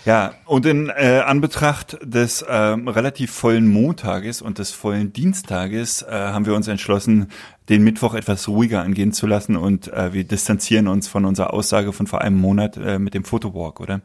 Ja, 0.06 0.36
und 0.45 0.65
in 0.65 0.88
äh, 0.88 1.21
Anbetracht 1.26 1.97
des 2.02 2.45
ähm, 2.47 2.88
relativ 2.88 3.30
vollen 3.32 3.67
Montages 3.67 4.41
und 4.41 4.58
des 4.58 4.71
vollen 4.71 5.12
Dienstages 5.12 6.02
äh, 6.02 6.12
haben 6.12 6.45
wir 6.45 6.56
uns 6.56 6.69
entschlossen, 6.69 7.28
den 7.67 7.84
Mittwoch 7.84 8.13
etwas 8.13 8.47
ruhiger 8.47 8.84
angehen 8.84 9.12
zu 9.12 9.28
lassen 9.28 9.58
und 9.58 9.91
äh, 9.91 10.13
wir 10.13 10.23
distanzieren 10.23 10.88
uns 10.88 11.10
von 11.10 11.26
unserer 11.26 11.54
Aussage 11.54 11.91
von 11.91 12.08
vor 12.08 12.21
einem 12.21 12.38
Monat 12.38 12.78
äh, 12.78 13.00
mit 13.00 13.15
dem 13.15 13.26
Fotowalk, 13.26 13.82
oder? 13.82 14.00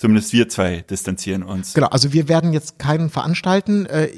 Zumindest 0.00 0.32
wir 0.32 0.48
zwei 0.48 0.80
distanzieren 0.88 1.42
uns. 1.42 1.74
Genau, 1.74 1.88
also 1.88 2.14
wir 2.14 2.26
werden 2.26 2.54
jetzt 2.54 2.78
keinen 2.78 3.10
veranstalten. 3.10 3.84
Äh, 3.84 4.08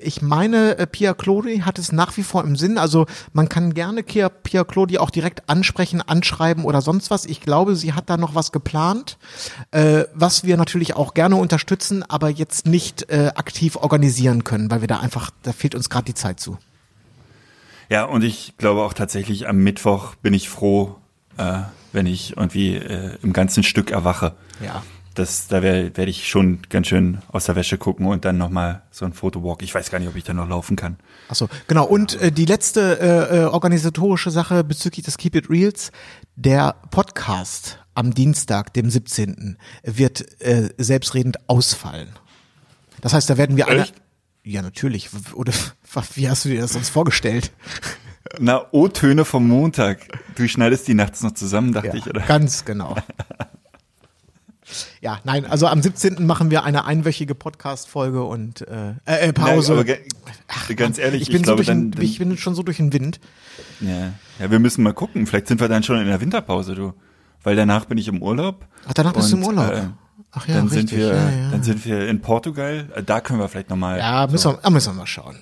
Ich 0.00 0.22
meine, 0.22 0.78
äh, 0.78 0.86
Pia 0.86 1.14
Clodi 1.14 1.58
hat 1.60 1.80
es 1.80 1.90
nach 1.90 2.16
wie 2.16 2.22
vor 2.22 2.44
im 2.44 2.54
Sinn. 2.54 2.78
Also 2.78 3.06
man 3.32 3.48
kann 3.48 3.74
gerne 3.74 4.04
Pia, 4.04 4.30
Clodi 4.62 4.98
auch 4.98 5.10
direkt 5.10 5.48
ansprechen, 5.48 6.00
anschreiben 6.00 6.64
oder 6.64 6.80
sonst 6.80 7.10
was. 7.10 7.24
Ich 7.24 7.40
glaube, 7.40 7.74
sie 7.74 7.92
hat 7.92 8.08
da 8.08 8.16
noch 8.16 8.36
was 8.36 8.52
geplant, 8.52 9.18
äh, 9.72 10.04
was 10.14 10.44
wir 10.44 10.56
natürlich 10.56 10.94
auch 10.94 11.12
gerne 11.12 11.34
unterstützen, 11.34 12.04
aber 12.08 12.28
jetzt 12.30 12.66
nicht 12.66 13.10
aktiv 13.12 13.74
organisieren 13.76 14.44
können, 14.44 14.70
weil 14.70 14.80
wir 14.80 14.88
da 14.88 15.00
einfach, 15.00 15.30
da 15.42 15.52
fehlt 15.52 15.74
uns 15.74 15.90
gerade 15.90 16.04
die 16.04 16.14
Zeit 16.14 16.38
zu. 16.38 16.56
Ja, 17.88 18.04
und 18.04 18.22
ich 18.22 18.54
glaube 18.58 18.82
auch 18.82 18.94
tatsächlich 18.94 19.48
am 19.48 19.56
Mittwoch 19.58 20.14
bin 20.14 20.34
ich 20.34 20.48
froh, 20.48 20.96
äh, 21.36 21.62
wenn 21.92 22.06
ich 22.06 22.36
irgendwie 22.36 22.76
äh, 22.76 23.18
im 23.22 23.32
ganzen 23.32 23.62
Stück 23.64 23.90
erwache. 23.90 24.34
Ja. 24.64 24.82
Das, 25.14 25.46
da 25.48 25.62
werde 25.62 25.96
werd 25.96 26.08
ich 26.08 26.28
schon 26.28 26.60
ganz 26.68 26.86
schön 26.86 27.18
aus 27.28 27.44
der 27.44 27.56
Wäsche 27.56 27.76
gucken 27.76 28.06
und 28.06 28.24
dann 28.24 28.38
nochmal 28.38 28.82
so 28.90 29.04
ein 29.04 29.12
Fotowalk. 29.12 29.62
Ich 29.62 29.74
weiß 29.74 29.90
gar 29.90 29.98
nicht, 29.98 30.08
ob 30.08 30.16
ich 30.16 30.24
da 30.24 30.32
noch 30.32 30.48
laufen 30.48 30.76
kann. 30.76 30.96
Achso, 31.28 31.48
genau. 31.68 31.84
Und 31.84 32.20
äh, 32.20 32.32
die 32.32 32.46
letzte 32.46 32.98
äh, 33.00 33.40
äh, 33.40 33.44
organisatorische 33.44 34.30
Sache 34.30 34.64
bezüglich 34.64 35.04
des 35.04 35.18
Keep 35.18 35.36
It 35.36 35.50
Reals, 35.50 35.92
der 36.36 36.76
Podcast 36.90 37.78
am 37.94 38.14
Dienstag, 38.14 38.72
dem 38.72 38.88
17. 38.88 39.58
wird 39.82 40.40
äh, 40.40 40.70
selbstredend 40.78 41.48
ausfallen. 41.48 42.08
Das 43.02 43.12
heißt, 43.12 43.28
da 43.28 43.36
werden 43.36 43.56
wir 43.56 43.68
alle. 43.68 43.82
Echt? 43.82 43.94
Ja, 44.44 44.62
natürlich. 44.62 45.10
Oder 45.34 45.52
wie 46.14 46.28
hast 46.28 46.44
du 46.44 46.48
dir 46.48 46.62
das 46.62 46.72
sonst 46.72 46.88
vorgestellt? 46.88 47.52
Na, 48.38 48.66
O-Töne 48.70 49.24
vom 49.24 49.46
Montag. 49.46 50.06
Du 50.36 50.48
schneidest 50.48 50.88
die 50.88 50.94
nachts 50.94 51.22
noch 51.22 51.32
zusammen, 51.32 51.72
dachte 51.72 51.96
ich, 51.96 52.06
oder? 52.06 52.20
Ganz 52.20 52.64
genau. 52.64 52.96
Ja, 55.00 55.20
nein, 55.24 55.44
also 55.46 55.66
am 55.66 55.82
17. 55.82 56.26
machen 56.26 56.50
wir 56.50 56.64
eine 56.64 56.84
einwöchige 56.84 57.34
Podcast-Folge 57.34 58.22
und 58.24 58.62
äh, 58.68 58.90
äh, 59.06 59.28
äh, 59.28 59.32
Pause. 59.32 59.72
Aber 59.72 59.84
ge- 59.84 60.00
ganz 60.76 60.98
ehrlich, 60.98 61.22
ich 61.22 61.28
bin, 61.28 61.38
so 61.38 61.42
glaube, 61.44 61.56
durch 61.58 61.66
dann, 61.68 61.90
den, 61.90 62.02
ich 62.02 62.18
bin 62.18 62.36
schon 62.38 62.54
so 62.54 62.62
durch 62.62 62.76
den 62.78 62.92
Wind. 62.92 63.20
ja, 63.80 64.12
ja, 64.38 64.50
wir 64.50 64.58
müssen 64.58 64.82
mal 64.82 64.94
gucken. 64.94 65.26
Vielleicht 65.26 65.48
sind 65.48 65.60
wir 65.60 65.68
dann 65.68 65.82
schon 65.82 66.00
in 66.00 66.06
der 66.06 66.20
Winterpause, 66.20 66.74
du. 66.74 66.92
Weil 67.42 67.56
danach 67.56 67.86
bin 67.86 67.98
ich 67.98 68.06
im 68.08 68.22
Urlaub. 68.22 68.66
Ach, 68.88 68.92
danach 68.94 69.12
bist 69.14 69.32
du 69.32 69.36
im 69.36 69.42
Und, 69.44 69.56
Urlaub. 69.58 69.72
Äh, 69.74 69.82
Ach 70.30 70.46
ja, 70.48 70.54
dann 70.54 70.68
richtig, 70.68 70.90
sind 70.90 70.98
wir, 70.98 71.06
ja, 71.08 71.30
ja. 71.30 71.50
dann 71.50 71.62
sind 71.62 71.84
wir 71.84 72.08
in 72.08 72.20
Portugal. 72.20 72.88
Äh, 72.94 73.02
Da 73.02 73.20
können 73.20 73.38
wir 73.40 73.48
vielleicht 73.48 73.68
nochmal. 73.70 73.98
Ja, 73.98 74.26
müssen, 74.28 74.52
wir, 74.52 74.58
ah, 74.62 74.70
müssen 74.70 74.92
wir 74.94 74.98
mal 75.00 75.06
schauen. 75.06 75.36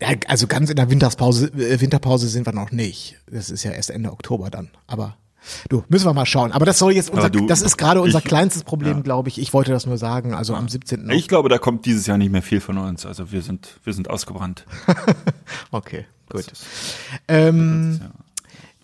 Ja, 0.00 0.08
also 0.28 0.46
ganz 0.46 0.68
in 0.68 0.76
der 0.76 0.90
Winterpause, 0.90 1.46
äh, 1.54 1.80
Winterpause 1.80 2.28
sind 2.28 2.46
wir 2.46 2.52
noch 2.52 2.70
nicht. 2.70 3.16
Das 3.30 3.48
ist 3.50 3.64
ja 3.64 3.70
erst 3.72 3.88
Ende 3.90 4.12
Oktober 4.12 4.50
dann. 4.50 4.68
Aber 4.86 5.16
du, 5.68 5.84
müssen 5.88 6.06
wir 6.06 6.14
mal 6.14 6.26
schauen. 6.26 6.52
Aber 6.52 6.64
das 6.66 6.78
soll 6.78 6.92
jetzt 6.92 7.10
unser, 7.10 7.30
du- 7.30 7.46
das 7.46 7.62
ist 7.62 7.76
gerade 7.76 8.00
unser 8.00 8.18
ich- 8.18 8.24
kleinstes 8.24 8.64
Problem, 8.64 8.96
ja. 8.98 9.02
glaube 9.02 9.28
ich. 9.28 9.38
Ich 9.40 9.52
wollte 9.52 9.72
das 9.72 9.86
nur 9.86 9.98
sagen. 9.98 10.34
Also 10.34 10.54
am 10.54 10.68
17. 10.68 11.08
Ich 11.10 11.28
glaube, 11.28 11.48
da 11.48 11.58
kommt 11.58 11.86
dieses 11.86 12.06
Jahr 12.06 12.18
nicht 12.18 12.32
mehr 12.32 12.42
viel 12.42 12.60
von 12.60 12.78
uns. 12.78 13.06
Also 13.06 13.32
wir 13.32 13.42
sind, 13.42 13.78
wir 13.84 13.92
sind 13.92 14.10
ausgebrannt. 14.10 14.64
Okay, 15.70 16.06
gut. 16.30 16.40
ist- 16.52 16.64
Ähm, 17.28 18.00
ja. 18.02 18.10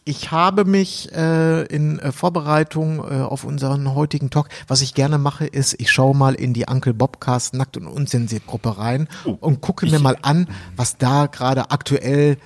ich 0.05 0.31
habe 0.31 0.65
mich 0.65 1.13
äh, 1.13 1.63
in 1.67 1.99
äh, 1.99 2.13
Vorbereitung 2.13 2.99
äh, 2.99 3.23
auf 3.23 3.45
unseren 3.45 3.95
heutigen 3.95 4.31
Talk, 4.31 4.49
was 4.69 4.83
ich 4.83 4.95
gerne 4.95 5.19
mache, 5.19 5.47
ist, 5.47 5.75
ich 5.79 5.91
schaue 5.91 6.15
mal 6.17 6.35
in 6.35 6.55
die 6.55 6.67
Uncle 6.69 6.95
Bobcast 6.95 7.55
Nackt 7.55 7.77
und 7.77 7.87
Unzensiert 7.87 8.47
Gruppe 8.47 8.79
rein 8.79 9.09
Oh, 9.25 9.37
und 9.41 9.61
gucke 9.61 9.87
mir 9.87 9.97
ich- 9.97 10.03
mal 10.03 10.17
an, 10.23 10.49
was 10.77 10.99
da 10.99 11.27
gerade 11.27 11.71
aktuell, 11.71 12.37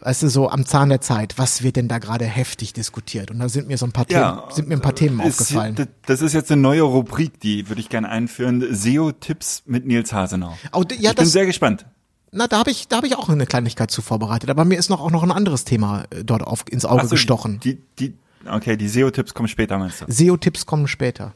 weißt 0.00 0.22
du, 0.22 0.28
so 0.28 0.48
am 0.50 0.66
Zahn 0.66 0.88
der 0.88 1.00
Zeit, 1.00 1.38
was 1.38 1.62
wird 1.62 1.76
denn 1.76 1.88
da 1.88 1.98
gerade 1.98 2.24
heftig 2.24 2.72
diskutiert? 2.72 3.30
Und 3.30 3.38
da 3.38 3.48
sind 3.48 3.68
mir 3.68 3.78
so 3.78 3.86
ein 3.86 3.92
paar 3.92 4.06
Themen, 4.06 4.38
sind 4.50 4.68
mir 4.68 4.74
ein 4.74 4.80
paar 4.82 4.94
Themen 4.94 5.20
ist- 5.20 5.40
aufgefallen. 5.40 5.88
Das 6.06 6.20
ist 6.22 6.32
jetzt 6.32 6.50
eine 6.52 6.60
neue 6.60 6.82
Rubrik, 6.82 7.40
die 7.40 7.68
würde 7.68 7.80
ich 7.80 7.88
gerne 7.88 8.08
einführen. 8.08 8.64
SEO-Tipps 8.74 9.62
mit 9.66 9.86
Nils 9.86 10.12
Hasenau. 10.12 10.56
Oh, 10.72 10.84
ja, 10.98 11.10
ich 11.10 11.16
bin 11.16 11.26
sehr 11.26 11.46
gespannt. 11.46 11.86
Na, 12.32 12.46
da 12.48 12.58
habe 12.58 12.70
ich, 12.70 12.88
da 12.88 12.96
habe 12.96 13.06
ich 13.06 13.16
auch 13.16 13.28
eine 13.28 13.46
Kleinigkeit 13.46 13.90
zu 13.90 14.02
vorbereitet. 14.02 14.50
Aber 14.50 14.64
mir 14.64 14.78
ist 14.78 14.90
noch 14.90 15.00
auch 15.00 15.10
noch 15.10 15.22
ein 15.22 15.30
anderes 15.32 15.64
Thema 15.64 16.04
äh, 16.10 16.22
dort 16.24 16.42
auf, 16.42 16.64
ins 16.70 16.84
Auge 16.84 17.04
so, 17.04 17.10
gestochen. 17.10 17.60
Die, 17.60 17.78
die, 17.98 18.14
okay, 18.46 18.76
die 18.76 18.88
SEO-Tipps 18.88 19.32
kommen 19.32 19.48
später, 19.48 19.78
meinst 19.78 20.02
du? 20.02 20.04
SEO-Tipps 20.08 20.66
kommen 20.66 20.86
später. 20.88 21.32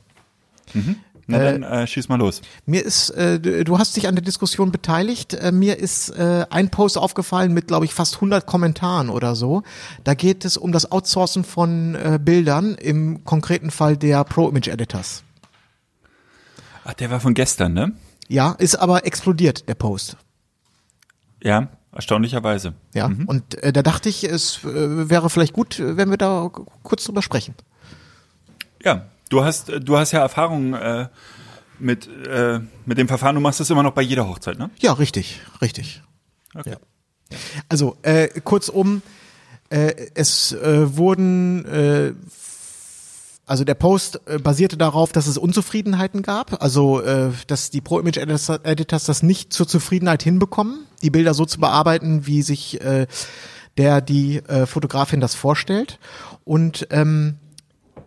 Na 1.31 1.39
dann 1.39 1.63
äh, 1.63 1.87
schieß 1.87 2.09
mal 2.09 2.19
los. 2.19 2.43
Mir 2.67 2.85
ist, 2.85 3.11
äh, 3.11 3.41
du 3.41 3.79
hast 3.79 3.97
dich 3.97 4.09
an 4.09 4.15
der 4.15 4.25
Diskussion 4.25 4.73
beteiligt. 4.73 5.35
Äh, 5.35 5.53
mir 5.53 5.79
ist 5.79 6.11
äh, 6.11 6.47
ein 6.51 6.71
Post 6.71 6.99
aufgefallen 6.99 7.53
mit, 7.53 7.69
glaube 7.69 7.85
ich, 7.85 7.95
fast 7.95 8.17
100 8.17 8.47
Kommentaren 8.47 9.11
oder 9.11 9.35
so. 9.35 9.63
Da 10.05 10.15
geht 10.15 10.45
es 10.45 10.57
um 10.57 10.73
das 10.73 10.91
Outsourcen 10.91 11.45
von 11.45 11.95
äh, 11.95 12.19
Bildern, 12.23 12.75
im 12.75 13.25
konkreten 13.25 13.71
Fall 13.71 13.97
der 13.97 14.25
Pro 14.25 14.49
Image 14.49 14.69
Editors. 14.69 15.23
Ach, 16.85 16.95
der 16.95 17.11
war 17.11 17.21
von 17.21 17.35
gestern, 17.35 17.73
ne? 17.73 17.93
Ja, 18.29 18.53
ist 18.53 18.77
aber 18.77 19.07
explodiert, 19.07 19.69
der 19.69 19.75
Post. 19.75 20.17
Ja, 21.43 21.69
erstaunlicherweise. 21.93 22.75
Ja, 22.95 23.07
und 23.27 23.55
äh, 23.63 23.73
da 23.73 23.83
dachte 23.83 24.09
ich, 24.09 24.25
es 24.25 24.65
äh, 24.65 25.09
wäre 25.09 25.31
vielleicht 25.31 25.53
gut, 25.53 25.79
äh, 25.79 25.97
wenn 25.97 26.11
wir 26.11 26.17
da 26.17 26.51
kurz 26.83 27.05
drüber 27.05 27.23
sprechen. 27.23 27.55
Ja, 28.83 29.07
du 29.31 29.43
hast, 29.43 29.73
du 29.81 29.97
hast 29.97 30.13
ja 30.13 30.21
Erfahrung 30.21 30.75
äh, 30.75 31.09
mit, 31.79 32.07
äh, 32.27 32.61
mit 32.85 32.99
dem 32.99 33.09
Verfahren. 33.09 33.35
Du 33.35 33.41
machst 33.41 33.61
das 33.61 33.71
immer 33.71 33.83
noch 33.83 33.95
bei 33.95 34.03
jeder 34.03 34.29
Hochzeit, 34.29 34.59
ne? 34.59 34.71
Ja, 34.81 34.93
richtig, 34.93 35.41
richtig. 35.63 36.03
Okay. 36.55 36.73
Ja. 36.73 36.77
Also 37.69 37.97
äh, 38.03 38.29
kurzum, 38.41 39.03
äh, 39.71 39.95
es 40.15 40.53
äh, 40.53 40.97
wurden, 40.97 41.65
äh, 41.65 42.13
also 43.47 43.65
der 43.65 43.75
Post 43.75 44.21
äh, 44.27 44.39
basierte 44.39 44.77
darauf, 44.77 45.13
dass 45.13 45.27
es 45.27 45.39
Unzufriedenheiten 45.39 46.23
gab, 46.23 46.63
also 46.63 47.01
äh, 47.01 47.31
dass 47.47 47.71
die 47.71 47.81
Pro 47.81 48.01
Image 48.01 48.17
Editors, 48.17 48.49
Editors 48.49 49.05
das 49.05 49.23
nicht 49.23 49.53
zur 49.53 49.67
Zufriedenheit 49.67 50.23
hinbekommen, 50.23 50.87
die 51.03 51.11
Bilder 51.11 51.35
so 51.35 51.45
zu 51.45 51.61
bearbeiten, 51.61 52.27
wie 52.27 52.43
sich 52.43 52.81
äh, 52.81 53.07
der 53.77 54.01
die 54.01 54.39
äh, 54.39 54.67
Fotografin 54.67 55.21
das 55.21 55.35
vorstellt 55.35 56.01
und 56.45 56.89
ähm, 56.91 57.37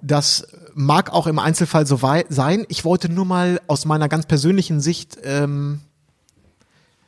das 0.01 0.45
mag 0.75 1.11
auch 1.11 1.27
im 1.27 1.39
Einzelfall 1.39 1.85
so 1.85 1.99
sein. 2.29 2.65
Ich 2.69 2.85
wollte 2.85 3.09
nur 3.09 3.25
mal 3.25 3.61
aus 3.67 3.85
meiner 3.85 4.09
ganz 4.09 4.25
persönlichen 4.25 4.81
Sicht 4.81 5.17
ähm, 5.23 5.81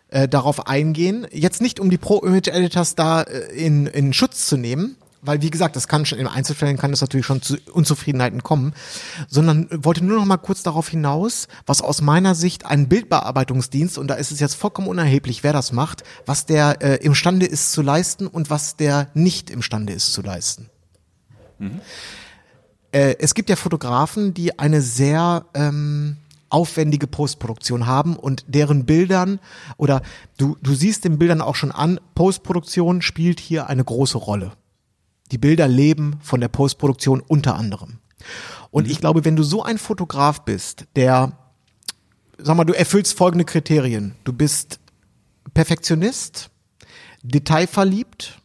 äh, 0.09 0.27
darauf 0.27 0.67
eingehen. 0.67 1.27
Jetzt 1.31 1.61
nicht, 1.61 1.79
um 1.79 1.89
die 1.89 1.97
Pro-Image-Editors 1.97 2.95
da 2.95 3.23
äh, 3.23 3.53
in, 3.55 3.87
in 3.87 4.13
Schutz 4.13 4.47
zu 4.47 4.57
nehmen, 4.57 4.97
weil 5.21 5.41
wie 5.41 5.49
gesagt, 5.49 5.75
das 5.75 5.87
kann 5.87 6.05
schon 6.05 6.19
in 6.19 6.27
Einzelfällen 6.27 6.77
kann 6.77 6.93
es 6.93 7.01
natürlich 7.01 7.25
schon 7.25 7.41
zu 7.41 7.57
Unzufriedenheiten 7.71 8.43
kommen, 8.43 8.73
sondern 9.27 9.67
wollte 9.71 10.05
nur 10.05 10.17
noch 10.17 10.25
mal 10.25 10.37
kurz 10.37 10.63
darauf 10.63 10.87
hinaus, 10.89 11.47
was 11.65 11.81
aus 11.81 12.01
meiner 12.01 12.35
Sicht 12.35 12.65
ein 12.65 12.87
Bildbearbeitungsdienst 12.87 13.97
und 13.97 14.07
da 14.07 14.15
ist 14.15 14.31
es 14.31 14.39
jetzt 14.39 14.55
vollkommen 14.55 14.87
unerheblich, 14.87 15.43
wer 15.43 15.53
das 15.53 15.71
macht, 15.71 16.03
was 16.25 16.45
der 16.45 16.81
äh, 16.81 16.95
imstande 17.03 17.45
ist 17.45 17.71
zu 17.71 17.81
leisten 17.81 18.27
und 18.27 18.49
was 18.49 18.75
der 18.75 19.09
nicht 19.13 19.49
imstande 19.49 19.93
ist 19.93 20.13
zu 20.13 20.21
leisten. 20.21 20.69
Äh, 22.95 23.17
es 23.19 23.33
gibt 23.33 23.49
ja 23.49 23.57
Fotografen, 23.57 24.33
die 24.33 24.57
eine 24.57 24.81
sehr 24.81 25.45
ähm, 25.53 26.15
aufwendige 26.47 27.07
Postproduktion 27.07 27.87
haben 27.87 28.15
und 28.15 28.45
deren 28.47 28.85
Bildern 28.85 29.41
oder 29.75 30.01
du, 30.37 30.55
du 30.61 30.73
siehst 30.73 31.03
den 31.03 31.19
Bildern 31.19 31.41
auch 31.41 31.55
schon 31.55 31.73
an, 31.73 31.99
Postproduktion 32.15 33.01
spielt 33.01 33.41
hier 33.41 33.67
eine 33.67 33.83
große 33.83 34.17
Rolle. 34.17 34.53
Die 35.33 35.37
Bilder 35.37 35.67
leben 35.67 36.19
von 36.21 36.39
der 36.39 36.47
Postproduktion 36.47 37.19
unter 37.19 37.55
anderem. 37.55 37.99
Und 38.71 38.89
ich 38.89 39.01
glaube, 39.01 39.25
wenn 39.25 39.35
du 39.35 39.43
so 39.43 39.61
ein 39.61 39.77
Fotograf 39.77 40.45
bist, 40.45 40.85
der, 40.95 41.33
sag 42.37 42.55
mal, 42.55 42.63
du 42.63 42.73
erfüllst 42.73 43.17
folgende 43.17 43.43
Kriterien. 43.43 44.15
Du 44.23 44.31
bist 44.31 44.79
Perfektionist, 45.53 46.49
detailverliebt 47.23 48.39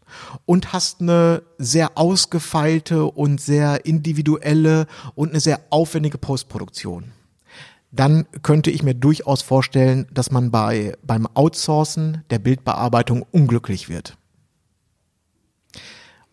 und 0.47 0.73
hast 0.73 1.01
eine 1.01 1.43
sehr 1.59 1.97
ausgefeilte 1.97 3.05
und 3.05 3.41
sehr 3.41 3.85
individuelle 3.85 4.87
und 5.15 5.31
eine 5.31 5.41
sehr 5.41 5.61
aufwendige 5.71 6.19
Postproduktion. 6.19 7.13
Dann 7.93 8.27
könnte 8.43 8.71
ich 8.71 8.83
mir 8.83 8.95
durchaus 8.95 9.43
vorstellen, 9.43 10.07
dass 10.13 10.31
man 10.31 10.51
bei, 10.51 10.97
beim 11.03 11.27
Outsourcen 11.35 12.25
der 12.31 12.39
Bildbearbeitung 12.39 13.27
unglücklich 13.33 13.89
wird. 13.89 14.17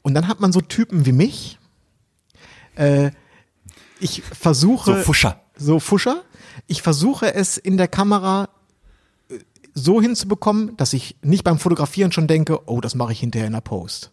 Und 0.03 0.13
dann 0.13 0.27
hat 0.27 0.39
man 0.39 0.51
so 0.51 0.61
Typen 0.61 1.05
wie 1.05 1.11
mich. 1.11 1.57
Äh, 2.75 3.11
ich 3.99 4.21
versuche. 4.21 4.95
So 4.95 5.01
Fuscher. 5.01 5.41
So 5.55 5.79
Fuscher. 5.79 6.23
Ich 6.67 6.81
versuche 6.81 7.33
es 7.33 7.57
in 7.57 7.77
der 7.77 7.87
Kamera 7.87 8.49
so 9.77 10.01
hinzubekommen, 10.01 10.75
dass 10.75 10.93
ich 10.93 11.17
nicht 11.21 11.43
beim 11.43 11.59
Fotografieren 11.59 12.11
schon 12.11 12.27
denke, 12.27 12.67
oh, 12.67 12.81
das 12.81 12.95
mache 12.95 13.11
ich 13.11 13.19
hinterher 13.19 13.45
in 13.47 13.53
der 13.53 13.61
Post. 13.61 14.11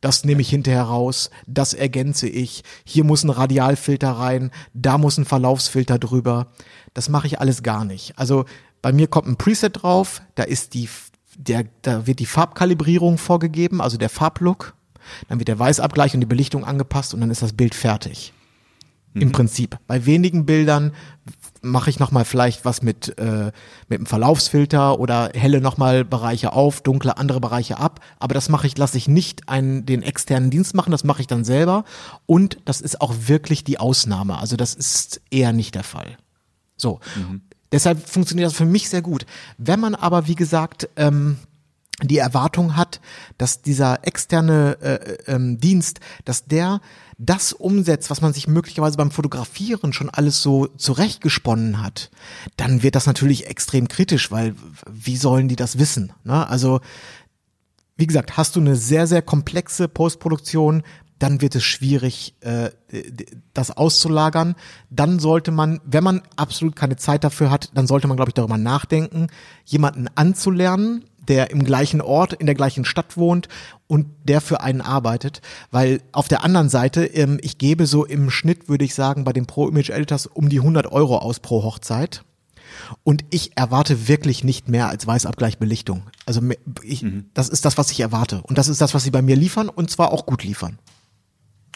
Das 0.00 0.24
nehme 0.24 0.40
ich 0.40 0.48
hinterher 0.48 0.82
raus, 0.82 1.30
das 1.46 1.74
ergänze 1.74 2.26
ich. 2.26 2.64
Hier 2.84 3.04
muss 3.04 3.22
ein 3.22 3.30
Radialfilter 3.30 4.10
rein, 4.10 4.50
da 4.72 4.96
muss 4.98 5.18
ein 5.18 5.26
Verlaufsfilter 5.26 5.98
drüber. 5.98 6.48
Das 6.94 7.08
mache 7.08 7.26
ich 7.26 7.38
alles 7.38 7.62
gar 7.62 7.84
nicht. 7.84 8.18
Also 8.18 8.46
bei 8.82 8.92
mir 8.92 9.06
kommt 9.06 9.28
ein 9.28 9.36
Preset 9.36 9.82
drauf, 9.82 10.22
da 10.36 10.42
ist 10.42 10.74
die, 10.74 10.88
der, 11.36 11.64
da 11.82 12.06
wird 12.06 12.18
die 12.18 12.26
Farbkalibrierung 12.26 13.18
vorgegeben, 13.18 13.80
also 13.80 13.98
der 13.98 14.08
Farblook. 14.10 14.74
Dann 15.28 15.38
wird 15.38 15.48
der 15.48 15.58
Weißabgleich 15.58 16.14
und 16.14 16.20
die 16.20 16.26
Belichtung 16.26 16.64
angepasst 16.64 17.12
und 17.12 17.20
dann 17.20 17.30
ist 17.30 17.42
das 17.42 17.52
Bild 17.52 17.74
fertig. 17.74 18.32
Im 19.12 19.30
Prinzip. 19.30 19.78
Bei 19.86 20.06
wenigen 20.06 20.44
Bildern 20.44 20.92
mache 21.64 21.90
ich 21.90 21.98
nochmal 21.98 22.24
vielleicht 22.24 22.64
was 22.64 22.82
mit, 22.82 23.18
äh, 23.18 23.50
mit 23.88 23.98
einem 23.98 24.06
Verlaufsfilter 24.06 25.00
oder 25.00 25.30
helle 25.34 25.60
nochmal 25.60 26.04
Bereiche 26.04 26.52
auf, 26.52 26.80
dunkle 26.82 27.16
andere 27.16 27.40
Bereiche 27.40 27.78
ab. 27.78 28.00
Aber 28.18 28.34
das 28.34 28.48
mache 28.48 28.66
ich, 28.66 28.76
lasse 28.78 28.98
ich 28.98 29.08
nicht 29.08 29.48
einen, 29.48 29.86
den 29.86 30.02
externen 30.02 30.50
Dienst 30.50 30.74
machen, 30.74 30.90
das 30.90 31.04
mache 31.04 31.20
ich 31.20 31.26
dann 31.26 31.44
selber. 31.44 31.84
Und 32.26 32.58
das 32.64 32.80
ist 32.80 33.00
auch 33.00 33.14
wirklich 33.26 33.64
die 33.64 33.80
Ausnahme. 33.80 34.38
Also 34.38 34.56
das 34.56 34.74
ist 34.74 35.20
eher 35.30 35.52
nicht 35.52 35.74
der 35.74 35.84
Fall. 35.84 36.16
So. 36.76 37.00
Deshalb 37.72 38.08
funktioniert 38.08 38.46
das 38.46 38.56
für 38.56 38.66
mich 38.66 38.88
sehr 38.88 39.02
gut. 39.02 39.26
Wenn 39.58 39.80
man 39.80 39.94
aber, 39.94 40.28
wie 40.28 40.36
gesagt, 40.36 40.88
ähm, 40.96 41.38
die 42.02 42.18
Erwartung 42.18 42.76
hat, 42.76 43.00
dass 43.38 43.62
dieser 43.62 44.06
externe 44.06 44.78
äh, 44.80 45.32
ähm, 45.32 45.58
Dienst, 45.58 46.00
dass 46.24 46.44
der 46.44 46.80
das 47.18 47.52
umsetzt, 47.52 48.10
was 48.10 48.20
man 48.20 48.32
sich 48.32 48.48
möglicherweise 48.48 48.96
beim 48.96 49.10
Fotografieren 49.10 49.92
schon 49.92 50.10
alles 50.10 50.42
so 50.42 50.66
zurechtgesponnen 50.66 51.82
hat, 51.82 52.10
dann 52.56 52.82
wird 52.82 52.94
das 52.94 53.06
natürlich 53.06 53.46
extrem 53.46 53.88
kritisch, 53.88 54.30
weil 54.30 54.54
wie 54.90 55.16
sollen 55.16 55.48
die 55.48 55.56
das 55.56 55.78
wissen? 55.78 56.12
Ne? 56.24 56.48
Also 56.48 56.80
wie 57.96 58.06
gesagt, 58.06 58.36
hast 58.36 58.56
du 58.56 58.60
eine 58.60 58.76
sehr, 58.76 59.06
sehr 59.06 59.22
komplexe 59.22 59.86
Postproduktion, 59.86 60.82
dann 61.18 61.40
wird 61.40 61.54
es 61.54 61.62
schwierig, 61.62 62.34
äh, 62.40 62.70
das 63.52 63.70
auszulagern. 63.70 64.56
Dann 64.90 65.20
sollte 65.20 65.52
man, 65.52 65.80
wenn 65.84 66.02
man 66.02 66.22
absolut 66.36 66.74
keine 66.74 66.96
Zeit 66.96 67.22
dafür 67.22 67.50
hat, 67.50 67.70
dann 67.74 67.86
sollte 67.86 68.08
man, 68.08 68.16
glaube 68.16 68.30
ich, 68.30 68.34
darüber 68.34 68.58
nachdenken, 68.58 69.28
jemanden 69.64 70.08
anzulernen, 70.16 71.04
der 71.28 71.50
im 71.50 71.64
gleichen 71.64 72.00
Ort, 72.00 72.32
in 72.32 72.46
der 72.46 72.54
gleichen 72.54 72.84
Stadt 72.84 73.16
wohnt 73.16 73.48
und 73.86 74.06
der 74.24 74.40
für 74.40 74.60
einen 74.60 74.80
arbeitet. 74.80 75.40
Weil 75.70 76.00
auf 76.12 76.28
der 76.28 76.42
anderen 76.44 76.68
Seite, 76.68 77.04
ähm, 77.06 77.38
ich 77.42 77.58
gebe 77.58 77.86
so 77.86 78.04
im 78.04 78.30
Schnitt, 78.30 78.68
würde 78.68 78.84
ich 78.84 78.94
sagen, 78.94 79.24
bei 79.24 79.32
den 79.32 79.46
Pro 79.46 79.68
Image 79.68 79.90
Editors 79.90 80.26
um 80.26 80.48
die 80.48 80.58
100 80.60 80.90
Euro 80.90 81.18
aus 81.18 81.40
pro 81.40 81.62
Hochzeit. 81.62 82.24
Und 83.04 83.24
ich 83.30 83.56
erwarte 83.56 84.08
wirklich 84.08 84.42
nicht 84.44 84.68
mehr 84.68 84.88
als 84.88 85.06
Weißabgleichbelichtung. 85.06 86.02
Also 86.26 86.40
me- 86.40 86.58
ich, 86.82 87.04
das 87.32 87.48
ist 87.48 87.64
das, 87.64 87.78
was 87.78 87.90
ich 87.90 88.00
erwarte. 88.00 88.42
Und 88.42 88.58
das 88.58 88.68
ist 88.68 88.80
das, 88.80 88.94
was 88.94 89.04
sie 89.04 89.10
bei 89.10 89.22
mir 89.22 89.36
liefern 89.36 89.68
und 89.68 89.90
zwar 89.90 90.12
auch 90.12 90.26
gut 90.26 90.42
liefern. 90.44 90.78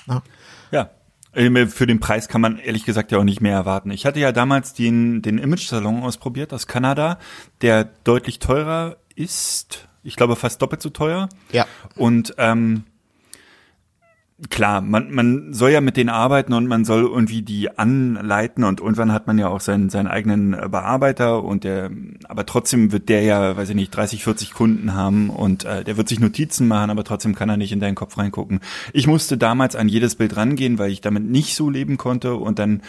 Na? 0.07 0.23
Ja. 0.71 0.91
Äh, 1.33 1.67
Für 1.67 1.87
den 1.87 2.01
Preis 2.01 2.27
kann 2.29 2.41
man 2.41 2.59
ehrlich 2.59 2.85
gesagt 2.85 3.13
ja 3.13 3.19
auch 3.19 3.25
nicht 3.25 3.41
mehr 3.41 3.53
erwarten. 3.55 3.91
Ich 3.91 4.07
hatte 4.07 4.19
ja 4.19 4.33
damals 4.33 4.73
den, 4.75 5.23
den 5.23 5.39
Image-Salon 5.39 6.03
ausprobiert 6.03 6.53
aus 6.53 6.67
Kanada, 6.67 7.19
der 7.61 7.85
deutlich 8.05 8.39
teurer 8.39 8.97
ist. 9.19 9.89
Ich 10.03 10.17
glaube 10.17 10.37
fast 10.37 10.63
doppelt 10.63 10.81
so 10.81 10.91
teuer. 10.91 11.29
Ja. 11.53 11.67
Und 11.97 12.35
ähm, 12.39 12.85
klar, 14.51 14.81
man, 14.81 15.11
man 15.11 15.53
soll 15.53 15.71
ja 15.71 15.81
mit 15.81 15.97
denen 15.97 16.11
arbeiten 16.11 16.53
und 16.53 16.69
man 16.69 16.85
soll 16.85 17.03
irgendwie 17.03 17.43
die 17.43 17.77
anleiten 17.77 18.63
und 18.63 18.81
irgendwann 18.81 19.13
hat 19.13 19.27
man 19.27 19.37
ja 19.37 19.49
auch 19.49 19.61
seinen, 19.61 19.91
seinen 19.91 20.07
eigenen 20.07 20.53
Bearbeiter 20.71 21.43
und 21.43 21.65
der, 21.65 21.91
aber 22.25 22.47
trotzdem 22.47 22.93
wird 22.93 23.09
der 23.09 23.23
ja, 23.23 23.57
weiß 23.57 23.71
ich 23.71 23.75
nicht, 23.75 23.91
30, 23.91 24.23
40 24.23 24.55
Kunden 24.55 24.95
haben 24.95 25.29
und 25.31 25.65
äh, 25.65 25.83
der 25.83 25.97
wird 25.97 26.09
sich 26.09 26.21
Notizen 26.21 26.69
machen, 26.69 26.91
aber 26.91 27.03
trotzdem 27.03 27.35
kann 27.35 27.49
er 27.49 27.57
nicht 27.57 27.73
in 27.73 27.81
deinen 27.81 27.97
Kopf 27.97 28.17
reingucken. 28.17 28.61
Ich 28.93 29.09
musste 29.09 29.37
damals 29.37 29.75
an 29.75 29.89
jedes 29.89 30.15
Bild 30.15 30.37
rangehen, 30.37 30.79
weil 30.79 30.93
ich 30.93 31.01
damit 31.01 31.25
nicht 31.25 31.57
so 31.57 31.69
leben 31.69 31.97
konnte 31.97 32.37
und 32.37 32.61
dann 32.61 32.83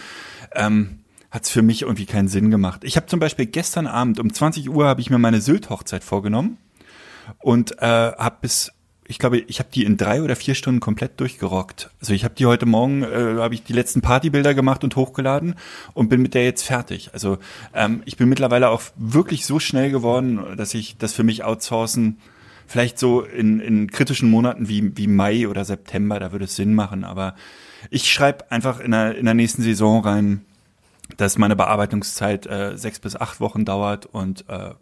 ähm, 0.53 0.99
hat 1.31 1.43
es 1.43 1.49
für 1.49 1.61
mich 1.61 1.83
irgendwie 1.83 2.05
keinen 2.05 2.27
Sinn 2.27 2.49
gemacht. 2.49 2.83
Ich 2.83 2.95
habe 2.95 3.07
zum 3.07 3.19
Beispiel 3.19 3.45
gestern 3.45 3.87
Abend 3.87 4.19
um 4.19 4.33
20 4.33 4.69
Uhr 4.69 4.87
habe 4.87 5.01
ich 5.01 5.09
mir 5.09 5.19
meine 5.19 5.41
Sylt-Hochzeit 5.41 6.03
vorgenommen 6.03 6.57
und 7.39 7.81
äh, 7.81 7.85
habe 7.85 8.37
bis 8.41 8.71
ich 9.09 9.17
glaube, 9.17 9.39
ich 9.39 9.57
habe 9.57 9.69
die 9.73 9.85
in 9.85 9.97
drei 9.97 10.21
oder 10.21 10.35
vier 10.35 10.53
Stunden 10.53 10.79
komplett 10.79 11.19
durchgerockt. 11.19 11.89
Also 11.99 12.13
ich 12.13 12.23
habe 12.23 12.35
die 12.35 12.45
heute 12.45 12.67
Morgen, 12.67 13.01
äh, 13.01 13.37
habe 13.39 13.55
ich 13.55 13.63
die 13.63 13.73
letzten 13.73 14.01
Partybilder 14.01 14.53
gemacht 14.53 14.83
und 14.83 14.95
hochgeladen 14.95 15.55
und 15.95 16.09
bin 16.09 16.21
mit 16.21 16.35
der 16.35 16.43
jetzt 16.43 16.61
fertig. 16.61 17.09
Also 17.11 17.39
ähm, 17.73 18.03
ich 18.05 18.17
bin 18.17 18.29
mittlerweile 18.29 18.69
auch 18.69 18.83
wirklich 18.95 19.47
so 19.47 19.59
schnell 19.59 19.89
geworden, 19.89 20.55
dass 20.57 20.75
ich 20.75 20.97
das 20.99 21.13
für 21.13 21.23
mich 21.23 21.43
outsourcen, 21.43 22.19
vielleicht 22.67 22.99
so 22.99 23.21
in, 23.21 23.59
in 23.59 23.89
kritischen 23.89 24.29
Monaten 24.29 24.69
wie, 24.69 24.95
wie 24.95 25.07
Mai 25.07 25.47
oder 25.47 25.65
September, 25.65 26.19
da 26.19 26.31
würde 26.31 26.45
es 26.45 26.55
Sinn 26.55 26.75
machen. 26.75 27.03
Aber 27.03 27.33
ich 27.89 28.11
schreibe 28.11 28.51
einfach 28.51 28.79
in 28.79 28.91
der, 28.91 29.17
in 29.17 29.25
der 29.25 29.33
nächsten 29.33 29.63
Saison 29.63 30.03
rein, 30.03 30.45
dass 31.17 31.37
meine 31.37 31.55
Bearbeitungszeit 31.55 32.45
äh, 32.45 32.77
sechs 32.77 32.99
bis 32.99 33.15
acht 33.15 33.39
Wochen 33.39 33.65
dauert 33.65 34.05
und 34.05 34.47
äh, 34.49 34.73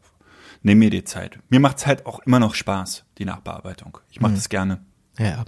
nehme 0.61 0.79
mir 0.79 0.89
die 0.89 1.03
Zeit. 1.03 1.39
Mir 1.49 1.59
macht's 1.59 1.85
halt 1.85 2.05
auch 2.05 2.19
immer 2.19 2.39
noch 2.39 2.55
Spaß, 2.55 3.05
die 3.17 3.25
Nachbearbeitung. 3.25 3.97
Ich 4.09 4.21
mache 4.21 4.33
das 4.33 4.49
gerne. 4.49 4.81
Ja. 5.17 5.45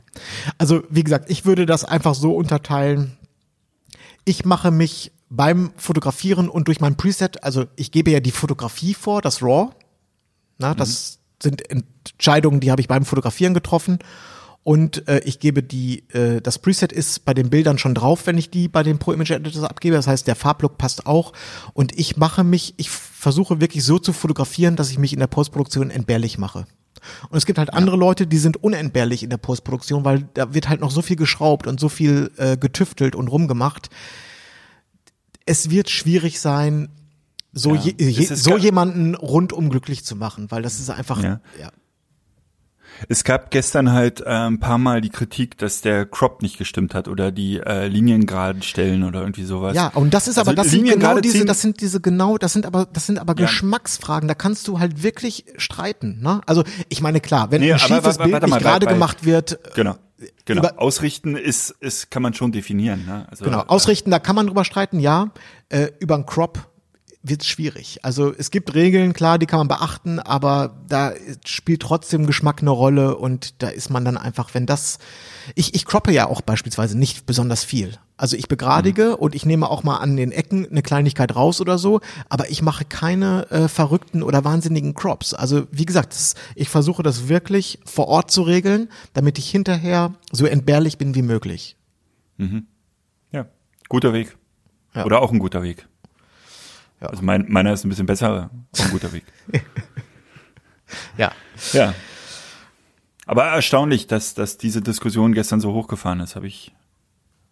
Also, 0.57 0.83
wie 0.89 1.03
gesagt, 1.03 1.29
ich 1.29 1.45
würde 1.45 1.65
das 1.65 1.85
einfach 1.85 2.15
so 2.15 2.35
unterteilen. 2.35 3.17
Ich 4.25 4.45
mache 4.45 4.71
mich 4.71 5.11
beim 5.29 5.71
Fotografieren 5.77 6.49
und 6.49 6.67
durch 6.67 6.81
mein 6.81 6.97
Preset, 6.97 7.43
also 7.43 7.65
ich 7.75 7.91
gebe 7.91 8.11
ja 8.11 8.19
die 8.19 8.31
Fotografie 8.31 8.93
vor, 8.93 9.21
das 9.21 9.43
RAW. 9.43 9.71
Na, 10.57 10.73
das 10.73 11.19
sind 11.41 11.61
Entscheidungen, 11.69 12.59
die 12.59 12.71
habe 12.71 12.81
ich 12.81 12.87
beim 12.87 13.05
Fotografieren 13.05 13.53
getroffen. 13.53 13.99
Und 14.63 15.07
äh, 15.07 15.19
ich 15.19 15.39
gebe 15.39 15.63
die, 15.63 16.03
äh, 16.09 16.41
das 16.41 16.59
Preset 16.59 16.91
ist 16.91 17.25
bei 17.25 17.33
den 17.33 17.49
Bildern 17.49 17.77
schon 17.77 17.95
drauf, 17.95 18.27
wenn 18.27 18.37
ich 18.37 18.49
die 18.49 18.67
bei 18.67 18.83
den 18.83 18.99
Pro 18.99 19.13
Image 19.13 19.31
Editors 19.31 19.63
abgebe. 19.63 19.95
Das 19.95 20.05
heißt, 20.07 20.27
der 20.27 20.35
Farblook 20.35 20.77
passt 20.77 21.05
auch. 21.07 21.33
Und 21.73 21.97
ich 21.97 22.17
mache 22.17 22.43
mich, 22.43 22.73
ich 22.77 22.89
versuche 22.89 23.61
wirklich 23.61 23.83
so 23.83 23.99
zu 23.99 24.13
fotografieren, 24.13 24.75
dass 24.75 24.91
ich 24.91 24.99
mich 24.99 25.13
in 25.13 25.19
der 25.19 25.27
Postproduktion 25.27 25.89
entbehrlich 25.89 26.37
mache. 26.37 26.65
Und 27.29 27.37
es 27.37 27.45
gibt 27.45 27.57
halt 27.57 27.73
andere 27.73 27.95
Leute, 27.95 28.27
die 28.27 28.37
sind 28.37 28.61
unentbehrlich 28.61 29.23
in 29.23 29.29
der 29.29 29.37
Postproduktion, 29.37 30.03
weil 30.03 30.27
da 30.33 30.53
wird 30.53 30.67
halt 30.67 30.81
noch 30.81 30.91
so 30.91 31.01
viel 31.01 31.15
geschraubt 31.15 31.65
und 31.65 31.79
so 31.79 31.87
viel 31.87 32.31
äh, 32.37 32.57
getüftelt 32.57 33.15
und 33.15 33.29
rumgemacht. 33.29 33.89
Es 35.45 35.69
wird 35.69 35.89
schwierig 35.89 36.39
sein, 36.41 36.89
so, 37.51 37.73
Ja, 37.73 37.81
je, 37.81 37.93
je, 37.97 38.25
so 38.35 38.57
jemanden 38.57 39.15
rundum 39.15 39.69
glücklich 39.69 40.05
zu 40.05 40.15
machen, 40.15 40.51
weil 40.51 40.61
das 40.61 40.79
ist 40.79 40.89
einfach, 40.89 41.23
Ja. 41.23 41.41
ja. 41.59 41.71
Es 43.07 43.23
gab 43.23 43.51
gestern 43.51 43.91
halt 43.91 44.21
äh, 44.21 44.25
ein 44.25 44.59
paar 44.59 44.77
Mal 44.77 45.01
die 45.01 45.09
Kritik, 45.09 45.57
dass 45.57 45.81
der 45.81 46.05
Crop 46.05 46.41
nicht 46.41 46.57
gestimmt 46.57 46.93
hat 46.93 47.07
oder 47.07 47.31
die 47.31 47.57
äh, 47.59 47.87
Linien 47.87 48.25
gerade 48.25 48.61
stellen 48.63 49.03
oder 49.03 49.21
irgendwie 49.21 49.45
sowas. 49.45 49.75
Ja, 49.75 49.87
und 49.95 50.13
das 50.13 50.27
ist 50.27 50.37
aber, 50.37 50.49
Also 50.49 50.63
das 50.63 50.71
sind 50.71 50.85
genau 50.85 51.19
diese, 51.19 51.45
das 51.45 51.61
sind 51.61 51.79
diese 51.81 52.01
genau, 52.01 52.37
das 52.37 52.53
sind 52.53 52.65
aber, 52.65 52.87
das 52.91 53.05
sind 53.05 53.19
aber 53.19 53.33
Ja. 53.37 53.45
Geschmacksfragen. 53.45 54.27
Da 54.27 54.33
kannst 54.35 54.67
du 54.67 54.79
halt 54.79 55.03
wirklich 55.03 55.45
streiten, 55.57 56.19
ne? 56.21 56.41
Also, 56.45 56.63
ich 56.89 57.01
meine, 57.01 57.21
klar, 57.21 57.51
wenn 57.51 57.61
Nee, 57.61 57.73
ein 57.73 57.79
aber 57.79 57.87
schiefes 57.87 58.19
warte- 58.19 58.23
Bild 58.31 58.43
nicht 58.43 58.59
gerade 58.59 58.85
gemacht 58.87 59.25
wird, 59.25 59.59
Genau. 59.75 59.95
Genau. 60.43 60.61
Über- 60.63 60.81
Ausrichten 60.81 61.37
ist, 61.37 61.69
ist, 61.79 62.11
kann 62.11 62.21
man 62.21 62.33
schon 62.33 62.51
definieren. 62.51 63.05
Ne? 63.05 63.25
Also, 63.29 63.45
genau, 63.45 63.61
ausrichten, 63.61 64.11
da 64.11 64.19
kann 64.19 64.35
man 64.35 64.47
drüber 64.47 64.65
streiten, 64.65 64.99
ja. 64.99 65.29
Äh, 65.69 65.91
über 65.99 66.15
einen 66.15 66.25
Crop 66.25 66.67
wird 67.21 67.43
schwierig. 67.43 67.99
Also 68.03 68.33
es 68.33 68.49
gibt 68.49 68.73
Regeln, 68.75 69.11
klar, 69.11 69.39
die 69.39 69.45
kann 69.45 69.59
man 69.59 69.67
beachten, 69.67 70.19
aber 70.19 70.77
da 70.87 71.13
spielt 71.45 71.81
trotzdem 71.81 72.25
Geschmack 72.25 72.61
eine 72.61 72.69
Rolle 72.69 73.17
und 73.17 73.61
da 73.61 73.67
ist 73.67 73.89
man 73.89 74.05
dann 74.05 74.17
einfach, 74.17 74.53
wenn 74.53 74.65
das, 74.65 74.99
ich, 75.55 75.75
ich 75.75 75.85
croppe 75.85 76.13
ja 76.13 76.27
auch 76.27 76.41
beispielsweise 76.41 76.97
nicht 76.97 77.25
besonders 77.25 77.63
viel. 77.63 77.97
Also 78.15 78.37
ich 78.37 78.47
begradige 78.47 79.17
und 79.17 79.35
ich 79.35 79.45
nehme 79.45 79.69
auch 79.69 79.83
mal 79.83 79.97
an 79.97 80.15
den 80.15 80.31
Ecken 80.31 80.69
eine 80.69 80.81
Kleinigkeit 80.81 81.35
raus 81.35 81.59
oder 81.61 81.77
so, 81.77 81.99
aber 82.29 82.49
ich 82.49 82.61
mache 82.61 82.85
keine 82.85 83.49
äh, 83.49 83.67
verrückten 83.67 84.23
oder 84.23 84.43
wahnsinnigen 84.45 84.93
Crops. 84.93 85.33
Also 85.33 85.67
wie 85.71 85.85
gesagt, 85.85 86.13
das, 86.13 86.35
ich 86.55 86.69
versuche 86.69 87.03
das 87.03 87.27
wirklich 87.27 87.79
vor 87.85 88.07
Ort 88.07 88.31
zu 88.31 88.43
regeln, 88.43 88.89
damit 89.13 89.37
ich 89.37 89.49
hinterher 89.49 90.13
so 90.31 90.45
entbehrlich 90.45 90.97
bin 90.97 91.15
wie 91.15 91.21
möglich. 91.21 91.77
Ja, 93.31 93.45
guter 93.89 94.13
Weg. 94.13 94.37
Ja. 94.93 95.05
Oder 95.05 95.21
auch 95.21 95.31
ein 95.31 95.39
guter 95.39 95.63
Weg. 95.63 95.87
Ja. 97.01 97.07
Also 97.07 97.23
mein, 97.23 97.45
meiner 97.49 97.73
ist 97.73 97.85
ein 97.85 97.89
bisschen 97.89 98.05
besser, 98.05 98.49
ein 98.77 98.91
guter 98.91 99.11
Weg. 99.11 99.23
Ja. 101.17 101.31
Ja. 101.73 101.93
Aber 103.25 103.45
erstaunlich, 103.45 104.07
dass, 104.07 104.33
dass 104.33 104.57
diese 104.57 104.81
Diskussion 104.81 105.33
gestern 105.33 105.59
so 105.59 105.73
hochgefahren 105.73 106.19
ist, 106.19 106.35
habe 106.35 106.47
ich, 106.47 106.73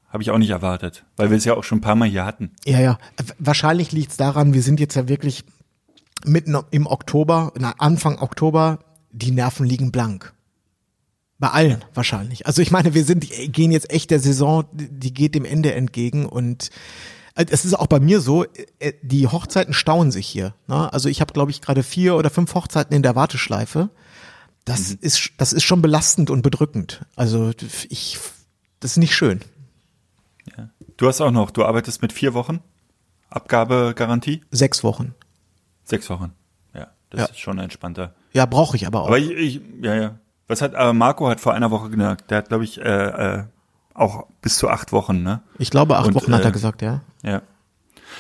habe 0.10 0.24
ich 0.24 0.32
auch 0.32 0.40
nicht 0.40 0.50
erwartet, 0.50 1.06
weil 1.18 1.30
wir 1.30 1.38
es 1.38 1.46
ja 1.46 1.54
auch 1.54 1.64
schon 1.64 1.78
ein 1.78 1.82
paar 1.82 1.96
Mal 1.96 2.08
hier 2.08 2.26
hatten. 2.26 2.52
Ja, 2.66 2.80
ja. 2.80 2.98
Wahrscheinlich 3.38 3.92
liegt 3.92 4.12
es 4.12 4.18
daran, 4.18 4.56
wir 4.56 4.64
sind 4.64 4.80
jetzt 4.80 4.96
ja 4.96 5.08
wirklich 5.08 5.44
mitten 6.26 6.58
im 6.72 6.88
Oktober, 6.88 7.54
na, 7.60 7.76
Anfang 7.78 8.18
Oktober, 8.18 8.80
die 9.12 9.32
Nerven 9.32 9.68
liegen 9.68 9.92
blank. 9.92 10.34
Bei 11.40 11.50
allen 11.50 11.86
wahrscheinlich. 11.94 12.48
Also 12.48 12.64
ich 12.64 12.72
meine, 12.72 12.96
wir 12.96 13.04
sind, 13.04 13.28
gehen 13.54 13.72
jetzt 13.72 13.92
echt 13.92 14.10
der 14.10 14.20
Saison, 14.20 14.66
die 14.74 15.14
geht 15.14 15.36
dem 15.36 15.46
Ende 15.46 15.76
entgegen 15.76 16.26
und 16.26 16.72
es 17.38 17.66
ist 17.66 17.74
auch 17.76 17.88
bei 17.88 18.00
mir 18.00 18.20
so, 18.20 18.44
äh, 18.80 18.94
die 19.02 19.28
Hochzeiten 19.28 19.74
stauen 19.74 20.12
sich 20.12 20.28
hier. 20.28 20.54
Ne? 20.68 20.92
Also 20.92 21.08
ich 21.10 21.22
habe, 21.22 21.34
glaube 21.34 21.52
ich, 21.52 21.62
gerade 21.62 21.84
vier 21.84 22.16
oder 22.16 22.30
fünf 22.30 22.54
Hochzeiten 22.56 22.96
in 22.96 23.04
der 23.04 23.16
Warteschleife. 23.16 23.90
Das 24.66 24.92
ist, 24.92 25.32
das 25.38 25.54
ist 25.54 25.64
schon 25.64 25.82
belastend 25.82 26.30
und 26.30 26.42
bedrückend. 26.42 27.06
Also 27.16 27.52
ich, 27.90 28.18
das 28.80 28.92
ist 28.92 28.98
nicht 28.98 29.16
schön. 29.16 29.42
Du 30.98 31.08
hast 31.08 31.22
auch 31.22 31.32
noch, 31.32 31.52
du 31.52 31.64
arbeitest 31.64 32.02
mit 32.02 32.12
vier 32.12 32.34
Wochen 32.34 32.60
Abgabegarantie? 33.30 34.44
Sechs 34.52 34.84
Wochen. 34.84 35.14
Sechs 35.84 36.10
Wochen. 36.10 36.34
Ja, 36.74 36.88
das 37.10 37.20
Ja. 37.20 37.26
ist 37.28 37.40
schon 37.40 37.60
entspannter. 37.60 38.16
Ja, 38.34 38.46
brauche 38.46 38.76
ich 38.78 38.88
aber 38.88 39.02
auch. 39.02 39.08
Aber 39.08 39.18
ich, 39.20 39.30
ich, 39.32 39.62
ja, 39.82 39.96
ja. 39.96 40.20
Was 40.48 40.62
hat, 40.62 40.76
aber 40.76 40.94
Marco 40.94 41.28
hat 41.30 41.40
vor 41.42 41.54
einer 41.54 41.72
Woche 41.72 41.90
gesagt, 41.90 42.32
der 42.32 42.38
hat, 42.40 42.48
glaube 42.48 42.64
ich, 42.64 42.80
äh, 42.80 42.84
äh, 42.84 43.44
auch 43.98 44.28
bis 44.42 44.58
zu 44.58 44.70
acht 44.70 44.92
Wochen, 44.92 45.24
ne? 45.24 45.42
Ich 45.58 45.72
glaube, 45.72 45.98
acht 45.98 46.08
Und, 46.08 46.16
Wochen 46.16 46.34
hat 46.34 46.44
er 46.44 46.50
äh, 46.50 46.54
gesagt, 46.54 46.82
ja. 46.82 47.02
Ja. 47.24 47.42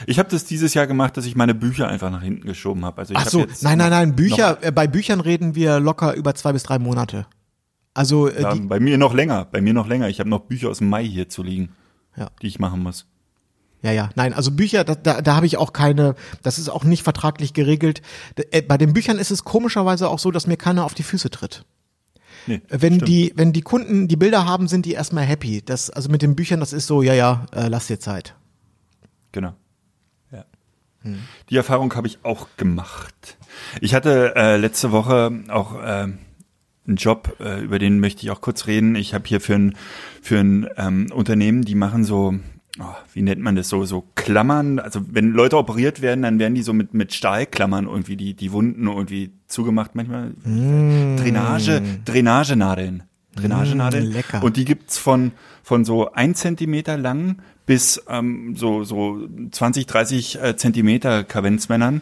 Ich 0.05 0.19
habe 0.19 0.29
das 0.29 0.45
dieses 0.45 0.73
Jahr 0.73 0.85
gemacht, 0.87 1.17
dass 1.17 1.25
ich 1.25 1.35
meine 1.35 1.55
Bücher 1.55 1.87
einfach 1.87 2.11
nach 2.11 2.21
hinten 2.21 2.45
geschoben 2.45 2.83
habe. 2.83 2.99
Also 2.99 3.13
ich 3.13 3.19
Ach 3.19 3.25
hab 3.25 3.31
so, 3.31 3.45
nein, 3.61 3.77
nein, 3.77 3.89
nein, 3.89 4.15
Bücher, 4.15 4.57
äh, 4.61 4.71
bei 4.71 4.87
Büchern 4.87 5.21
reden 5.21 5.55
wir 5.55 5.79
locker 5.79 6.13
über 6.13 6.35
zwei 6.35 6.51
bis 6.51 6.63
drei 6.63 6.77
Monate. 6.79 7.25
Also, 7.93 8.27
äh, 8.27 8.41
Ja, 8.41 8.53
bei 8.55 8.79
mir 8.79 8.97
noch 8.97 9.13
länger, 9.13 9.45
bei 9.45 9.61
mir 9.61 9.73
noch 9.73 9.87
länger. 9.87 10.09
Ich 10.09 10.19
habe 10.19 10.29
noch 10.29 10.41
Bücher 10.41 10.69
aus 10.69 10.79
dem 10.79 10.89
Mai 10.89 11.05
hier 11.05 11.29
zu 11.29 11.41
liegen, 11.41 11.69
ja, 12.15 12.27
die 12.41 12.47
ich 12.47 12.59
machen 12.59 12.83
muss. 12.83 13.05
ja, 13.81 13.91
ja, 13.91 14.09
nein, 14.15 14.33
also 14.33 14.51
Bücher, 14.51 14.83
da, 14.83 14.95
da, 14.95 15.21
da 15.21 15.35
habe 15.35 15.45
ich 15.45 15.57
auch 15.57 15.73
keine, 15.73 16.15
das 16.43 16.59
ist 16.59 16.69
auch 16.69 16.83
nicht 16.83 17.03
vertraglich 17.03 17.53
geregelt. 17.53 18.01
Äh, 18.51 18.61
Bei 18.61 18.77
den 18.77 18.93
Büchern 18.93 19.17
ist 19.17 19.31
es 19.31 19.43
komischerweise 19.43 20.09
auch 20.09 20.19
so, 20.19 20.31
dass 20.31 20.45
mir 20.47 20.57
keiner 20.57 20.85
auf 20.85 20.93
die 20.93 21.03
Füße 21.03 21.29
tritt. 21.29 21.65
Nee, 22.47 22.62
Wenn 22.69 22.95
stimmt. 22.95 23.07
die, 23.07 23.33
wenn 23.36 23.53
die 23.53 23.62
Kunden 23.62 24.07
die 24.07 24.15
Bilder 24.15 24.45
haben, 24.45 24.67
sind 24.67 24.86
die 24.86 24.93
erstmal 24.93 25.25
happy. 25.25 25.62
Das, 25.63 25.89
also 25.89 26.10
mit 26.10 26.21
den 26.21 26.36
Büchern, 26.36 26.60
das 26.60 26.73
ist 26.73 26.88
so, 26.88 27.01
ja, 27.01 27.13
ja, 27.13 27.45
äh, 27.53 27.67
lass 27.67 27.88
dir 27.88 27.99
Zeit. 27.99 28.36
Genau. 29.33 29.53
Ja. 30.31 30.45
Die 31.49 31.55
Erfahrung 31.57 31.93
habe 31.93 32.07
ich 32.07 32.19
auch 32.23 32.47
gemacht. 32.57 33.38
Ich 33.81 33.93
hatte 33.93 34.33
äh, 34.36 34.57
letzte 34.57 34.91
Woche 34.91 35.43
auch 35.49 35.75
äh, 35.75 36.07
einen 36.88 36.95
Job, 36.95 37.36
äh, 37.39 37.62
über 37.62 37.79
den 37.79 37.99
möchte 37.99 38.23
ich 38.23 38.31
auch 38.31 38.41
kurz 38.41 38.67
reden. 38.67 38.95
Ich 38.95 39.13
habe 39.13 39.27
hier 39.27 39.41
für 39.41 39.55
ein 39.55 39.75
für 40.21 40.39
ein 40.39 40.67
ähm, 40.77 41.12
Unternehmen, 41.13 41.63
die 41.63 41.75
machen 41.75 42.03
so, 42.03 42.36
oh, 42.79 42.95
wie 43.13 43.21
nennt 43.21 43.41
man 43.41 43.55
das 43.55 43.69
so, 43.69 43.85
so 43.85 44.05
Klammern. 44.15 44.79
Also 44.79 45.01
wenn 45.11 45.31
Leute 45.31 45.57
operiert 45.57 46.01
werden, 46.01 46.21
dann 46.21 46.39
werden 46.39 46.55
die 46.55 46.63
so 46.63 46.73
mit 46.73 46.93
mit 46.93 47.13
Stahlklammern 47.13 47.85
irgendwie 47.85 48.15
die 48.15 48.33
die 48.33 48.51
Wunden 48.51 48.87
irgendwie 48.87 49.31
zugemacht. 49.47 49.95
Manchmal 49.95 50.33
Drainage 50.43 51.81
Drainagenadeln. 52.05 53.03
Drainagenadeln. 53.35 54.09
Mm, 54.09 54.11
lecker. 54.11 54.43
Und 54.43 54.57
die 54.57 54.65
gibt's 54.65 54.97
von, 54.97 55.31
von 55.63 55.85
so 55.85 56.11
ein 56.11 56.35
Zentimeter 56.35 56.97
lang 56.97 57.37
bis 57.65 58.01
ähm, 58.09 58.55
so, 58.55 58.83
so 58.83 59.27
20, 59.51 59.85
30 59.85 60.41
äh, 60.41 60.57
Zentimeter 60.57 61.23
Kavenzmännern. 61.23 62.01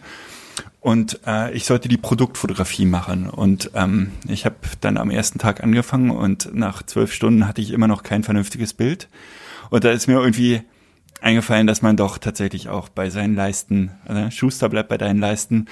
Und 0.79 1.19
äh, 1.25 1.51
ich 1.53 1.65
sollte 1.65 1.89
die 1.89 1.97
Produktfotografie 1.97 2.85
machen. 2.85 3.27
Und 3.29 3.71
ähm, 3.73 4.11
ich 4.27 4.45
habe 4.45 4.55
dann 4.81 4.97
am 4.97 5.09
ersten 5.09 5.39
Tag 5.39 5.63
angefangen 5.63 6.11
und 6.11 6.53
nach 6.53 6.83
zwölf 6.83 7.11
Stunden 7.11 7.47
hatte 7.47 7.61
ich 7.61 7.71
immer 7.71 7.88
noch 7.88 8.03
kein 8.03 8.23
vernünftiges 8.23 8.73
Bild. 8.73 9.09
Und 9.69 9.84
da 9.84 9.91
ist 9.91 10.08
mir 10.08 10.19
irgendwie 10.19 10.62
eingefallen, 11.21 11.67
dass 11.67 11.82
man 11.82 11.97
doch 11.97 12.17
tatsächlich 12.17 12.69
auch 12.69 12.89
bei 12.89 13.10
seinen 13.10 13.36
Leisten, 13.36 13.91
äh, 14.08 14.32
Schuster 14.32 14.69
bleibt 14.69 14.89
bei 14.89 14.97
deinen 14.97 15.19
Leisten, 15.19 15.65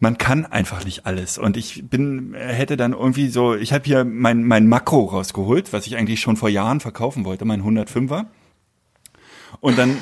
man 0.00 0.18
kann 0.18 0.44
einfach 0.44 0.84
nicht 0.84 1.06
alles. 1.06 1.38
Und 1.38 1.56
ich 1.56 1.88
bin, 1.88 2.34
hätte 2.34 2.76
dann 2.76 2.92
irgendwie 2.92 3.28
so, 3.28 3.54
ich 3.54 3.72
habe 3.72 3.84
hier 3.84 4.04
mein, 4.04 4.44
mein 4.44 4.68
Makro 4.68 5.04
rausgeholt, 5.04 5.72
was 5.72 5.86
ich 5.86 5.96
eigentlich 5.96 6.20
schon 6.20 6.36
vor 6.36 6.48
Jahren 6.48 6.80
verkaufen 6.80 7.24
wollte, 7.24 7.44
mein 7.44 7.62
105er. 7.62 8.26
Und 9.60 9.78
dann 9.78 9.96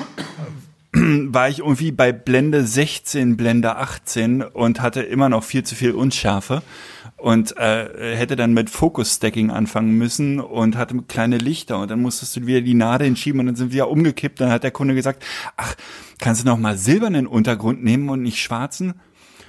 war 1.33 1.47
ich 1.47 1.59
irgendwie 1.59 1.91
bei 1.91 2.11
Blende 2.11 2.65
16, 2.65 3.37
Blende 3.37 3.77
18 3.77 4.41
und 4.41 4.81
hatte 4.81 5.01
immer 5.01 5.29
noch 5.29 5.43
viel 5.43 5.63
zu 5.63 5.75
viel 5.75 5.91
Unschärfe 5.91 6.61
und 7.23 7.55
äh, 7.55 8.17
hätte 8.17 8.35
dann 8.35 8.51
mit 8.51 8.69
Focus 8.69 9.15
Stacking 9.15 9.49
anfangen 9.49 9.97
müssen 9.97 10.41
und 10.41 10.75
hatte 10.75 11.01
kleine 11.07 11.37
Lichter 11.37 11.79
und 11.79 11.89
dann 11.89 12.01
musstest 12.01 12.35
du 12.35 12.45
wieder 12.45 12.59
die 12.59 12.73
Nadeln 12.73 13.15
schieben 13.15 13.39
und 13.39 13.45
dann 13.45 13.55
sind 13.55 13.71
wir 13.71 13.87
umgekippt. 13.87 14.41
Dann 14.41 14.49
hat 14.49 14.63
der 14.63 14.71
Kunde 14.71 14.93
gesagt, 14.93 15.23
ach, 15.55 15.73
kannst 16.19 16.43
du 16.43 16.47
noch 16.47 16.57
mal 16.57 16.77
silbernen 16.77 17.25
Untergrund 17.25 17.81
nehmen 17.81 18.09
und 18.09 18.23
nicht 18.23 18.41
schwarzen? 18.41 18.95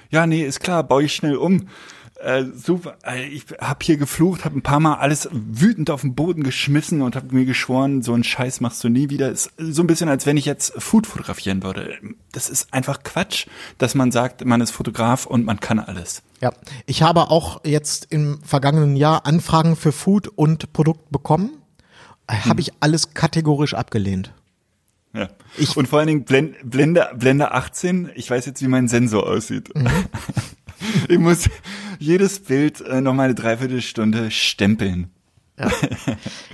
Ja, 0.09 0.25
nee, 0.25 0.45
ist 0.45 0.61
klar, 0.61 0.85
baue 0.85 1.03
ich 1.03 1.17
schnell 1.17 1.35
um. 1.35 1.67
Äh, 2.20 2.44
super. 2.55 2.96
Äh, 3.05 3.24
ich 3.27 3.44
habe 3.61 3.85
hier 3.85 3.96
geflucht, 3.96 4.44
habe 4.44 4.57
ein 4.57 4.62
paar 4.62 4.81
Mal 4.81 4.94
alles 4.94 5.29
wütend 5.33 5.90
auf 5.90 6.03
den 6.03 6.14
Boden 6.14 6.42
geschmissen 6.42 7.03
und 7.03 7.16
habe 7.16 7.35
mir 7.35 7.44
geschworen, 7.44 8.03
so 8.03 8.14
einen 8.14 8.24
Scheiß 8.24 8.61
machst 8.61 8.83
du 8.85 8.88
nie 8.88 9.11
wieder. 9.11 9.31
Ist 9.31 9.50
so 9.59 9.83
ein 9.83 9.87
bisschen, 9.87 10.09
als 10.09 10.24
wenn 10.24 10.37
ich 10.37 10.44
jetzt 10.44 10.72
Food 10.81 11.07
fotografieren 11.07 11.62
würde. 11.62 11.98
Das 12.33 12.48
ist 12.48 12.72
einfach 12.72 13.03
Quatsch, 13.03 13.46
dass 13.79 13.94
man 13.94 14.12
sagt, 14.12 14.44
man 14.44 14.61
ist 14.61 14.70
Fotograf 14.70 15.27
und 15.27 15.44
man 15.44 15.59
kann 15.61 15.79
alles. 15.81 16.22
Ja, 16.40 16.53
ich 16.87 17.03
habe 17.03 17.31
auch 17.31 17.64
jetzt 17.64 18.07
im 18.11 18.40
vergangenen 18.42 18.96
Jahr 18.96 19.27
Anfragen 19.27 19.77
für 19.77 19.92
Food 19.92 20.29
und 20.29 20.72
Produkt 20.72 21.11
bekommen. 21.11 21.50
Äh, 22.29 22.35
habe 22.48 22.61
ich 22.61 22.72
alles 22.81 23.14
kategorisch 23.14 23.74
abgelehnt. 23.74 24.33
Ja. 25.12 25.29
Ich 25.57 25.77
und 25.77 25.88
vor 25.88 25.98
allen 26.00 26.09
Dingen 26.09 26.24
Blende, 26.24 26.57
Blende, 26.64 27.11
Blende 27.16 27.53
18, 27.53 28.11
ich 28.14 28.31
weiß 28.31 28.46
jetzt, 28.46 28.62
wie 28.62 28.68
mein 28.68 28.88
Sensor 28.88 29.27
aussieht. 29.29 29.74
Mhm. 29.74 29.88
ich 31.09 31.18
muss 31.18 31.48
jedes 31.99 32.41
Bild 32.41 32.81
äh, 32.81 33.01
noch 33.01 33.15
mal 33.15 33.25
eine 33.25 33.35
Dreiviertelstunde 33.35 34.31
stempeln. 34.31 35.11
Ja, 35.59 35.71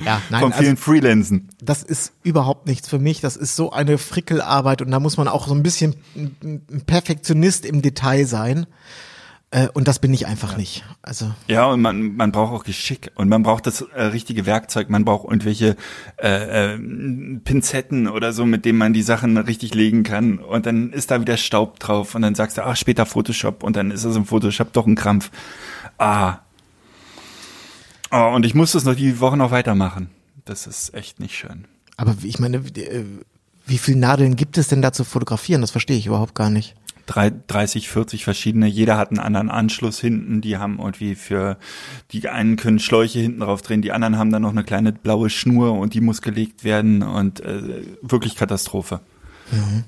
ja 0.05 0.22
nein, 0.31 0.40
Von 0.40 0.53
vielen 0.53 0.70
also, 0.70 0.83
Freelancen. 0.83 1.48
Das 1.62 1.83
ist 1.83 2.12
überhaupt 2.22 2.66
nichts 2.66 2.88
für 2.88 2.98
mich. 2.98 3.20
Das 3.20 3.37
ist 3.37 3.57
so 3.57 3.70
eine 3.70 3.98
Frickelarbeit 3.98 4.83
und 4.83 4.90
da 4.90 5.00
muss 5.00 5.16
man 5.16 5.29
auch 5.29 5.48
so 5.48 5.55
ein 5.55 5.62
bisschen 5.62 5.96
ein 6.14 6.83
Perfektionist 6.87 7.64
im 7.64 7.83
Detail 7.83 8.26
sein. 8.26 8.66
Äh, 9.52 9.68
und 9.72 9.88
das 9.88 9.98
bin 9.98 10.14
ich 10.14 10.26
einfach 10.26 10.52
ja. 10.52 10.58
nicht. 10.58 10.84
Also 11.02 11.32
ja, 11.48 11.66
und 11.66 11.80
man, 11.80 12.14
man 12.14 12.30
braucht 12.30 12.52
auch 12.52 12.64
Geschick 12.64 13.10
und 13.16 13.28
man 13.28 13.42
braucht 13.42 13.66
das 13.66 13.80
äh, 13.80 14.02
richtige 14.04 14.46
Werkzeug. 14.46 14.90
Man 14.90 15.04
braucht 15.04 15.24
irgendwelche 15.24 15.76
äh, 16.18 16.74
äh, 16.74 16.78
Pinzetten 16.78 18.08
oder 18.08 18.32
so, 18.32 18.46
mit 18.46 18.64
denen 18.64 18.78
man 18.78 18.92
die 18.92 19.02
Sachen 19.02 19.36
richtig 19.36 19.74
legen 19.74 20.04
kann. 20.04 20.38
Und 20.38 20.66
dann 20.66 20.92
ist 20.92 21.10
da 21.10 21.20
wieder 21.20 21.36
Staub 21.36 21.80
drauf 21.80 22.14
und 22.14 22.22
dann 22.22 22.36
sagst 22.36 22.58
du, 22.58 22.64
ach, 22.64 22.76
später 22.76 23.06
Photoshop 23.06 23.64
und 23.64 23.74
dann 23.74 23.90
ist 23.90 24.04
es 24.04 24.14
im 24.14 24.24
Photoshop 24.24 24.72
doch 24.72 24.86
ein 24.86 24.94
Krampf. 24.94 25.30
Ah. 25.98 26.38
Oh, 28.12 28.32
und 28.34 28.46
ich 28.46 28.54
muss 28.54 28.72
das 28.72 28.84
noch 28.84 28.94
die 28.94 29.20
Woche 29.20 29.36
noch 29.36 29.50
weitermachen. 29.50 30.10
Das 30.44 30.66
ist 30.66 30.94
echt 30.94 31.20
nicht 31.20 31.36
schön. 31.36 31.66
Aber 31.96 32.14
ich 32.22 32.38
meine, 32.38 32.58
äh, 32.58 33.04
wie 33.66 33.78
viele 33.78 33.98
Nadeln 33.98 34.36
gibt 34.36 34.58
es 34.58 34.68
denn 34.68 34.82
da 34.82 34.92
zu 34.92 35.04
fotografieren? 35.04 35.60
Das 35.60 35.70
verstehe 35.70 35.96
ich 35.96 36.06
überhaupt 36.06 36.34
gar 36.34 36.50
nicht. 36.50 36.74
30, 37.10 37.88
40 37.88 38.24
verschiedene. 38.24 38.66
Jeder 38.66 38.96
hat 38.96 39.10
einen 39.10 39.18
anderen 39.18 39.50
Anschluss 39.50 39.98
hinten. 39.98 40.40
Die 40.40 40.58
haben 40.58 40.78
irgendwie 40.78 41.16
für, 41.16 41.58
die 42.12 42.28
einen 42.28 42.56
können 42.56 42.78
Schläuche 42.78 43.18
hinten 43.18 43.40
drauf 43.40 43.62
drehen, 43.62 43.82
die 43.82 43.92
anderen 43.92 44.16
haben 44.16 44.30
dann 44.30 44.42
noch 44.42 44.50
eine 44.50 44.64
kleine 44.64 44.92
blaue 44.92 45.28
Schnur 45.28 45.72
und 45.72 45.94
die 45.94 46.00
muss 46.00 46.22
gelegt 46.22 46.62
werden 46.62 47.02
und 47.02 47.40
äh, 47.40 47.82
wirklich 48.02 48.36
Katastrophe. 48.36 49.00
Mhm. 49.50 49.84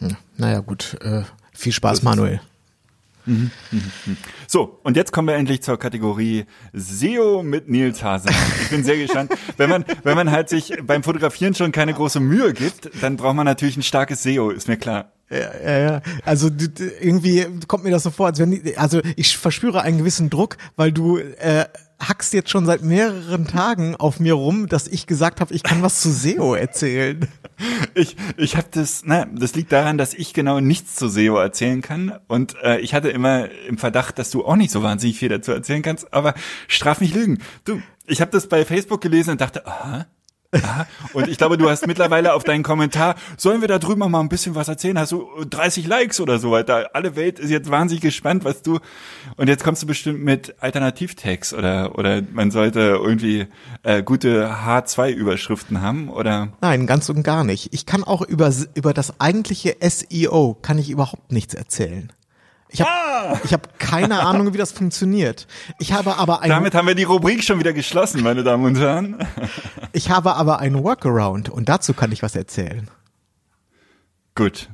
Ja, 0.00 0.16
naja, 0.36 0.60
gut. 0.60 0.96
Äh, 1.02 1.22
viel 1.52 1.72
Spaß, 1.72 2.02
Manuel. 2.02 2.36
Mhm, 2.36 2.40
So, 4.46 4.78
und 4.84 4.96
jetzt 4.96 5.12
kommen 5.12 5.28
wir 5.28 5.34
endlich 5.34 5.62
zur 5.62 5.78
Kategorie 5.78 6.46
SEO 6.72 7.42
mit 7.42 7.68
Nils 7.68 8.02
Hase. 8.02 8.28
Ich 8.62 8.70
bin 8.70 8.84
sehr 8.84 8.96
gespannt. 8.96 9.32
wenn 9.56 9.68
man, 9.68 9.84
wenn 10.04 10.16
man 10.16 10.30
halt 10.30 10.48
sich 10.48 10.72
beim 10.82 11.02
Fotografieren 11.02 11.54
schon 11.54 11.72
keine 11.72 11.92
große 11.92 12.20
Mühe 12.20 12.52
gibt, 12.52 12.90
dann 13.02 13.16
braucht 13.16 13.34
man 13.34 13.44
natürlich 13.44 13.76
ein 13.76 13.82
starkes 13.82 14.22
SEO, 14.22 14.50
ist 14.50 14.68
mir 14.68 14.76
klar. 14.76 15.12
Ja, 15.28 15.50
ja, 15.60 15.78
ja. 15.78 16.02
Also 16.24 16.48
irgendwie 17.00 17.46
kommt 17.66 17.82
mir 17.82 17.90
das 17.90 18.04
so 18.04 18.10
vor, 18.10 18.26
als 18.26 18.38
wenn 18.38 18.60
also 18.76 19.00
ich 19.16 19.36
verspüre 19.36 19.82
einen 19.82 19.98
gewissen 19.98 20.30
Druck, 20.30 20.56
weil 20.76 20.92
du 20.92 21.18
äh, 21.18 21.64
hackst 21.98 22.34
jetzt 22.34 22.50
schon 22.50 22.66
seit 22.66 22.82
mehreren 22.82 23.46
Tagen 23.46 23.96
auf 23.96 24.20
mir 24.20 24.34
rum, 24.34 24.66
dass 24.66 24.86
ich 24.86 25.06
gesagt 25.06 25.40
habe, 25.40 25.54
ich 25.54 25.62
kann 25.62 25.82
was 25.82 26.00
zu 26.00 26.10
SEO 26.10 26.54
erzählen. 26.54 27.28
Ich, 27.94 28.16
ich 28.36 28.54
habe 28.58 28.66
das, 28.70 29.06
ne, 29.06 29.26
das 29.34 29.54
liegt 29.54 29.72
daran, 29.72 29.96
dass 29.96 30.12
ich 30.12 30.34
genau 30.34 30.60
nichts 30.60 30.94
zu 30.94 31.08
SEO 31.08 31.38
erzählen 31.38 31.80
kann 31.80 32.12
und 32.28 32.54
äh, 32.62 32.80
ich 32.80 32.92
hatte 32.92 33.08
immer 33.08 33.48
im 33.66 33.78
Verdacht, 33.78 34.18
dass 34.18 34.30
du 34.30 34.44
auch 34.44 34.56
nicht 34.56 34.70
so 34.70 34.82
wahnsinnig 34.82 35.18
viel 35.18 35.30
dazu 35.30 35.52
erzählen 35.52 35.80
kannst, 35.80 36.12
aber 36.12 36.34
straf 36.68 37.00
mich 37.00 37.14
lügen. 37.14 37.38
Du, 37.64 37.80
ich 38.06 38.20
habe 38.20 38.30
das 38.30 38.48
bei 38.48 38.66
Facebook 38.66 39.00
gelesen 39.00 39.30
und 39.30 39.40
dachte, 39.40 39.66
Aha. 39.66 40.04
Und 41.12 41.28
ich 41.28 41.38
glaube, 41.38 41.58
du 41.58 41.68
hast 41.68 41.86
mittlerweile 41.86 42.34
auf 42.34 42.44
deinen 42.44 42.62
Kommentar, 42.62 43.16
sollen 43.36 43.60
wir 43.60 43.68
da 43.68 43.78
drüben 43.78 44.10
mal 44.10 44.20
ein 44.20 44.28
bisschen 44.28 44.54
was 44.54 44.68
erzählen? 44.68 44.98
Hast 44.98 45.12
du 45.12 45.28
30 45.48 45.86
Likes 45.86 46.20
oder 46.20 46.38
so 46.38 46.50
weiter? 46.50 46.90
Alle 46.94 47.16
Welt 47.16 47.38
ist 47.38 47.50
jetzt 47.50 47.70
wahnsinnig 47.70 48.02
gespannt, 48.02 48.44
was 48.44 48.62
du. 48.62 48.78
Und 49.36 49.48
jetzt 49.48 49.64
kommst 49.64 49.82
du 49.82 49.86
bestimmt 49.86 50.22
mit 50.22 50.54
Alternativtext 50.60 51.52
oder 51.52 51.98
oder 51.98 52.22
man 52.32 52.50
sollte 52.50 52.80
irgendwie 52.80 53.46
äh, 53.82 54.02
gute 54.02 54.50
H2-Überschriften 54.50 55.80
haben 55.80 56.08
oder? 56.08 56.48
Nein, 56.60 56.86
ganz 56.86 57.08
und 57.08 57.22
gar 57.22 57.44
nicht. 57.44 57.72
Ich 57.72 57.86
kann 57.86 58.04
auch 58.04 58.22
über 58.22 58.52
über 58.74 58.92
das 58.92 59.20
eigentliche 59.20 59.76
SEO 59.80 60.56
kann 60.62 60.78
ich 60.78 60.90
überhaupt 60.90 61.32
nichts 61.32 61.54
erzählen. 61.54 62.12
Ich 62.76 62.82
habe 62.82 62.90
ah! 62.90 63.40
ich 63.42 63.54
hab 63.54 63.78
keine 63.78 64.20
Ahnung, 64.26 64.52
wie 64.52 64.58
das 64.58 64.70
funktioniert. 64.70 65.46
Ich 65.78 65.94
habe 65.94 66.18
aber 66.18 66.42
ein 66.42 66.50
Damit 66.50 66.74
haben 66.74 66.86
wir 66.86 66.94
die 66.94 67.04
Rubrik 67.04 67.42
schon 67.42 67.58
wieder 67.58 67.72
geschlossen, 67.72 68.22
meine 68.22 68.44
Damen 68.44 68.66
und 68.66 68.78
Herren. 68.78 69.16
ich 69.92 70.10
habe 70.10 70.34
aber 70.36 70.58
einen 70.58 70.84
Workaround 70.84 71.48
und 71.48 71.70
dazu 71.70 71.94
kann 71.94 72.12
ich 72.12 72.22
was 72.22 72.36
erzählen. 72.36 72.90
Gut. 74.34 74.68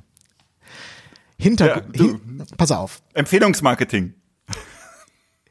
Hintergrund. 1.38 1.96
Ja, 1.96 2.02
hin, 2.02 2.44
pass 2.56 2.72
auf. 2.72 3.02
Empfehlungsmarketing. 3.14 4.14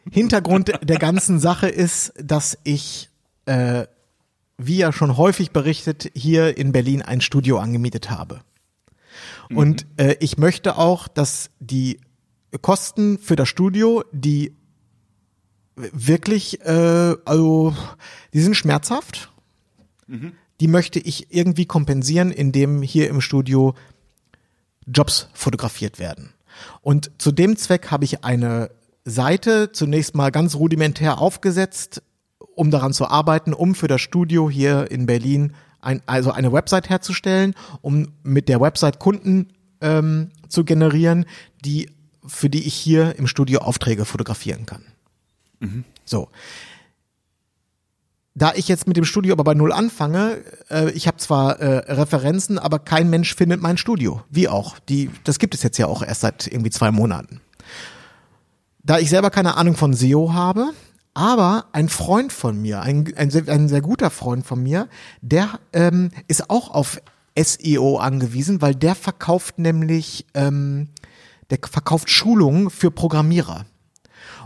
Hintergrund 0.10 0.74
der 0.82 0.98
ganzen 0.98 1.40
Sache 1.40 1.70
ist, 1.70 2.12
dass 2.22 2.58
ich, 2.66 3.10
äh, 3.46 3.86
wie 4.58 4.78
ja 4.78 4.92
schon 4.92 5.16
häufig 5.16 5.52
berichtet, 5.52 6.12
hier 6.16 6.58
in 6.58 6.74
Berlin 6.74 7.02
ein 7.02 7.22
Studio 7.22 7.60
angemietet 7.60 8.10
habe. 8.10 8.42
Und 9.50 9.86
mhm. 9.86 10.06
äh, 10.06 10.16
ich 10.20 10.38
möchte 10.38 10.78
auch, 10.78 11.08
dass 11.08 11.50
die 11.60 12.00
Kosten 12.60 13.18
für 13.18 13.36
das 13.36 13.48
Studio, 13.48 14.04
die 14.12 14.56
wirklich, 15.76 16.62
äh, 16.62 17.16
also 17.26 17.76
die 18.34 18.42
sind 18.42 18.56
schmerzhaft. 18.56 19.32
Mhm. 20.08 20.34
Die 20.60 20.68
möchte 20.68 21.00
ich 21.00 21.34
irgendwie 21.34 21.66
kompensieren, 21.66 22.32
indem 22.32 22.82
hier 22.82 23.10
im 23.10 23.22
Studio 23.22 23.74
Jobs 24.86 25.30
fotografiert 25.34 25.98
werden. 25.98 26.34
Und 26.82 27.12
zu 27.18 27.32
dem 27.32 27.56
Zweck 27.56 27.90
habe 27.90 28.06
ich 28.06 28.24
eine 28.24 28.70
Seite 29.06 29.72
zunächst 29.72 30.16
mal 30.16 30.32
ganz 30.32 30.56
rudimentär 30.56 31.20
aufgesetzt, 31.20 32.04
um 32.56 32.70
daran 32.70 32.94
zu 32.94 33.08
arbeiten, 33.08 33.54
um 33.54 33.74
für 33.74 33.88
das 33.88 34.02
Studio 34.02 34.50
hier 34.50 34.92
in 34.92 35.06
Berlin 35.06 35.54
ein, 35.80 36.02
also 36.06 36.32
eine 36.32 36.54
Website 36.54 36.90
herzustellen, 36.90 37.56
um 37.82 38.10
mit 38.22 38.50
der 38.50 38.62
Website 38.62 39.00
Kunden 39.00 39.48
ähm, 39.80 40.30
zu 40.48 40.64
generieren, 40.64 41.26
die 41.66 41.90
für 42.26 42.50
die 42.50 42.66
ich 42.66 42.76
hier 42.76 43.16
im 43.18 43.28
Studio 43.28 43.62
Aufträge 43.62 44.06
fotografieren 44.06 44.66
kann. 44.66 44.84
Mhm. 45.60 45.84
So. 46.06 46.30
Da 48.34 48.54
ich 48.56 48.68
jetzt 48.68 48.88
mit 48.88 48.96
dem 48.96 49.04
Studio 49.04 49.34
aber 49.34 49.44
bei 49.44 49.54
Null 49.54 49.74
anfange, 49.74 50.42
äh, 50.70 50.90
ich 50.92 51.08
habe 51.08 51.18
zwar 51.18 51.60
äh, 51.60 51.92
Referenzen, 51.92 52.60
aber 52.60 52.80
kein 52.80 53.10
Mensch 53.10 53.36
findet 53.36 53.62
mein 53.62 53.78
Studio. 53.78 54.24
Wie 54.30 54.48
auch. 54.48 54.80
Die, 54.80 55.10
das 55.26 55.38
gibt 55.38 55.54
es 55.54 55.64
jetzt 55.64 55.78
ja 55.78 55.88
auch 55.88 56.02
erst 56.02 56.22
seit 56.22 56.48
irgendwie 56.48 56.70
zwei 56.70 56.92
Monaten. 56.92 57.42
Da 58.84 59.00
ich 59.00 59.10
selber 59.10 59.30
keine 59.30 59.58
Ahnung 59.58 59.76
von 59.76 59.94
SEO 59.94 60.34
habe, 60.34 60.72
aber 61.14 61.66
ein 61.74 61.90
Freund 61.90 62.32
von 62.32 62.60
mir, 62.62 62.82
ein, 62.82 63.14
ein, 63.18 63.30
sehr, 63.30 63.48
ein 63.50 63.68
sehr 63.68 63.82
guter 63.82 64.10
Freund 64.10 64.46
von 64.46 64.64
mir, 64.64 64.88
der 65.22 65.60
ähm, 65.74 66.12
ist 66.28 66.50
auch 66.50 66.74
auf 66.74 67.02
SEO 67.38 67.98
angewiesen, 67.98 68.62
weil 68.62 68.76
der 68.76 68.96
verkauft 68.96 69.60
nämlich 69.60 70.26
ähm, 70.34 70.88
der 71.52 71.60
verkauft 71.70 72.10
Schulungen 72.10 72.70
für 72.70 72.90
Programmierer. 72.92 73.66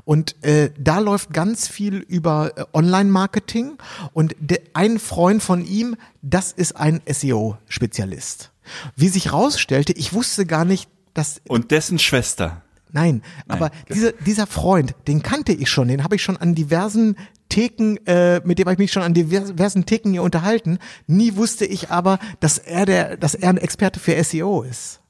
Und 0.03 0.43
äh, 0.43 0.71
da 0.77 0.99
läuft 0.99 1.33
ganz 1.33 1.67
viel 1.67 1.97
über 1.97 2.51
äh, 2.55 2.63
Online-Marketing. 2.73 3.77
Und 4.13 4.35
ein 4.73 4.99
Freund 4.99 5.41
von 5.41 5.65
ihm, 5.65 5.95
das 6.21 6.51
ist 6.51 6.75
ein 6.75 7.01
SEO-Spezialist. 7.07 8.51
Wie 8.95 9.09
sich 9.09 9.33
rausstellte, 9.33 9.93
ich 9.93 10.13
wusste 10.13 10.45
gar 10.45 10.65
nicht, 10.65 10.89
dass. 11.13 11.41
Und 11.47 11.71
dessen 11.71 11.99
Schwester. 11.99 12.61
Nein, 12.91 13.23
Nein 13.45 13.57
aber 13.57 13.71
diese, 13.89 14.13
dieser 14.25 14.47
Freund, 14.47 14.95
den 15.07 15.21
kannte 15.21 15.51
ich 15.51 15.69
schon, 15.69 15.89
den 15.89 16.03
habe 16.03 16.15
ich 16.15 16.23
schon 16.23 16.37
an 16.37 16.55
diversen 16.55 17.17
Theken, 17.49 17.97
äh, 18.07 18.41
mit 18.45 18.57
dem 18.57 18.65
habe 18.65 18.73
ich 18.73 18.79
mich 18.79 18.91
schon 18.91 19.03
an 19.03 19.13
diversen 19.13 19.85
Theken 19.85 20.13
hier 20.13 20.23
unterhalten. 20.23 20.79
Nie 21.05 21.35
wusste 21.35 21.65
ich 21.65 21.89
aber, 21.89 22.19
dass 22.39 22.57
er 22.57 22.85
der, 22.85 23.17
dass 23.17 23.35
er 23.35 23.49
ein 23.49 23.57
Experte 23.57 23.99
für 23.99 24.21
SEO 24.23 24.61
ist. 24.63 25.01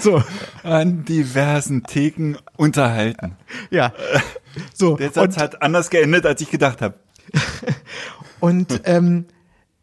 So. 0.00 0.22
An 0.62 1.04
diversen 1.04 1.84
Theken 1.84 2.38
unterhalten. 2.56 3.36
Ja. 3.70 3.92
So. 4.74 4.96
Der 4.96 5.10
Satz 5.10 5.36
und, 5.36 5.42
hat 5.42 5.62
anders 5.62 5.90
geendet, 5.90 6.26
als 6.26 6.40
ich 6.40 6.50
gedacht 6.50 6.82
habe. 6.82 6.94
und 8.40 8.82
ähm, 8.84 9.26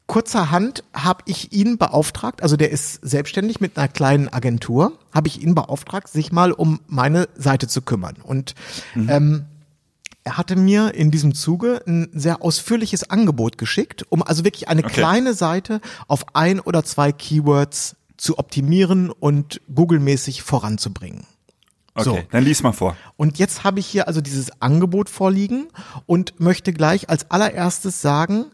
kurzerhand 0.07 0.83
habe 0.93 1.23
ich 1.25 1.53
ihn 1.53 1.77
beauftragt, 1.77 2.43
also 2.43 2.57
der 2.57 2.71
ist 2.71 2.99
selbstständig 3.01 3.61
mit 3.61 3.77
einer 3.77 3.87
kleinen 3.87 4.27
Agentur, 4.27 4.97
habe 5.13 5.27
ich 5.27 5.41
ihn 5.41 5.55
beauftragt, 5.55 6.09
sich 6.09 6.31
mal 6.31 6.51
um 6.51 6.79
meine 6.87 7.29
Seite 7.35 7.67
zu 7.67 7.81
kümmern. 7.81 8.15
Und 8.23 8.55
mhm. 8.95 9.09
ähm, 9.09 9.45
er 10.23 10.37
hatte 10.37 10.55
mir 10.55 10.93
in 10.95 11.11
diesem 11.11 11.33
Zuge 11.33 11.81
ein 11.87 12.09
sehr 12.13 12.43
ausführliches 12.43 13.09
Angebot 13.09 13.57
geschickt, 13.57 14.05
um 14.09 14.21
also 14.21 14.43
wirklich 14.43 14.67
eine 14.67 14.83
okay. 14.83 14.93
kleine 14.93 15.33
Seite 15.33 15.79
auf 16.07 16.25
ein 16.35 16.59
oder 16.59 16.83
zwei 16.83 17.11
Keywords 17.11 17.95
zu 18.19 18.37
optimieren 18.37 19.09
und 19.09 19.61
Google-mäßig 19.73 20.43
voranzubringen. 20.43 21.25
Okay, 21.95 22.03
so. 22.03 22.19
dann 22.31 22.43
lies 22.43 22.63
mal 22.63 22.71
vor. 22.71 22.95
Und 23.17 23.39
jetzt 23.39 23.63
habe 23.63 23.79
ich 23.79 23.87
hier 23.87 24.07
also 24.07 24.21
dieses 24.21 24.61
Angebot 24.61 25.09
vorliegen 25.09 25.67
und 26.05 26.39
möchte 26.39 26.73
gleich 26.73 27.09
als 27.09 27.31
allererstes 27.31 28.01
sagen, 28.01 28.45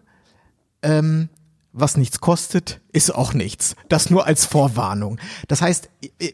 ähm, 0.81 1.29
was 1.77 1.97
nichts 1.97 2.21
kostet, 2.21 2.79
ist 2.93 3.13
auch 3.13 3.33
nichts. 3.33 3.75
Das 3.89 4.09
nur 4.09 4.25
als 4.25 4.45
Vorwarnung. 4.45 5.19
Das 5.49 5.61
heißt, 5.61 5.89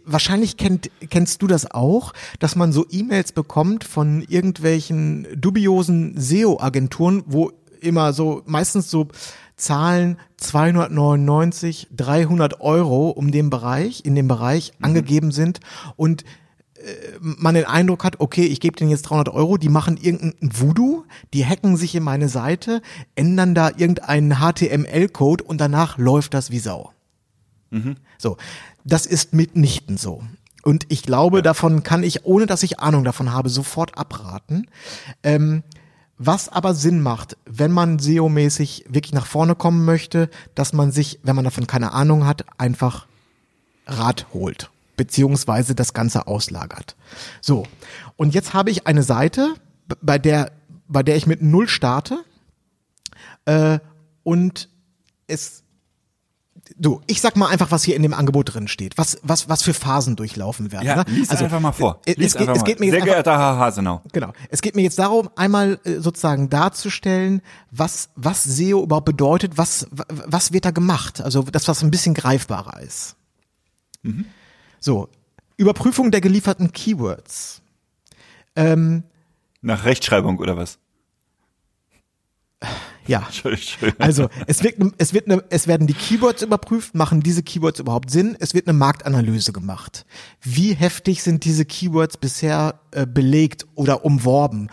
wahrscheinlich 0.06 0.56
kennt, 0.56 0.92
kennst 1.10 1.42
du 1.42 1.48
das 1.48 1.72
auch, 1.72 2.14
dass 2.38 2.56
man 2.56 2.72
so 2.72 2.86
E-Mails 2.92 3.32
bekommt 3.32 3.84
von 3.84 4.22
irgendwelchen 4.22 5.28
dubiosen 5.36 6.14
SEO-Agenturen, 6.16 7.24
wo 7.26 7.52
immer 7.82 8.14
so, 8.14 8.44
meistens 8.46 8.92
so 8.92 9.08
Zahlen 9.62 10.18
299, 10.38 11.90
300 11.96 12.62
Euro 12.62 13.10
um 13.10 13.32
den 13.32 13.50
Bereich, 13.50 14.04
in 14.04 14.16
dem 14.16 14.28
Bereich 14.28 14.74
mhm. 14.80 14.86
angegeben 14.86 15.32
sind 15.32 15.60
und 15.96 16.24
äh, 16.76 16.86
man 17.20 17.54
den 17.54 17.66
Eindruck 17.66 18.04
hat, 18.04 18.20
okay, 18.20 18.46
ich 18.46 18.60
gebe 18.60 18.76
denen 18.76 18.90
jetzt 18.90 19.04
300 19.04 19.30
Euro, 19.30 19.58
die 19.58 19.70
machen 19.70 19.98
irgendeinen 19.98 20.52
Voodoo, 20.60 21.04
die 21.34 21.46
hacken 21.46 21.78
sich 21.78 21.94
in 21.94 22.04
meine 22.04 22.28
Seite, 22.28 22.82
ändern 23.16 23.54
da 23.54 23.70
irgendeinen 23.70 24.40
HTML-Code 24.40 25.44
und 25.44 25.62
danach 25.62 25.98
läuft 25.98 26.34
das 26.34 26.50
wie 26.50 26.60
Sau. 26.60 26.92
Mhm. 27.70 27.98
So, 28.18 28.38
das 28.84 29.06
ist 29.06 29.34
mitnichten 29.34 29.98
so. 29.98 30.24
Und 30.64 30.86
ich 30.90 31.04
glaube, 31.04 31.38
ja. 31.38 31.42
davon 31.42 31.84
kann 31.84 32.04
ich, 32.04 32.26
ohne 32.26 32.46
dass 32.46 32.64
ich 32.64 32.80
Ahnung 32.80 33.04
davon 33.04 33.32
habe, 33.32 33.50
sofort 33.50 33.98
abraten. 33.98 34.68
Ähm, 35.24 35.64
was 36.24 36.50
aber 36.50 36.74
Sinn 36.74 37.02
macht, 37.02 37.38
wenn 37.46 37.72
man 37.72 38.00
SEO-mäßig 38.00 38.86
wirklich 38.90 39.14
nach 39.14 39.26
vorne 39.26 39.56
kommen 39.56 39.86
möchte, 39.86 40.30
dass 40.56 40.74
man 40.74 40.92
sich, 40.92 41.20
wenn 41.24 41.36
man 41.36 41.46
davon 41.46 41.68
keine 41.68 41.94
Ahnung 41.94 42.26
hat, 42.26 42.46
einfach 42.58 43.08
Rat 43.88 44.28
holt 44.34 44.70
beziehungsweise 45.02 45.74
das 45.74 45.94
Ganze 45.96 46.28
auslagert. 46.28 46.96
So, 47.42 47.66
und 48.18 48.36
jetzt 48.36 48.54
habe 48.54 48.70
ich 48.70 48.86
eine 48.86 49.02
Seite, 49.02 49.56
bei 50.00 50.20
der, 50.20 50.52
bei 50.88 51.02
der 51.02 51.16
ich 51.16 51.26
mit 51.26 51.42
Null 51.42 51.68
starte 51.68 52.24
äh, 53.46 53.80
und 54.22 54.70
es 55.26 55.64
Du, 56.78 57.02
ich 57.08 57.22
sag 57.22 57.36
mal 57.36 57.48
einfach, 57.48 57.72
was 57.72 57.84
hier 57.84 57.96
in 57.96 58.02
dem 58.02 58.14
Angebot 58.14 58.54
drin 58.54 58.68
steht, 58.68 58.98
was, 58.98 59.20
was, 59.24 59.50
was 59.50 59.64
für 59.64 59.74
Phasen 59.74 60.16
durchlaufen 60.16 60.72
werden. 60.72 60.86
Ja, 60.86 60.98
ne? 60.98 61.06
lies 61.08 61.30
also, 61.30 61.46
einfach 61.46 61.60
mal 61.60 61.72
vor. 61.72 62.02
Lies 62.06 62.18
es, 62.18 62.38
geht, 62.38 62.50
es 62.50 62.64
geht 62.64 62.80
mir 62.80 62.88
jetzt 62.88 62.96
Sehr 62.96 63.06
geehrter 63.06 63.38
Herr 63.38 63.58
Hasenau. 63.58 64.02
Genau. 64.12 64.32
Es 64.50 64.62
geht 64.62 64.76
mir 64.76 64.82
jetzt 64.82 65.00
darum, 65.00 65.30
einmal 65.36 65.80
äh, 65.84 66.00
sozusagen 66.00 66.50
darzustellen, 66.50 67.42
was, 67.72 68.10
was 68.16 68.44
SEO 68.44 68.84
überhaupt 68.84 69.06
bedeutet, 69.06 69.58
was, 69.58 69.88
was 69.92 70.54
wird 70.54 70.66
da 70.66 70.72
gemacht? 70.72 71.22
Also 71.22 71.44
das, 71.44 71.68
was 71.68 71.84
ein 71.84 71.92
bisschen 71.92 72.14
greifbarer 72.14 72.82
ist. 72.82 73.16
Mhm. 74.04 74.26
So, 74.80 75.10
Überprüfung 75.58 76.12
der 76.12 76.22
gelieferten 76.22 76.72
Keywords. 76.72 77.62
Ähm, 78.56 79.04
Nach 79.62 79.86
Rechtschreibung 79.86 80.40
oder 80.40 80.58
was? 80.58 80.80
Ja. 83.08 83.28
Also 83.98 84.30
es 84.48 84.64
wird, 84.64 84.76
es 84.98 85.14
wird 85.14 85.26
eine, 85.26 85.44
es 85.50 85.68
werden 85.68 85.88
die 85.88 85.94
Keywords 85.94 86.42
überprüft, 86.42 86.96
machen 86.96 87.22
diese 87.22 87.44
Keywords 87.44 87.80
überhaupt 87.80 88.12
Sinn? 88.12 88.36
Es 88.40 88.54
wird 88.54 88.68
eine 88.68 88.78
Marktanalyse 88.78 89.52
gemacht. 89.52 90.06
Wie 90.42 90.74
heftig 90.74 91.24
sind 91.24 91.46
diese 91.46 91.66
Keywords 91.66 92.18
bisher 92.18 92.80
äh, 92.92 93.06
belegt 93.06 93.66
oder 93.76 94.06
umworben? 94.06 94.70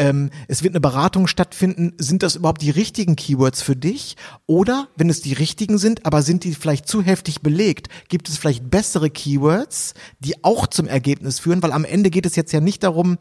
ähm, 0.00 0.30
es 0.48 0.62
wird 0.62 0.72
eine 0.72 0.80
Beratung 0.80 1.26
stattfinden, 1.26 1.92
sind 1.98 2.22
das 2.22 2.36
überhaupt 2.36 2.62
die 2.62 2.70
richtigen 2.70 3.16
Keywords 3.16 3.60
für 3.60 3.76
dich? 3.76 4.16
Oder 4.46 4.88
wenn 4.96 5.10
es 5.10 5.20
die 5.20 5.34
richtigen 5.34 5.76
sind, 5.76 6.06
aber 6.06 6.22
sind 6.22 6.44
die 6.44 6.54
vielleicht 6.54 6.88
zu 6.88 7.02
heftig 7.02 7.42
belegt, 7.42 7.88
gibt 8.08 8.28
es 8.30 8.38
vielleicht 8.38 8.70
bessere 8.70 9.10
Keywords, 9.10 9.92
die 10.18 10.42
auch 10.42 10.66
zum 10.66 10.86
Ergebnis 10.86 11.38
führen? 11.38 11.62
Weil 11.62 11.72
am 11.72 11.84
Ende 11.84 12.08
geht 12.08 12.24
es 12.24 12.34
jetzt 12.34 12.52
ja 12.52 12.60
nicht 12.60 12.82
darum, 12.82 13.18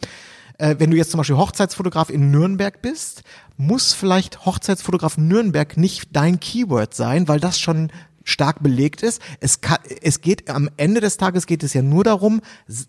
äh, 0.60 0.76
wenn 0.78 0.92
du 0.92 0.98
jetzt 0.98 1.12
zum 1.12 1.18
Beispiel 1.18 1.38
Hochzeitsfotograf 1.38 2.10
in 2.10 2.32
Nürnberg 2.32 2.82
bist, 2.82 3.24
muss 3.58 3.94
vielleicht 3.94 4.46
Hochzeitsfotograf 4.46 5.18
Nürnberg 5.18 5.76
nicht 5.78 6.16
dein 6.16 6.40
Keyword 6.40 6.94
sein, 6.94 7.28
weil 7.28 7.40
das 7.40 7.60
schon 7.60 7.92
stark 8.24 8.62
belegt 8.62 9.02
ist. 9.02 9.22
Es, 9.40 9.62
kann, 9.62 9.80
es 10.02 10.22
geht 10.22 10.50
am 10.50 10.70
Ende 10.78 11.02
des 11.02 11.18
Tages 11.18 11.48
geht 11.48 11.64
es 11.64 11.74
ja 11.74 11.82
nur 11.82 12.04
darum, 12.04 12.42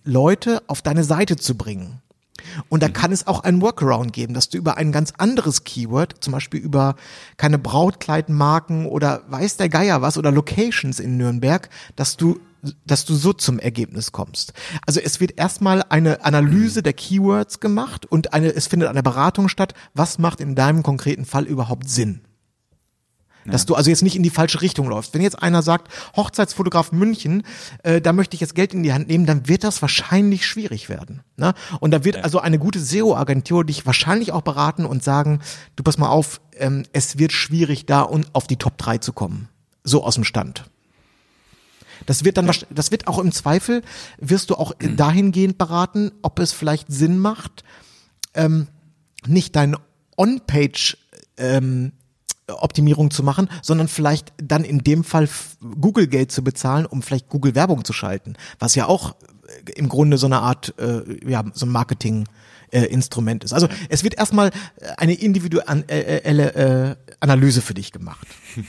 Leute 0.05 0.63
auf 0.67 0.83
deine 0.83 1.05
Seite 1.05 1.37
zu 1.37 1.57
bringen. 1.57 2.03
Und 2.69 2.83
da 2.83 2.89
mhm. 2.89 2.93
kann 2.93 3.13
es 3.13 3.27
auch 3.27 3.41
einen 3.41 3.61
Workaround 3.61 4.13
geben, 4.13 4.35
dass 4.35 4.49
du 4.49 4.59
über 4.59 4.77
ein 4.77 4.93
ganz 4.93 5.13
anderes 5.19 5.65
Keyword, 5.65 6.17
zum 6.21 6.33
Beispiel 6.33 6.61
über 6.61 6.97
keine 7.37 7.59
Brautkleidmarken 7.59 8.87
oder 8.87 9.23
weiß 9.29 9.57
der 9.57 9.69
Geier 9.69 10.03
was 10.03 10.19
oder 10.19 10.33
Locations 10.33 11.01
in 11.01 11.17
Nürnberg, 11.17 11.69
dass 11.97 12.17
du 12.17 12.41
dass 12.85 13.05
du 13.05 13.15
so 13.15 13.33
zum 13.33 13.59
Ergebnis 13.59 14.13
kommst. 14.13 14.53
Also 14.87 15.01
es 15.01 15.21
wird 15.21 15.39
erstmal 15.39 15.83
eine 15.89 16.25
Analyse 16.25 16.83
der 16.83 16.93
Keywords 16.93 17.61
gemacht 17.61 18.07
und 18.07 18.33
eine, 18.33 18.55
es 18.55 18.67
findet 18.67 18.89
eine 18.89 19.03
Beratung 19.03 19.49
statt, 19.49 19.75
was 19.95 20.19
macht 20.19 20.41
in 20.41 20.55
deinem 20.55 20.83
konkreten 20.83 21.25
Fall 21.25 21.45
überhaupt 21.45 21.89
Sinn. 21.89 22.23
Dass 23.47 23.65
du 23.65 23.75
also 23.75 23.89
jetzt 23.89 24.03
nicht 24.03 24.17
in 24.17 24.23
die 24.23 24.31
falsche 24.31 24.61
Richtung 24.61 24.89
läufst. 24.89 25.15
Wenn 25.15 25.23
jetzt 25.23 25.43
einer 25.43 25.63
sagt, 25.63 25.91
Hochzeitsfotograf 26.15 26.93
München, 26.93 27.43
äh, 27.83 28.01
da 28.01 28.13
möchte 28.13 28.35
ich 28.35 28.41
jetzt 28.41 28.55
Geld 28.55 28.75
in 28.75 28.83
die 28.83 28.93
Hand 28.93 29.09
nehmen, 29.09 29.25
dann 29.25 29.49
wird 29.49 29.65
das 29.65 29.81
wahrscheinlich 29.81 30.47
schwierig 30.47 30.89
werden. 30.89 31.23
Ne? 31.37 31.55
Und 31.81 31.91
da 31.91 32.05
wird 32.05 32.17
ja. 32.17 32.23
also 32.23 32.41
eine 32.41 32.59
gute 32.59 32.79
SEO-Agentur 32.79 33.65
dich 33.65 33.87
wahrscheinlich 33.87 34.33
auch 34.33 34.43
beraten 34.43 34.85
und 34.85 35.03
sagen, 35.03 35.41
du 35.77 35.83
pass 35.83 35.97
mal 35.97 36.11
auf, 36.11 36.41
ähm, 36.59 36.85
es 36.93 37.19
wird 37.19 37.33
schwierig 37.33 37.87
da 37.87 38.03
und 38.03 38.35
auf 38.35 38.47
die 38.47 38.57
Top 38.57 38.77
3 38.77 38.99
zu 38.99 39.13
kommen. 39.13 39.49
So 39.85 40.05
aus 40.05 40.17
dem 40.17 40.25
Stand. 40.25 40.65
Das 42.07 42.25
wird 42.25 42.37
dann, 42.37 42.51
das 42.71 42.91
wird 42.91 43.07
auch 43.07 43.19
im 43.19 43.33
Zweifel, 43.33 43.83
wirst 44.19 44.51
du 44.51 44.55
auch 44.55 44.73
dahingehend 44.79 45.59
beraten, 45.59 46.13
ob 46.23 46.39
es 46.39 46.53
vielleicht 46.53 46.91
Sinn 46.91 47.19
macht, 47.19 47.65
ähm, 48.35 48.69
nicht 49.27 49.57
dein 49.57 49.77
On-Page 50.17 50.97
ähm, 51.37 51.93
Optimierung 52.49 53.11
zu 53.11 53.23
machen, 53.23 53.49
sondern 53.63 53.89
vielleicht 53.89 54.33
dann 54.43 54.65
in 54.65 54.79
dem 54.79 55.05
Fall 55.05 55.29
Google 55.81 56.07
Geld 56.07 56.33
zu 56.33 56.43
bezahlen, 56.43 56.87
um 56.87 57.03
vielleicht 57.03 57.29
Google 57.29 57.55
Werbung 57.55 57.85
zu 57.85 57.93
schalten, 57.93 58.35
was 58.59 58.75
ja 58.75 58.87
auch 58.87 59.15
äh, 59.67 59.73
im 59.73 59.89
Grunde 59.89 60.19
so 60.19 60.27
eine 60.27 60.41
Art, 60.41 60.75
äh, 60.79 61.29
ja, 61.29 61.45
so 61.55 61.67
ein 61.67 61.71
Marketing 61.71 62.27
äh, 62.71 62.83
Instrument 62.85 63.45
ist. 63.45 63.53
Also 63.53 63.69
es 63.89 64.05
wird 64.05 64.17
erstmal 64.17 64.51
eine 64.97 65.15
individuelle 65.15 65.85
äh, 65.89 66.97
Analyse 67.21 67.63
für 67.63 67.75
dich 67.75 67.93
gemacht. 67.93 68.27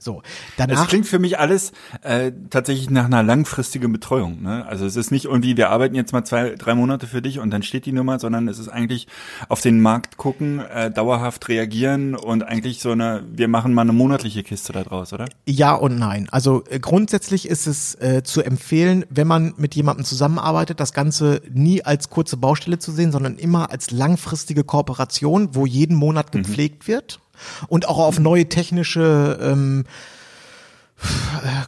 So, 0.00 0.22
danach. 0.56 0.82
Das 0.82 0.86
klingt 0.86 1.06
für 1.08 1.18
mich 1.18 1.40
alles 1.40 1.72
äh, 2.02 2.30
tatsächlich 2.50 2.88
nach 2.88 3.06
einer 3.06 3.24
langfristigen 3.24 3.92
Betreuung. 3.92 4.42
Ne? 4.42 4.64
Also 4.64 4.86
es 4.86 4.94
ist 4.94 5.10
nicht 5.10 5.24
irgendwie, 5.24 5.56
wir 5.56 5.70
arbeiten 5.70 5.96
jetzt 5.96 6.12
mal 6.12 6.22
zwei, 6.22 6.54
drei 6.54 6.76
Monate 6.76 7.08
für 7.08 7.20
dich 7.20 7.40
und 7.40 7.50
dann 7.50 7.64
steht 7.64 7.84
die 7.84 7.90
Nummer, 7.90 8.20
sondern 8.20 8.46
es 8.46 8.60
ist 8.60 8.68
eigentlich 8.68 9.08
auf 9.48 9.60
den 9.60 9.80
Markt 9.80 10.16
gucken, 10.16 10.60
äh, 10.60 10.92
dauerhaft 10.92 11.48
reagieren 11.48 12.14
und 12.14 12.44
eigentlich 12.44 12.80
so 12.80 12.92
eine, 12.92 13.24
wir 13.28 13.48
machen 13.48 13.74
mal 13.74 13.82
eine 13.82 13.92
monatliche 13.92 14.44
Kiste 14.44 14.72
da 14.72 14.84
draus, 14.84 15.12
oder? 15.12 15.24
Ja 15.46 15.74
und 15.74 15.98
nein. 15.98 16.28
Also 16.30 16.62
äh, 16.70 16.78
grundsätzlich 16.78 17.48
ist 17.48 17.66
es 17.66 17.96
äh, 17.96 18.22
zu 18.22 18.42
empfehlen, 18.42 19.04
wenn 19.10 19.26
man 19.26 19.54
mit 19.56 19.74
jemandem 19.74 20.04
zusammenarbeitet, 20.04 20.78
das 20.78 20.92
Ganze 20.92 21.42
nie 21.52 21.82
als 21.82 22.08
kurze 22.08 22.36
Baustelle 22.36 22.78
zu 22.78 22.92
sehen, 22.92 23.10
sondern 23.10 23.34
immer 23.34 23.72
als 23.72 23.90
langfristige 23.90 24.62
Kooperation, 24.62 25.56
wo 25.56 25.66
jeden 25.66 25.96
Monat 25.96 26.32
mhm. 26.32 26.44
gepflegt 26.44 26.86
mhm. 26.86 26.92
wird 26.92 27.20
und 27.68 27.88
auch 27.88 27.98
auf 27.98 28.18
neue 28.18 28.48
technische, 28.48 29.38
ähm, 29.40 29.84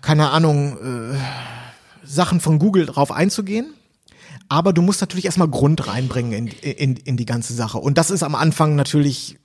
keine 0.03 0.31
Ahnung, 0.31 1.13
äh, 1.13 1.19
Sachen 2.05 2.41
von 2.41 2.59
Google 2.59 2.87
drauf 2.87 3.13
einzugehen. 3.13 3.75
Aber 4.49 4.73
du 4.73 4.83
musst 4.83 5.01
natürlich 5.01 5.27
erstmal 5.27 5.49
Grund 5.49 5.87
reinbringen 5.87 6.33
in, 6.33 6.49
in, 6.49 6.97
in 6.97 7.17
die 7.17 7.27
ganze 7.27 7.55
Sache. 7.55 7.79
Und 7.79 7.99
das 7.99 8.11
ist 8.11 8.25
am 8.25 8.35
Anfang 8.35 8.75
natürlich 8.75 9.39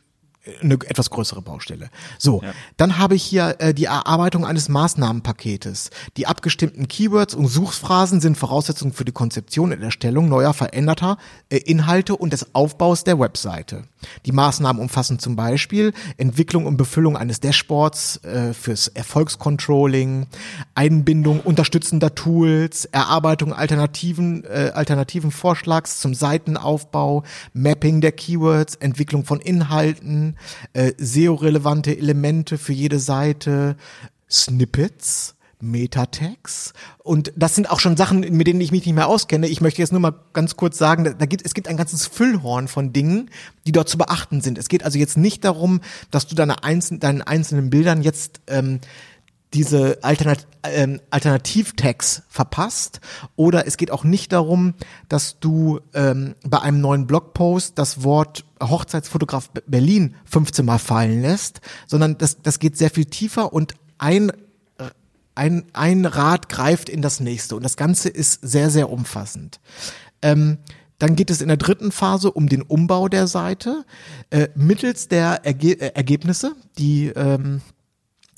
eine 0.62 0.76
etwas 0.76 1.10
größere 1.10 1.42
Baustelle. 1.42 1.90
So, 2.20 2.42
Ja. 2.44 2.52
dann 2.78 2.98
habe 2.98 3.16
ich 3.16 3.24
hier 3.24 3.56
äh, 3.60 3.74
die 3.74 3.86
Erarbeitung 3.86 4.46
eines 4.46 4.70
Maßnahmenpaketes. 4.70 5.90
Die 6.18 6.28
abgestimmten 6.28 6.88
Keywords 6.88 7.34
und 7.34 7.48
Suchphrasen 7.48 8.22
sind 8.22 8.38
Voraussetzungen 8.38 8.94
für 8.94 9.06
die 9.06 9.12
Konzeption 9.12 9.72
und 9.72 9.82
Erstellung 9.82 10.30
neuer, 10.30 10.54
veränderter 10.54 11.18
äh, 11.50 11.58
Inhalte 11.58 12.16
und 12.16 12.34
des 12.34 12.54
Aufbaus 12.54 13.04
der 13.04 13.20
Webseite. 13.20 13.84
Die 14.26 14.32
Maßnahmen 14.32 14.82
umfassen 14.82 15.18
zum 15.18 15.36
Beispiel 15.36 15.94
Entwicklung 16.18 16.66
und 16.68 16.78
Befüllung 16.78 17.18
eines 17.18 17.40
Dashboards 17.40 18.18
äh, 18.24 18.54
fürs 18.54 18.88
Erfolgscontrolling, 18.90 20.28
Einbindung 20.76 21.40
unterstützender 21.42 22.14
Tools, 22.14 22.86
Erarbeitung 22.86 23.54
alternativen, 23.54 24.44
äh, 24.46 24.72
alternativen 24.74 25.32
Vorschlags 25.32 26.00
zum 26.00 26.14
Seitenaufbau, 26.14 27.24
Mapping 27.54 28.02
der 28.02 28.12
Keywords, 28.12 28.76
Entwicklung 28.76 29.26
von 29.26 29.40
Inhalten, 29.40 30.35
äh, 30.74 30.94
SEO-relevante 30.98 31.98
Elemente 31.98 32.58
für 32.58 32.74
jede 32.74 33.00
Seite, 33.00 33.76
Snippets, 34.30 35.36
Metatext 35.62 36.74
und 37.04 37.32
das 37.36 37.56
sind 37.56 37.70
auch 37.70 37.80
schon 37.80 37.98
Sachen, 37.98 38.20
mit 38.20 38.48
denen 38.48 38.62
ich 38.62 38.72
mich 38.72 38.86
nicht 38.86 38.96
mehr 38.96 39.08
auskenne. 39.08 39.48
Ich 39.48 39.62
möchte 39.62 39.82
jetzt 39.82 39.92
nur 39.92 40.02
mal 40.02 40.14
ganz 40.34 40.56
kurz 40.56 40.78
sagen, 40.78 41.16
da, 41.18 41.26
gibt 41.26 41.46
es 41.46 41.54
gibt 41.54 41.68
ein 41.68 41.78
ganzes 41.78 42.08
Füllhorn 42.08 42.68
von 42.68 42.94
Dingen, 42.94 43.30
die 43.66 43.72
dort 43.72 43.90
zu 43.90 43.98
beachten 43.98 44.42
sind. 44.42 44.58
Es 44.58 44.68
geht 44.68 44.84
also 44.84 45.00
jetzt 45.00 45.18
nicht 45.18 45.44
darum, 45.46 45.82
dass 46.12 46.28
du 46.28 46.36
deine 46.36 46.64
einzelnen, 46.64 47.00
deinen 47.00 47.22
einzelnen 47.22 47.70
Bildern 47.70 48.02
jetzt 48.02 48.42
ähm, 48.48 48.80
diese 49.54 50.04
Alternat 50.04 50.48
ähm, 50.64 51.00
Alternativtags 51.10 52.24
verpasst 52.28 53.00
oder 53.36 53.66
es 53.66 53.78
geht 53.78 53.90
auch 53.92 54.04
nicht 54.04 54.34
darum, 54.34 54.74
dass 55.08 55.40
du 55.40 55.80
ähm, 55.94 56.36
bei 56.44 56.62
einem 56.62 56.82
neuen 56.82 57.08
Blogpost 57.08 57.78
das 57.80 58.04
Wort 58.04 58.44
Hochzeitsfotograf 58.70 59.50
Be- 59.50 59.64
Berlin 59.68 60.16
15 60.26 60.66
Mal 60.66 60.80
fallen 60.80 61.22
lässt, 61.22 61.62
sondern 61.88 62.18
das, 62.18 62.42
das 62.42 62.60
geht 62.60 62.78
sehr 62.78 62.90
viel 62.90 63.06
tiefer 63.06 63.54
und 63.54 63.74
ein 63.98 64.32
ein, 65.36 65.66
ein 65.74 66.06
Rad 66.06 66.50
greift 66.50 66.90
in 66.90 67.02
das 67.02 67.20
nächste. 67.20 67.56
Und 67.56 67.64
das 67.64 67.76
Ganze 67.78 68.10
ist 68.10 68.40
sehr, 68.42 68.70
sehr 68.70 68.90
umfassend. 68.90 69.60
Ähm, 70.22 70.58
dann 70.98 71.16
geht 71.18 71.30
es 71.30 71.42
in 71.42 71.50
der 71.50 71.58
dritten 71.58 71.92
Phase 71.92 72.32
um 72.32 72.48
den 72.48 72.62
Umbau 72.62 73.10
der 73.10 73.28
Seite. 73.28 73.86
Äh, 74.30 74.48
mittels 74.56 75.10
der 75.10 75.46
Erge 75.46 75.74
äh, 75.74 75.92
Ergebnisse, 75.94 76.56
die 76.78 77.08
ähm, 77.08 77.62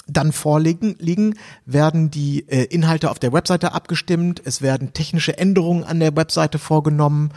dann 0.08 0.32
vorliegen, 0.32 0.96
liegen, 1.00 1.36
werden 1.66 2.10
die 2.10 2.50
äh, 2.50 2.64
Inhalte 2.64 3.12
auf 3.12 3.20
der 3.20 3.32
Webseite 3.32 3.74
abgestimmt, 3.74 4.42
es 4.44 4.62
werden 4.62 4.94
technische 4.94 5.38
Änderungen 5.38 5.84
an 5.84 6.00
der 6.00 6.16
Webseite 6.16 6.58
vorgenommen. 6.58 7.32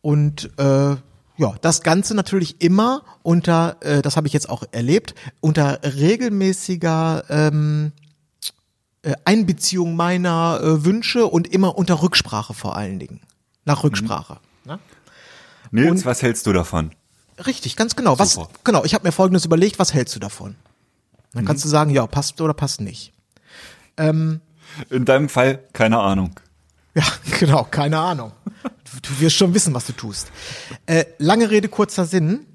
Und 0.00 0.50
äh, 0.58 0.96
ja, 1.40 1.54
das 1.62 1.80
Ganze 1.80 2.14
natürlich 2.14 2.60
immer 2.60 3.02
unter, 3.22 3.76
äh, 3.80 4.02
das 4.02 4.16
habe 4.16 4.26
ich 4.26 4.34
jetzt 4.34 4.50
auch 4.50 4.62
erlebt, 4.72 5.14
unter 5.40 5.80
regelmäßiger 5.82 7.24
ähm, 7.30 7.92
äh, 9.02 9.14
Einbeziehung 9.24 9.96
meiner 9.96 10.60
äh, 10.62 10.84
Wünsche 10.84 11.24
und 11.26 11.48
immer 11.48 11.78
unter 11.78 12.02
Rücksprache 12.02 12.52
vor 12.52 12.76
allen 12.76 12.98
Dingen. 12.98 13.20
Nach 13.64 13.82
Rücksprache. 13.84 14.36
Ne? 14.66 14.78
Nils, 15.70 15.90
Und- 15.90 16.04
was 16.04 16.20
hältst 16.20 16.46
du 16.46 16.52
davon? 16.52 16.90
Richtig, 17.46 17.74
ganz 17.76 17.96
genau. 17.96 18.18
Was, 18.18 18.34
Super. 18.34 18.50
genau, 18.64 18.84
ich 18.84 18.92
habe 18.92 19.08
mir 19.08 19.12
folgendes 19.12 19.46
überlegt, 19.46 19.78
was 19.78 19.94
hältst 19.94 20.14
du 20.14 20.20
davon? 20.20 20.56
Dann 21.32 21.46
kannst 21.46 21.64
du 21.64 21.68
sagen, 21.70 21.90
ja, 21.90 22.06
passt 22.06 22.38
oder 22.42 22.52
passt 22.52 22.82
nicht. 22.82 23.14
In 23.98 24.40
deinem 25.06 25.30
Fall 25.30 25.60
keine 25.72 25.98
Ahnung. 26.00 26.38
Ja, 26.92 27.04
genau, 27.38 27.62
keine 27.70 28.00
Ahnung. 28.00 28.32
Du, 28.62 29.20
wirst 29.20 29.36
schon 29.36 29.54
wissen, 29.54 29.72
was 29.74 29.86
du 29.86 29.92
tust. 29.92 30.30
Äh, 30.86 31.04
lange 31.18 31.50
Rede, 31.50 31.68
kurzer 31.68 32.06
Sinn. 32.06 32.46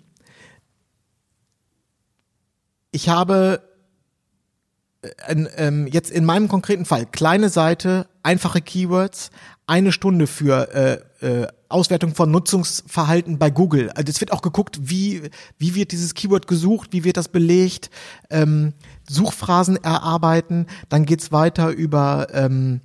Ich 2.92 3.10
habe 3.10 3.62
äh, 5.02 5.10
ein, 5.26 5.50
ähm, 5.56 5.88
jetzt 5.88 6.12
in 6.12 6.26
meinem 6.26 6.48
konkreten 6.48 6.86
Fall 6.86 7.06
kleine 7.06 7.50
Seite, 7.50 8.08
einfache 8.24 8.62
Keywords, 8.62 9.32
eine 9.68 9.92
Stunde 9.92 10.28
für 10.28 10.74
äh, 11.22 11.26
äh, 11.26 11.48
Auswertung 11.70 12.14
von 12.14 12.30
Nutzungsverhalten 12.30 13.40
bei 13.40 13.50
Google. 13.50 13.90
Also 13.92 14.10
es 14.10 14.22
wird 14.22 14.32
auch 14.32 14.42
geguckt, 14.42 14.80
wie 14.84 15.24
wie 15.58 15.76
wird 15.76 15.92
dieses 15.92 16.14
Keyword 16.14 16.48
gesucht, 16.48 16.90
wie 16.92 17.04
wird 17.04 17.18
das 17.18 17.30
belegt, 17.30 17.90
ähm, 18.30 18.74
Suchphrasen 19.10 19.78
erarbeiten. 19.84 20.68
Dann 20.90 21.06
geht's 21.06 21.32
weiter 21.32 21.70
über 21.70 22.28
ähm, 22.32 22.82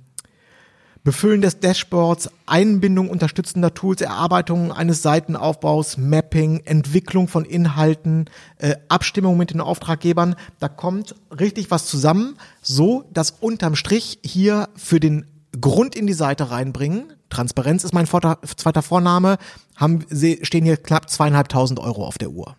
Befüllen 1.03 1.41
des 1.41 1.59
Dashboards, 1.59 2.29
Einbindung 2.45 3.09
unterstützender 3.09 3.73
Tools, 3.73 4.01
Erarbeitung 4.01 4.71
eines 4.71 5.01
Seitenaufbaus, 5.01 5.97
Mapping, 5.97 6.61
Entwicklung 6.65 7.27
von 7.27 7.43
Inhalten, 7.43 8.29
äh, 8.59 8.75
Abstimmung 8.87 9.35
mit 9.35 9.49
den 9.49 9.61
Auftraggebern. 9.61 10.35
Da 10.59 10.69
kommt 10.69 11.15
richtig 11.31 11.71
was 11.71 11.87
zusammen, 11.87 12.37
so 12.61 13.05
dass 13.11 13.31
unterm 13.31 13.75
Strich 13.75 14.19
hier 14.23 14.69
für 14.75 14.99
den 14.99 15.25
Grund 15.59 15.95
in 15.95 16.05
die 16.05 16.13
Seite 16.13 16.51
reinbringen. 16.51 17.13
Transparenz 17.29 17.83
ist 17.83 17.93
mein 17.93 18.05
Vorder- 18.05 18.39
zweiter 18.57 18.83
Vorname. 18.83 19.37
Haben, 19.75 20.05
stehen 20.43 20.65
hier 20.65 20.77
knapp 20.77 21.09
zweieinhalbtausend 21.09 21.79
Euro 21.79 22.05
auf 22.05 22.17
der 22.19 22.29
Uhr. 22.29 22.55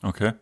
Okay. 0.00 0.32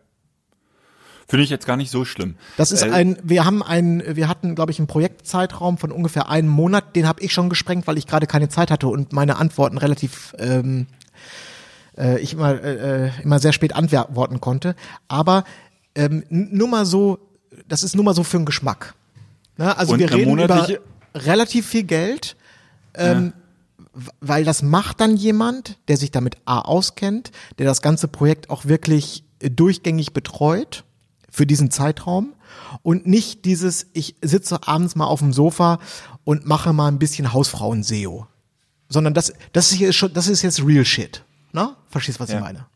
Finde 1.27 1.43
ich 1.43 1.49
jetzt 1.49 1.65
gar 1.65 1.77
nicht 1.77 1.89
so 1.89 2.03
schlimm. 2.05 2.35
Das 2.57 2.71
ist 2.71 2.83
Äh, 2.83 2.91
ein, 2.91 3.17
wir 3.23 3.45
haben 3.45 3.63
ein, 3.63 4.03
wir 4.05 4.27
hatten, 4.27 4.55
glaube 4.55 4.71
ich, 4.71 4.79
einen 4.79 4.87
Projektzeitraum 4.87 5.77
von 5.77 5.91
ungefähr 5.91 6.29
einem 6.29 6.49
Monat. 6.49 6.95
Den 6.95 7.07
habe 7.07 7.21
ich 7.21 7.31
schon 7.33 7.49
gesprengt, 7.49 7.87
weil 7.87 7.97
ich 7.97 8.07
gerade 8.07 8.27
keine 8.27 8.49
Zeit 8.49 8.69
hatte 8.71 8.87
und 8.87 9.13
meine 9.13 9.37
Antworten 9.37 9.77
relativ, 9.77 10.35
ähm, 10.37 10.87
äh, 11.97 12.19
ich 12.19 12.33
immer, 12.33 12.61
äh, 12.61 13.05
äh, 13.07 13.11
immer 13.23 13.39
sehr 13.39 13.53
spät 13.53 13.73
antworten 13.75 14.41
konnte. 14.41 14.75
Aber 15.07 15.43
ähm, 15.95 16.23
nur 16.29 16.67
mal 16.67 16.85
so, 16.85 17.19
das 17.67 17.83
ist 17.83 17.95
nur 17.95 18.03
mal 18.03 18.13
so 18.15 18.23
für 18.23 18.37
den 18.37 18.45
Geschmack. 18.45 18.93
Ne? 19.57 19.77
Also 19.77 19.93
Und 19.93 19.99
wir 19.99 20.11
reden 20.11 20.37
über 20.37 20.67
relativ 21.15 21.67
viel 21.67 21.83
Geld. 21.83 22.35
Ähm, 22.95 23.33
w- 23.93 24.09
Weil 24.19 24.43
das 24.43 24.61
macht 24.61 24.99
dann 24.99 25.15
jemand, 25.15 25.77
der 25.87 25.97
sich 25.97 26.11
damit 26.11 26.35
A 26.45 26.59
auskennt, 26.59 27.31
der 27.59 27.65
das 27.65 27.81
ganze 27.81 28.07
Projekt 28.07 28.49
auch 28.49 28.65
wirklich 28.65 29.23
äh, 29.39 29.49
durchgängig 29.49 30.13
betreut 30.13 30.83
für 31.33 31.47
diesen 31.47 31.71
Zeitraum 31.71 32.33
und 32.83 33.07
nicht 33.07 33.43
dieses, 33.43 33.87
ich 33.93 34.15
sitze 34.21 34.67
abends 34.67 34.95
mal 34.95 35.07
auf 35.07 35.19
dem 35.19 35.33
Sofa 35.33 35.79
und 36.23 36.45
mache 36.45 36.73
mal 36.73 36.87
ein 36.89 36.99
bisschen 36.99 37.33
Hausfrauen-SEO. 37.33 38.27
Sondern 38.87 39.15
das, 39.15 39.33
das 39.51 39.71
ist 39.71 39.77
hier 39.79 39.91
schon, 39.93 40.13
das 40.13 40.27
ist 40.27 40.43
jetzt 40.43 40.63
real 40.63 40.85
shit. 40.85 41.23
Ne? 41.51 41.75
Verstehst, 41.89 42.19
was 42.19 42.29
Ja. 42.29 42.35
ich 42.37 42.41
meine? 42.43 42.67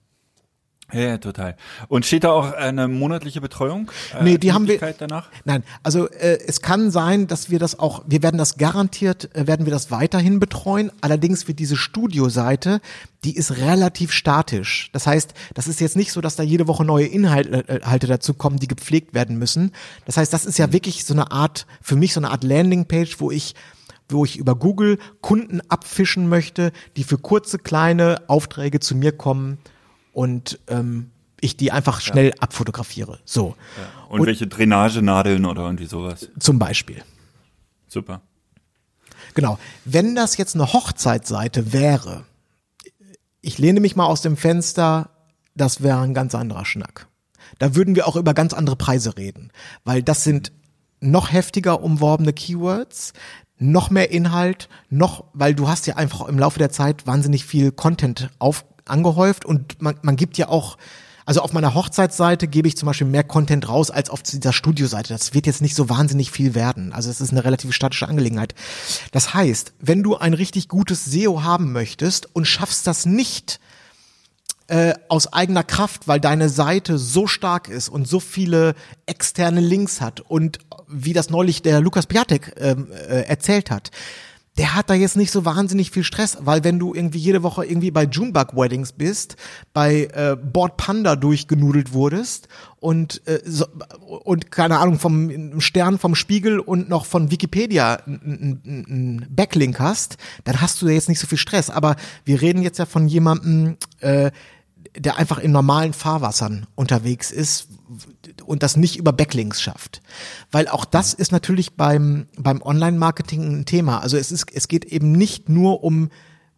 Ja, 0.94 1.02
ja, 1.02 1.18
total. 1.18 1.58
Und 1.90 2.06
steht 2.06 2.24
da 2.24 2.32
auch 2.32 2.54
eine 2.54 2.88
monatliche 2.88 3.42
Betreuung? 3.42 3.92
Äh, 4.18 4.24
Nee, 4.24 4.38
die 4.38 4.54
haben 4.54 4.70
wir- 4.70 4.80
danach? 4.98 5.30
Nein, 5.44 5.64
also 5.84 6.08
äh, 6.10 6.40
es 6.48 6.62
kann 6.62 6.92
sein, 6.92 7.28
dass 7.28 7.50
wir 7.50 7.60
das 7.60 7.78
auch, 7.78 8.04
wir 8.08 8.24
werden 8.24 8.38
das 8.38 8.58
garantiert, 8.58 9.36
äh, 9.36 9.48
werden 9.48 9.66
wir 9.66 9.74
das 9.74 9.92
weiterhin 9.92 10.40
betreuen. 10.40 10.92
Allerdings 11.02 11.46
wird 11.50 11.60
diese 11.60 11.76
Studioseite, 11.76 12.80
die 13.26 13.36
ist 13.36 13.58
relativ 13.58 14.14
statisch. 14.14 14.90
Das 14.94 15.06
heißt, 15.08 15.34
das 15.56 15.68
ist 15.68 15.82
jetzt 15.82 15.98
nicht 15.98 16.14
so, 16.14 16.22
dass 16.22 16.38
da 16.38 16.44
jede 16.44 16.68
Woche 16.70 16.86
neue 16.86 17.06
Inhalte 17.06 17.68
äh, 17.68 17.78
Inhalte 17.78 18.08
dazu 18.08 18.34
kommen, 18.34 18.58
die 18.58 18.68
gepflegt 18.68 19.14
werden 19.14 19.38
müssen. 19.38 19.74
Das 20.06 20.16
heißt, 20.16 20.32
das 20.32 20.46
ist 20.46 20.58
ja 20.58 20.72
wirklich 20.72 21.04
so 21.04 21.14
eine 21.14 21.32
Art, 21.32 21.66
für 21.82 21.98
mich 21.98 22.14
so 22.14 22.22
eine 22.22 22.32
Art 22.32 22.46
Landingpage, 22.46 23.20
wo 23.20 23.30
ich 23.30 23.56
wo 24.10 24.24
ich 24.24 24.38
über 24.38 24.56
Google 24.56 25.00
Kunden 25.20 25.60
abfischen 25.68 26.30
möchte, 26.30 26.72
die 26.96 27.04
für 27.04 27.18
kurze, 27.18 27.58
kleine 27.60 28.22
Aufträge 28.28 28.80
zu 28.80 28.96
mir 28.96 29.12
kommen 29.12 29.58
und 30.18 30.58
ähm, 30.68 31.12
ich 31.40 31.58
die 31.58 31.72
einfach 31.72 32.02
schnell 32.02 32.34
abfotografiere. 32.40 33.20
So, 33.24 33.56
Und, 34.10 34.26
welche 34.26 34.48
Drainagenadeln 34.48 35.46
oder 35.46 35.62
irgendwie 35.62 35.86
sowas. 35.86 36.28
zum 36.40 36.58
Beispiel. 36.58 37.04
Super. 37.88 38.22
Genau. 39.36 39.60
Wenn 39.86 40.16
das 40.16 40.36
jetzt 40.38 40.56
eine 40.56 40.74
Hochzeitsseite 40.74 41.72
wäre, 41.72 42.24
ich 43.42 43.60
lehne 43.60 43.80
mich 43.80 43.96
mal 43.96 44.08
aus 44.08 44.24
dem 44.24 44.38
Fenster, 44.38 45.12
das 45.54 45.84
wäre 45.84 46.02
ein 46.02 46.16
ganz 46.16 46.34
anderer 46.34 46.66
Schnack. 46.66 47.06
Da 47.60 47.76
würden 47.76 47.96
wir 47.96 48.08
auch 48.08 48.16
über 48.16 48.34
ganz 48.34 48.56
andere 48.56 48.76
Preise 48.76 49.18
reden, 49.18 49.52
weil 49.84 50.02
das 50.02 50.24
sind 50.24 50.52
noch 51.00 51.32
heftiger 51.32 51.84
umworbene 51.84 52.34
Keywords, 52.34 53.14
noch 53.60 53.92
mehr 53.92 54.10
Inhalt, 54.10 54.68
noch, 54.90 55.26
weil 55.34 55.54
du 55.54 55.68
hast 55.68 55.86
ja 55.86 55.96
einfach 55.96 56.28
im 56.28 56.40
Laufe 56.40 56.58
der 56.58 56.72
Zeit 56.72 57.06
wahnsinnig 57.06 57.46
viel 57.46 57.72
Content 57.72 58.32
auf, 58.40 58.66
angehäuft 58.90 59.46
und 59.46 59.82
man, 59.82 59.96
man 60.02 60.16
gibt 60.16 60.38
ja 60.38 60.50
auch, 60.50 60.78
also 61.26 61.42
auf 61.42 61.54
meiner 61.54 61.74
Hochzeitsseite 61.74 62.48
gebe 62.48 62.68
ich 62.68 62.78
zum 62.78 62.88
Beispiel 62.88 63.08
mehr 63.08 63.24
Content 63.24 63.68
raus 63.68 63.92
als 63.92 64.10
auf 64.10 64.24
dieser 64.24 64.54
Studioseite. 64.54 65.14
Das 65.14 65.34
wird 65.34 65.46
jetzt 65.46 65.62
nicht 65.62 65.76
so 65.76 65.90
wahnsinnig 65.90 66.32
viel 66.32 66.56
werden. 66.56 66.94
Also 66.94 67.10
es 67.10 67.20
ist 67.20 67.32
eine 67.32 67.44
relativ 67.44 67.74
statische 67.74 68.08
Angelegenheit. 68.08 68.56
Das 69.12 69.34
heißt, 69.34 69.74
wenn 69.80 70.04
du 70.04 70.16
ein 70.16 70.34
richtig 70.34 70.70
gutes 70.70 71.06
SEO 71.06 71.44
haben 71.44 71.74
möchtest 71.74 72.34
und 72.34 72.46
schaffst 72.46 72.88
das 72.88 73.06
nicht, 73.06 73.60
äh, 74.68 74.94
aus 75.08 75.32
eigener 75.32 75.64
Kraft, 75.64 76.10
weil 76.10 76.20
deine 76.20 76.50
Seite 76.50 76.98
so 76.98 77.26
stark 77.26 77.70
ist 77.70 77.88
und 77.88 78.06
so 78.06 78.20
viele 78.20 78.76
externe 79.06 79.62
Links 79.62 80.02
hat 80.02 80.20
und 80.20 80.60
wie 80.90 81.14
das 81.14 81.30
neulich 81.30 81.62
der 81.62 81.80
Lukas 81.80 82.06
Piatek 82.06 82.54
ähm, 82.58 82.92
äh, 82.92 83.22
erzählt 83.22 83.72
hat, 83.72 83.92
der 84.58 84.74
hat 84.74 84.90
da 84.90 84.96
jetzt 84.96 85.16
nicht 85.16 85.32
so 85.32 85.46
wahnsinnig 85.46 85.92
viel 85.92 86.04
Stress, 86.04 86.38
weil 86.42 86.64
wenn 86.64 86.80
du 86.80 86.94
irgendwie 86.94 87.20
jede 87.20 87.44
Woche 87.44 87.66
irgendwie 87.66 87.92
bei 87.92 88.04
Junebug 88.04 88.56
Weddings 88.56 88.92
bist, 88.92 89.36
bei 89.74 90.10
äh, 90.14 90.36
Board 90.36 90.78
Panda 90.78 91.16
durchgenudelt 91.16 91.94
wurdest 91.94 92.48
und 92.80 93.22
äh, 93.28 93.40
so, 93.46 93.68
und 94.24 94.50
keine 94.50 94.80
Ahnung 94.80 94.98
vom 95.00 95.60
Stern 95.62 96.00
vom 96.00 96.16
Spiegel 96.16 96.60
und 96.60 96.90
noch 96.90 97.06
von 97.06 97.30
Wikipedia 97.30 97.98
einen 98.06 99.28
Backlink 99.30 99.80
hast, 99.80 100.18
dann 100.44 100.60
hast 100.60 100.82
du 100.82 100.88
da 100.88 100.92
jetzt 100.92 101.10
nicht 101.10 101.20
so 101.20 101.28
viel 101.28 101.38
Stress. 101.38 101.70
Aber 101.70 101.96
wir 102.26 102.42
reden 102.42 102.64
jetzt 102.64 102.80
ja 102.80 102.86
von 102.86 103.08
jemandem, 103.08 103.78
äh, 104.00 104.32
der 104.98 105.18
einfach 105.18 105.38
in 105.38 105.52
normalen 105.52 105.94
Fahrwassern 105.94 106.66
unterwegs 106.76 107.32
ist 107.32 107.68
und 108.42 108.64
das 108.64 108.78
nicht 108.78 108.98
über 108.98 109.14
Backlinks 109.14 109.62
schafft. 109.62 110.02
Weil 110.52 110.68
auch 110.68 110.86
das 110.86 111.14
ist 111.14 111.32
natürlich 111.32 111.76
beim, 111.76 112.28
beim 112.38 112.62
Online-Marketing 112.62 113.60
ein 113.60 113.66
Thema. 113.66 114.00
Also 114.00 114.18
es 114.18 114.32
ist, 114.32 114.46
es 114.54 114.68
geht 114.68 114.86
eben 114.86 115.12
nicht 115.12 115.50
nur 115.50 115.84
um, 115.84 116.10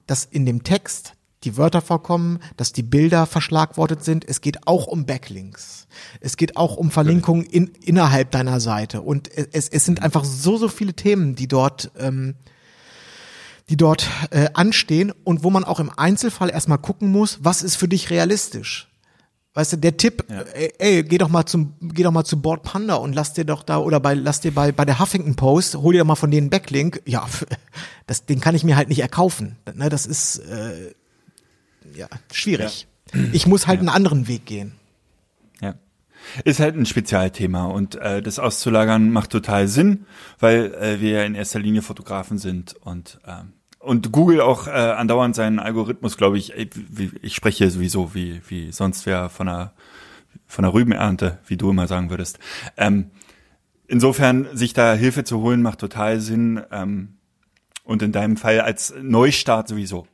dass 0.07 0.25
in 0.25 0.45
dem 0.45 0.63
Text 0.63 1.13
die 1.43 1.55
Wörter 1.55 1.81
vorkommen, 1.81 2.39
dass 2.57 2.73
die 2.73 2.83
Bilder 2.83 3.25
verschlagwortet 3.25 4.03
sind. 4.03 4.27
Es 4.27 4.41
geht 4.41 4.67
auch 4.67 4.87
um 4.87 5.05
Backlinks. 5.05 5.87
Es 6.19 6.35
geht 6.35 6.57
auch 6.57 6.75
um 6.75 6.91
Verlinkungen 6.91 7.45
in, 7.45 7.67
innerhalb 7.81 8.31
deiner 8.31 8.59
Seite. 8.59 9.01
Und 9.01 9.29
es, 9.35 9.69
es 9.69 9.85
sind 9.85 10.03
einfach 10.03 10.25
so, 10.25 10.57
so 10.57 10.67
viele 10.67 10.93
Themen, 10.93 11.35
die 11.35 11.47
dort 11.47 11.91
ähm, 11.97 12.35
die 13.69 13.77
dort 13.77 14.09
äh, 14.31 14.49
anstehen 14.53 15.13
und 15.23 15.43
wo 15.43 15.49
man 15.51 15.63
auch 15.63 15.79
im 15.79 15.91
Einzelfall 15.95 16.49
erstmal 16.49 16.79
gucken 16.79 17.11
muss, 17.11 17.39
was 17.41 17.61
ist 17.61 17.75
für 17.75 17.87
dich 17.87 18.09
realistisch. 18.09 18.88
Weißt 19.55 19.73
du, 19.73 19.77
der 19.77 19.97
Tipp, 19.97 20.25
ja. 20.29 20.41
ey, 20.41 20.73
ey, 20.77 21.03
geh 21.03 21.17
doch 21.17 21.29
mal 21.29 21.45
zum, 21.45 21.73
geh 21.81 22.03
doch 22.03 22.11
mal 22.11 22.23
zu 22.23 22.39
Board 22.39 22.61
Panda 22.61 22.95
und 22.95 23.13
lass 23.13 23.33
dir 23.33 23.45
doch 23.45 23.63
da 23.63 23.79
oder 23.79 23.99
bei, 23.99 24.13
lass 24.13 24.41
dir 24.41 24.53
bei, 24.53 24.71
bei 24.71 24.85
der 24.85 24.99
Huffington 24.99 25.35
Post, 25.35 25.75
hol 25.75 25.93
dir 25.93 25.99
doch 25.99 26.05
mal 26.05 26.15
von 26.15 26.29
denen 26.29 26.51
Backlink. 26.51 27.01
Ja, 27.05 27.27
das, 28.07 28.25
den 28.25 28.41
kann 28.41 28.53
ich 28.53 28.63
mir 28.63 28.75
halt 28.75 28.89
nicht 28.89 28.99
erkaufen. 28.99 29.57
Ne, 29.73 29.89
das 29.89 30.05
ist, 30.05 30.37
äh, 30.39 30.93
ja, 31.95 32.07
schwierig. 32.31 32.87
Ja. 33.13 33.21
Ich 33.31 33.47
muss 33.47 33.65
halt 33.65 33.77
ja. 33.77 33.81
einen 33.81 33.89
anderen 33.89 34.27
Weg 34.27 34.45
gehen. 34.45 34.73
Ja. 35.61 35.73
Ist 36.43 36.59
halt 36.59 36.75
ein 36.75 36.85
Spezialthema 36.85 37.65
und 37.65 37.95
äh, 37.95 38.21
das 38.21 38.37
auszulagern 38.37 39.09
macht 39.09 39.31
total 39.31 39.67
Sinn, 39.67 40.05
weil 40.39 40.75
äh, 40.75 41.01
wir 41.01 41.11
ja 41.11 41.23
in 41.23 41.33
erster 41.33 41.59
Linie 41.59 41.81
Fotografen 41.81 42.37
sind 42.37 42.75
und 42.81 43.19
ähm, 43.25 43.53
und 43.79 44.11
Google 44.11 44.41
auch 44.41 44.67
äh, 44.67 44.71
andauernd 44.71 45.35
seinen 45.35 45.59
Algorithmus, 45.59 46.17
glaube 46.17 46.37
ich, 46.37 46.53
ich 46.53 47.35
spreche 47.35 47.69
sowieso 47.71 48.13
wie, 48.13 48.41
wie 48.47 48.71
sonst 48.71 49.05
wer 49.05 49.29
von 49.29 49.47
einer, 49.47 49.73
von 50.45 50.65
einer 50.65 50.73
Rübenernte, 50.73 51.39
wie 51.47 51.57
du 51.57 51.71
immer 51.71 51.87
sagen 51.87 52.09
würdest. 52.09 52.39
Ähm, 52.77 53.11
insofern, 53.87 54.47
sich 54.53 54.73
da 54.73 54.93
Hilfe 54.93 55.23
zu 55.23 55.41
holen, 55.41 55.61
macht 55.61 55.79
total 55.79 56.19
Sinn. 56.19 56.61
Ähm, 56.71 57.15
und 57.89 58.03
in 58.03 58.11
deinem 58.11 58.37
Fall 58.37 58.61
als 58.61 58.93
Neustart 59.01 59.67
sowieso. 59.67 60.05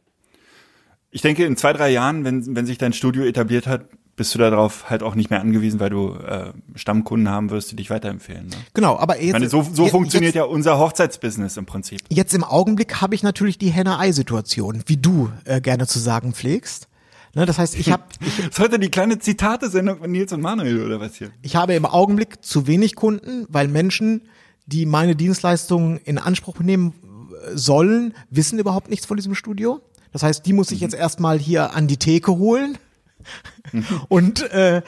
Ich 1.11 1.21
denke, 1.21 1.45
in 1.45 1.57
zwei, 1.57 1.73
drei 1.73 1.89
Jahren, 1.89 2.23
wenn, 2.23 2.55
wenn 2.55 2.65
sich 2.65 2.77
dein 2.77 2.93
Studio 2.93 3.25
etabliert 3.25 3.67
hat, 3.67 3.89
bist 4.15 4.33
du 4.33 4.39
darauf 4.39 4.89
halt 4.89 5.03
auch 5.03 5.15
nicht 5.15 5.29
mehr 5.29 5.41
angewiesen, 5.41 5.79
weil 5.79 5.89
du 5.89 6.13
äh, 6.13 6.53
Stammkunden 6.75 7.29
haben 7.29 7.49
wirst, 7.49 7.71
die 7.71 7.75
dich 7.75 7.89
weiterempfehlen. 7.89 8.47
Ne? 8.47 8.55
Genau, 8.73 8.97
aber 8.97 9.21
jetzt, 9.21 9.33
meine, 9.33 9.49
so, 9.49 9.61
so 9.61 9.83
jetzt, 9.83 9.91
funktioniert 9.91 10.35
jetzt, 10.35 10.41
ja 10.41 10.49
unser 10.49 10.79
Hochzeitsbusiness 10.79 11.57
im 11.57 11.65
Prinzip. 11.65 12.01
Jetzt 12.09 12.33
im 12.33 12.43
Augenblick 12.43 13.01
habe 13.01 13.13
ich 13.15 13.23
natürlich 13.23 13.57
die 13.57 13.69
Henne-Ei-Situation, 13.69 14.83
wie 14.85 14.97
du 14.97 15.31
äh, 15.43 15.59
gerne 15.59 15.85
zu 15.87 15.99
sagen 15.99 16.33
pflegst. 16.33 16.87
Ne, 17.33 17.45
das 17.45 17.57
heißt, 17.57 17.75
ich 17.75 17.91
habe. 17.91 18.03
Das 18.49 18.59
heute 18.59 18.79
die 18.79 18.89
kleine 18.89 19.19
Zitate-Sendung 19.19 19.97
von 19.99 20.09
Nils 20.09 20.31
und 20.31 20.39
Manuel 20.39 20.85
oder 20.85 21.01
was 21.01 21.15
hier? 21.15 21.31
Ich 21.41 21.57
habe 21.57 21.73
im 21.73 21.85
Augenblick 21.85 22.43
zu 22.43 22.67
wenig 22.67 22.95
Kunden, 22.95 23.45
weil 23.49 23.67
Menschen, 23.67 24.21
die 24.65 24.85
meine 24.85 25.17
Dienstleistungen 25.17 25.97
in 25.97 26.17
Anspruch 26.17 26.59
nehmen 26.59 26.93
äh, 26.93 27.57
sollen, 27.57 28.13
wissen 28.29 28.59
überhaupt 28.59 28.89
nichts 28.89 29.05
von 29.05 29.17
diesem 29.17 29.35
Studio. 29.35 29.81
Das 30.13 30.23
heißt, 30.23 30.45
die 30.45 30.53
muss 30.53 30.71
ich 30.71 30.79
mhm. 30.79 30.83
jetzt 30.83 30.95
erstmal 30.95 31.37
hier 31.37 31.75
an 31.75 31.87
die 31.87 31.97
Theke 31.97 32.37
holen 32.37 32.77
und 34.09 34.41
äh, 34.51 34.81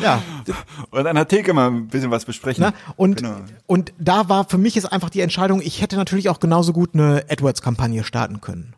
ja. 0.00 0.22
Und 0.90 1.06
an 1.06 1.16
der 1.16 1.28
Theke 1.28 1.52
mal 1.52 1.70
ein 1.70 1.88
bisschen 1.88 2.10
was 2.10 2.24
besprechen. 2.24 2.64
Na, 2.64 2.74
und, 2.96 3.18
genau. 3.18 3.36
und 3.66 3.92
da 3.98 4.28
war 4.28 4.48
für 4.48 4.58
mich 4.58 4.74
jetzt 4.74 4.90
einfach 4.90 5.10
die 5.10 5.20
Entscheidung, 5.20 5.60
ich 5.62 5.80
hätte 5.80 5.96
natürlich 5.96 6.28
auch 6.28 6.40
genauso 6.40 6.72
gut 6.72 6.90
eine 6.94 7.24
AdWords-Kampagne 7.28 8.04
starten 8.04 8.40
können. 8.40 8.74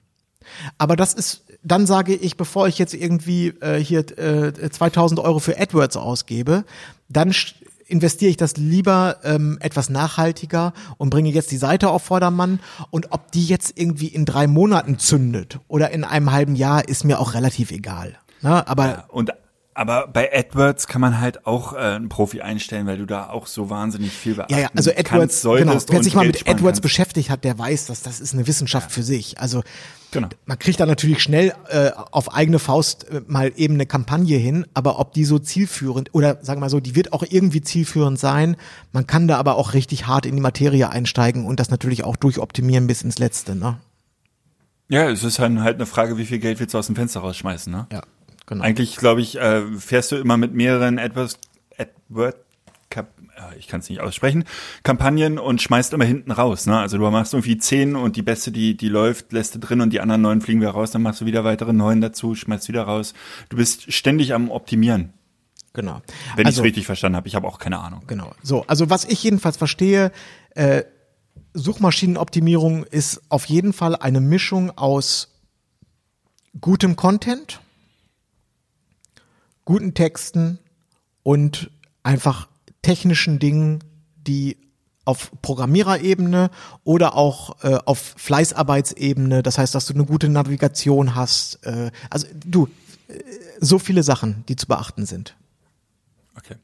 Aber 0.78 0.96
das 0.96 1.14
ist, 1.14 1.44
dann 1.62 1.86
sage 1.86 2.14
ich, 2.14 2.36
bevor 2.36 2.68
ich 2.68 2.78
jetzt 2.78 2.94
irgendwie 2.94 3.48
äh, 3.60 3.78
hier 3.78 4.00
äh, 4.18 4.70
2000 4.70 5.20
Euro 5.20 5.38
für 5.38 5.58
AdWords 5.58 5.96
ausgebe, 5.96 6.64
dann 7.08 7.32
investiere 7.88 8.30
ich 8.30 8.36
das 8.36 8.56
lieber 8.56 9.18
ähm, 9.22 9.58
etwas 9.60 9.88
nachhaltiger 9.88 10.72
und 10.98 11.10
bringe 11.10 11.30
jetzt 11.30 11.52
die 11.52 11.56
Seite 11.56 11.88
auf 11.90 12.02
Vordermann. 12.02 12.60
Und 12.90 13.12
ob 13.12 13.30
die 13.32 13.46
jetzt 13.46 13.78
irgendwie 13.78 14.08
in 14.08 14.24
drei 14.24 14.46
Monaten 14.46 14.98
zündet 14.98 15.60
oder 15.68 15.90
in 15.90 16.04
einem 16.04 16.32
halben 16.32 16.56
Jahr, 16.56 16.88
ist 16.88 17.04
mir 17.04 17.20
auch 17.20 17.34
relativ 17.34 17.70
egal. 17.70 18.18
Na, 18.42 18.66
aber 18.66 18.86
ja, 18.86 19.04
und 19.08 19.32
aber 19.76 20.06
bei 20.06 20.32
AdWords 20.34 20.86
kann 20.86 21.02
man 21.02 21.20
halt 21.20 21.46
auch 21.46 21.74
äh, 21.74 21.76
einen 21.76 22.08
Profi 22.08 22.40
einstellen, 22.40 22.86
weil 22.86 22.96
du 22.96 23.04
da 23.04 23.28
auch 23.28 23.46
so 23.46 23.68
wahnsinnig 23.68 24.10
viel 24.10 24.34
beachten 24.34 24.54
Ja, 24.54 24.60
ja, 24.60 24.68
also 24.74 24.90
AdWords, 24.90 25.04
kannst, 25.04 25.42
genau. 25.42 25.78
Wer 25.88 26.02
sich 26.02 26.14
mal 26.14 26.26
mit 26.26 26.40
AdWords 26.48 26.62
kannst. 26.62 26.82
beschäftigt 26.82 27.28
hat, 27.28 27.44
der 27.44 27.58
weiß, 27.58 27.84
dass 27.84 28.00
das 28.00 28.20
ist 28.20 28.32
eine 28.32 28.46
Wissenschaft 28.46 28.88
ja. 28.88 28.94
für 28.94 29.02
sich. 29.02 29.38
Also 29.38 29.62
genau. 30.12 30.28
man 30.46 30.58
kriegt 30.58 30.80
da 30.80 30.86
natürlich 30.86 31.22
schnell 31.22 31.52
äh, 31.68 31.90
auf 32.10 32.32
eigene 32.32 32.58
Faust 32.58 33.06
äh, 33.10 33.20
mal 33.26 33.52
eben 33.54 33.74
eine 33.74 33.84
Kampagne 33.84 34.38
hin, 34.38 34.66
aber 34.72 34.98
ob 34.98 35.12
die 35.12 35.26
so 35.26 35.38
zielführend 35.38 36.14
oder 36.14 36.38
sagen 36.42 36.58
wir 36.58 36.62
mal 36.62 36.70
so, 36.70 36.80
die 36.80 36.96
wird 36.96 37.12
auch 37.12 37.24
irgendwie 37.28 37.60
zielführend 37.60 38.18
sein. 38.18 38.56
Man 38.92 39.06
kann 39.06 39.28
da 39.28 39.36
aber 39.36 39.56
auch 39.56 39.74
richtig 39.74 40.06
hart 40.06 40.24
in 40.24 40.36
die 40.36 40.42
Materie 40.42 40.88
einsteigen 40.88 41.44
und 41.44 41.60
das 41.60 41.68
natürlich 41.68 42.02
auch 42.02 42.16
durchoptimieren 42.16 42.86
bis 42.86 43.02
ins 43.02 43.18
Letzte. 43.18 43.54
Ne? 43.54 43.76
Ja, 44.88 45.10
es 45.10 45.22
ist 45.22 45.38
halt 45.38 45.58
eine 45.58 45.84
Frage, 45.84 46.16
wie 46.16 46.24
viel 46.24 46.38
Geld 46.38 46.60
willst 46.60 46.72
du 46.72 46.78
aus 46.78 46.86
dem 46.86 46.96
Fenster 46.96 47.20
rausschmeißen, 47.20 47.70
ne? 47.70 47.86
Ja. 47.92 48.00
Genau. 48.46 48.64
Eigentlich, 48.64 48.96
glaube 48.96 49.20
ich, 49.20 49.36
äh, 49.36 49.62
fährst 49.78 50.12
du 50.12 50.16
immer 50.16 50.36
mit 50.36 50.54
mehreren 50.54 50.98
AdWords, 50.98 51.38
AdWord, 51.76 52.36
äh, 53.36 53.58
ich 53.58 53.68
kann 53.68 53.80
es 53.80 53.88
nicht 53.88 54.00
aussprechen, 54.00 54.44
Kampagnen 54.82 55.38
und 55.38 55.60
schmeißt 55.60 55.92
immer 55.92 56.04
hinten 56.04 56.30
raus. 56.30 56.66
Ne? 56.66 56.78
Also 56.78 56.98
du 56.98 57.10
machst 57.10 57.34
irgendwie 57.34 57.58
zehn 57.58 57.96
und 57.96 58.16
die 58.16 58.22
beste, 58.22 58.50
die, 58.52 58.76
die 58.76 58.88
läuft, 58.88 59.32
lässt 59.32 59.54
du 59.54 59.58
drin 59.58 59.80
und 59.80 59.90
die 59.92 60.00
anderen 60.00 60.22
neun 60.22 60.40
fliegen 60.40 60.60
wieder 60.60 60.70
raus, 60.70 60.90
dann 60.90 61.02
machst 61.02 61.20
du 61.20 61.26
wieder 61.26 61.44
weitere 61.44 61.72
neun 61.72 62.00
dazu, 62.00 62.34
schmeißt 62.34 62.68
wieder 62.68 62.82
raus. 62.82 63.14
Du 63.48 63.56
bist 63.56 63.92
ständig 63.92 64.34
am 64.34 64.50
Optimieren. 64.50 65.12
Genau. 65.72 66.00
Wenn 66.36 66.46
also, 66.46 66.62
ich 66.62 66.62
es 66.62 66.64
richtig 66.64 66.86
verstanden 66.86 67.16
habe. 67.16 67.28
Ich 67.28 67.34
habe 67.34 67.46
auch 67.46 67.58
keine 67.58 67.78
Ahnung. 67.78 68.02
Genau. 68.06 68.32
So, 68.42 68.64
also 68.66 68.88
was 68.88 69.04
ich 69.04 69.22
jedenfalls 69.22 69.58
verstehe, 69.58 70.10
äh, 70.54 70.84
Suchmaschinenoptimierung 71.52 72.84
ist 72.84 73.20
auf 73.28 73.44
jeden 73.46 73.72
Fall 73.72 73.96
eine 73.96 74.20
Mischung 74.20 74.70
aus 74.70 75.34
gutem 76.60 76.96
Content, 76.96 77.60
guten 79.66 79.92
Texten 79.92 80.58
und 81.22 81.70
einfach 82.02 82.48
technischen 82.80 83.38
Dingen, 83.38 83.84
die 84.26 84.56
auf 85.04 85.30
Programmiererebene 85.42 86.50
oder 86.82 87.14
auch 87.14 87.62
äh, 87.62 87.78
auf 87.84 88.14
Fleißarbeitsebene, 88.16 89.42
das 89.42 89.58
heißt, 89.58 89.74
dass 89.74 89.86
du 89.86 89.94
eine 89.94 90.04
gute 90.04 90.28
Navigation 90.28 91.14
hast. 91.14 91.64
Äh, 91.66 91.90
also 92.10 92.26
du, 92.34 92.68
äh, 93.08 93.22
so 93.60 93.78
viele 93.78 94.02
Sachen, 94.02 94.44
die 94.48 94.56
zu 94.56 94.66
beachten 94.66 95.04
sind. 95.04 95.36
Okay. 96.36 96.56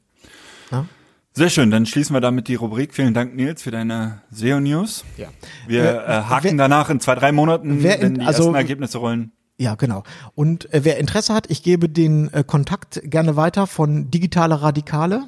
Na? 0.71 0.87
Sehr 1.33 1.49
schön, 1.49 1.71
dann 1.71 1.85
schließen 1.85 2.15
wir 2.15 2.21
damit 2.21 2.47
die 2.47 2.55
Rubrik. 2.55 2.93
Vielen 2.93 3.13
Dank, 3.13 3.35
Nils, 3.35 3.63
für 3.63 3.71
deine 3.71 4.21
SEO-News. 4.31 5.03
Ja. 5.17 5.29
Wir 5.67 6.03
äh, 6.03 6.07
haken 6.23 6.43
wer, 6.43 6.53
danach 6.55 6.89
in 6.89 6.99
zwei, 6.99 7.15
drei 7.15 7.31
Monaten, 7.31 7.79
in, 7.79 7.83
wenn 7.83 8.13
die 8.15 8.21
also, 8.21 8.43
ersten 8.43 8.55
Ergebnisse 8.55 8.97
rollen. 8.99 9.31
Ja, 9.63 9.75
genau. 9.75 10.03
Und 10.35 10.71
äh, 10.73 10.83
wer 10.83 10.97
Interesse 10.97 11.33
hat, 11.33 11.49
ich 11.49 11.63
gebe 11.63 11.87
den 11.87 12.31
äh, 12.33 12.43
Kontakt 12.43 12.99
gerne 13.05 13.37
weiter 13.37 13.65
von 13.65 14.11
Digitale 14.11 14.61
Radikale. 14.61 15.23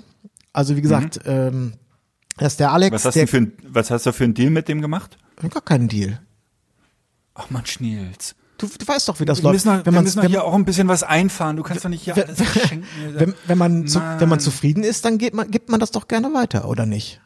Also 0.51 0.75
wie 0.75 0.81
gesagt, 0.81 1.25
mhm. 1.25 1.31
ähm, 1.31 1.73
das 2.35 2.53
ist 2.53 2.59
der 2.59 2.73
Alex. 2.73 2.93
Was 2.93 3.05
hast, 3.05 3.15
der, 3.15 3.23
du 3.23 3.31
für 3.31 3.37
ein, 3.37 3.53
was 3.65 3.91
hast 3.91 4.05
du 4.05 4.11
für 4.11 4.25
einen 4.25 4.33
Deal 4.33 4.49
mit 4.49 4.67
dem 4.67 4.81
gemacht? 4.81 5.17
Gar 5.49 5.61
keinen 5.61 5.87
Deal. 5.87 6.19
Ach 7.33 7.49
man, 7.49 7.65
Schniels. 7.65 8.35
Du, 8.57 8.67
du 8.67 8.85
weißt 8.85 9.07
doch, 9.07 9.21
wie 9.21 9.25
das 9.25 9.39
wir 9.39 9.43
läuft. 9.43 9.65
Müssen, 9.65 9.85
wenn 9.85 9.93
wir 9.93 10.01
müssen 10.01 10.21
wenn, 10.21 10.29
hier 10.29 10.43
auch 10.43 10.53
ein 10.53 10.65
bisschen 10.65 10.89
was 10.89 11.03
einfahren. 11.03 11.55
Du 11.55 11.63
kannst 11.63 11.85
doch 11.85 11.89
nicht 11.89 12.03
hier 12.03 12.15
alles 12.15 12.41
verschenken. 12.41 12.85
wenn, 13.13 13.35
wenn, 13.47 13.57
man 13.57 13.87
zu, 13.87 14.01
wenn 14.01 14.27
man 14.27 14.41
zufrieden 14.41 14.83
ist, 14.83 15.05
dann 15.05 15.17
geht 15.17 15.33
man, 15.33 15.49
gibt 15.49 15.69
man 15.69 15.79
das 15.79 15.91
doch 15.91 16.09
gerne 16.09 16.33
weiter, 16.33 16.67
oder 16.67 16.85
nicht? 16.85 17.21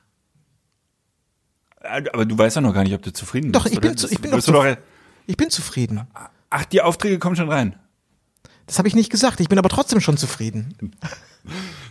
Äh, 1.82 2.03
aber 2.14 2.26
du 2.26 2.38
weißt 2.38 2.57
ja 2.57 2.62
noch 2.62 2.74
gar 2.76 2.84
nicht, 2.84 2.93
ob 2.93 3.01
du 3.01 3.12
zufrieden 3.12 3.51
doch, 3.51 3.64
bist. 3.64 3.76
Doch, 3.76 3.82
ich 3.82 3.82
bin, 3.82 3.97
zu, 3.97 4.07
ich 4.12 4.22
bin 4.22 4.30
doch, 4.30 4.41
zu, 4.41 4.78
ich 5.26 5.38
bin 5.38 5.49
zufrieden. 5.49 6.01
Ach, 6.50 6.66
die 6.66 6.82
Aufträge 6.82 7.20
kommen 7.20 7.36
schon 7.36 7.50
rein. 7.50 7.76
Das 8.66 8.78
habe 8.78 8.88
ich 8.88 8.95
nicht 8.95 9.10
gesagt. 9.10 9.39
Ich 9.39 9.50
bin 9.50 9.58
aber 9.58 9.70
trotzdem 9.70 10.00
schon 10.00 10.18
zufrieden. 10.18 10.76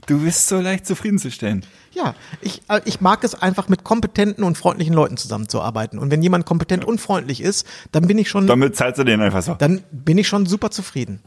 Du 0.06 0.20
bist 0.20 0.46
so 0.46 0.61
leicht 0.61 0.86
zufriedenzustellen. 0.86 1.66
Ja, 1.92 2.14
ich, 2.40 2.62
äh, 2.68 2.80
ich 2.84 3.00
mag 3.00 3.24
es 3.24 3.34
einfach 3.34 3.68
mit 3.68 3.82
kompetenten 3.82 4.44
und 4.44 4.56
freundlichen 4.56 4.94
Leuten 4.94 5.16
zusammenzuarbeiten. 5.16 5.98
Und 5.98 6.11
wenn 6.11 6.22
jemand 6.22 6.46
kompetent 6.46 6.84
und 6.84 7.00
freundlich 7.00 7.40
ist, 7.40 7.66
dann 7.90 8.06
bin 8.06 8.16
ich 8.18 8.28
schon. 8.28 8.46
Damit 8.46 8.76
zahlst 8.76 8.98
du 8.98 9.04
den 9.04 9.20
einfach 9.20 9.42
so. 9.42 9.54
Dann 9.54 9.82
bin 9.90 10.18
ich 10.18 10.28
schon 10.28 10.46
super 10.46 10.70
zufrieden. 10.70 11.20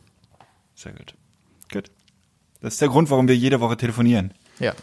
Sehr 0.76 0.94
gut. 0.94 1.16
Gut. 1.72 1.92
Das 2.62 2.74
ist 2.74 2.82
der 2.82 2.88
Grund, 2.88 3.10
warum 3.10 3.28
wir 3.28 3.36
jede 3.36 3.60
Woche 3.60 3.76
telefonieren. 3.76 4.34
Ja. 4.60 4.74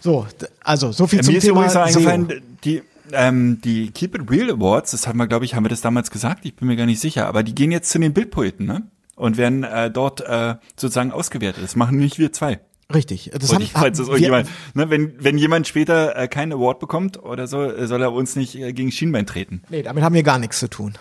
So, 0.00 0.26
also 0.64 0.90
so 0.92 1.06
viel 1.06 1.18
ja, 1.18 1.22
zum 1.22 1.34
mir 1.34 1.40
Thema. 1.40 1.66
Ist 1.66 1.74
übrigens 1.74 1.96
eingefallen, 1.96 2.42
die, 2.64 2.82
ähm, 3.12 3.60
die 3.62 3.90
Keep 3.90 4.14
It 4.16 4.30
Real 4.30 4.50
Awards, 4.50 4.90
das 4.92 5.06
haben 5.06 5.18
wir, 5.18 5.26
glaube 5.26 5.44
ich, 5.44 5.54
haben 5.54 5.64
wir 5.64 5.68
das 5.70 5.80
damals 5.80 6.10
gesagt, 6.10 6.44
ich 6.44 6.54
bin 6.56 6.68
mir 6.68 6.76
gar 6.76 6.86
nicht 6.86 7.00
sicher, 7.00 7.26
aber 7.26 7.42
die 7.42 7.54
gehen 7.54 7.70
jetzt 7.72 7.90
zu 7.90 7.98
den 7.98 8.12
Bildpoeten, 8.12 8.66
ne? 8.66 8.82
Und 9.16 9.36
werden 9.36 9.64
äh, 9.64 9.90
dort 9.90 10.20
äh, 10.20 10.54
sozusagen 10.76 11.10
ausgewertet. 11.10 11.62
Das 11.64 11.74
machen 11.74 11.98
nicht 11.98 12.18
wir 12.18 12.32
zwei. 12.32 12.60
Richtig. 12.94 13.30
Das 13.38 13.52
haben, 13.52 13.62
ich, 13.62 13.72
falls 13.72 13.98
das 13.98 14.06
wir- 14.06 14.12
irgendjemand, 14.14 14.48
ne, 14.74 14.88
wenn, 14.90 15.12
wenn 15.22 15.36
jemand 15.36 15.66
später 15.66 16.16
äh, 16.16 16.28
keinen 16.28 16.52
Award 16.52 16.78
bekommt 16.78 17.22
oder 17.22 17.46
so, 17.48 17.62
äh, 17.64 17.86
soll 17.88 18.00
er 18.00 18.12
uns 18.12 18.36
nicht 18.36 18.54
äh, 18.54 18.72
gegen 18.72 18.92
Schienbein 18.92 19.26
treten. 19.26 19.62
Nee, 19.68 19.82
damit 19.82 20.04
haben 20.04 20.14
wir 20.14 20.22
gar 20.22 20.38
nichts 20.38 20.60
zu 20.60 20.70
tun. 20.70 20.94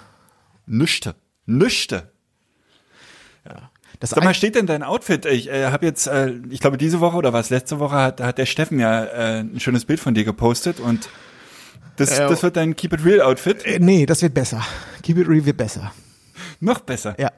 Nüchte. 0.65 1.15
Nüchte. 1.45 2.11
Das 3.99 4.11
Sag 4.11 4.23
mal, 4.23 4.33
steht 4.35 4.53
denn 4.55 4.67
dein 4.67 4.83
Outfit? 4.83 5.25
Ich 5.25 5.49
äh, 5.49 5.67
habe 5.67 5.85
jetzt, 5.85 6.05
äh, 6.07 6.33
ich 6.49 6.59
glaube 6.59 6.77
diese 6.77 6.99
Woche 6.99 7.17
oder 7.17 7.33
was, 7.33 7.49
letzte 7.49 7.79
Woche 7.79 7.95
hat, 7.95 8.21
hat 8.21 8.37
der 8.37 8.45
Steffen 8.45 8.79
ja 8.79 9.03
äh, 9.05 9.39
ein 9.39 9.59
schönes 9.59 9.85
Bild 9.85 9.99
von 9.99 10.13
dir 10.13 10.23
gepostet 10.23 10.79
und 10.79 11.09
das, 11.97 12.17
Äh, 12.17 12.27
das 12.29 12.41
wird 12.43 12.55
dein 12.55 12.75
Keep 12.75 12.93
It 12.93 13.05
Real 13.05 13.21
Outfit. 13.21 13.65
Äh, 13.65 13.79
nee, 13.79 14.05
das 14.05 14.21
wird 14.21 14.33
besser. 14.33 14.61
Keep 15.03 15.17
it 15.17 15.27
real 15.27 15.45
wird 15.45 15.57
besser. 15.57 15.91
Noch 16.59 16.79
besser. 16.79 17.15
Ja. 17.19 17.31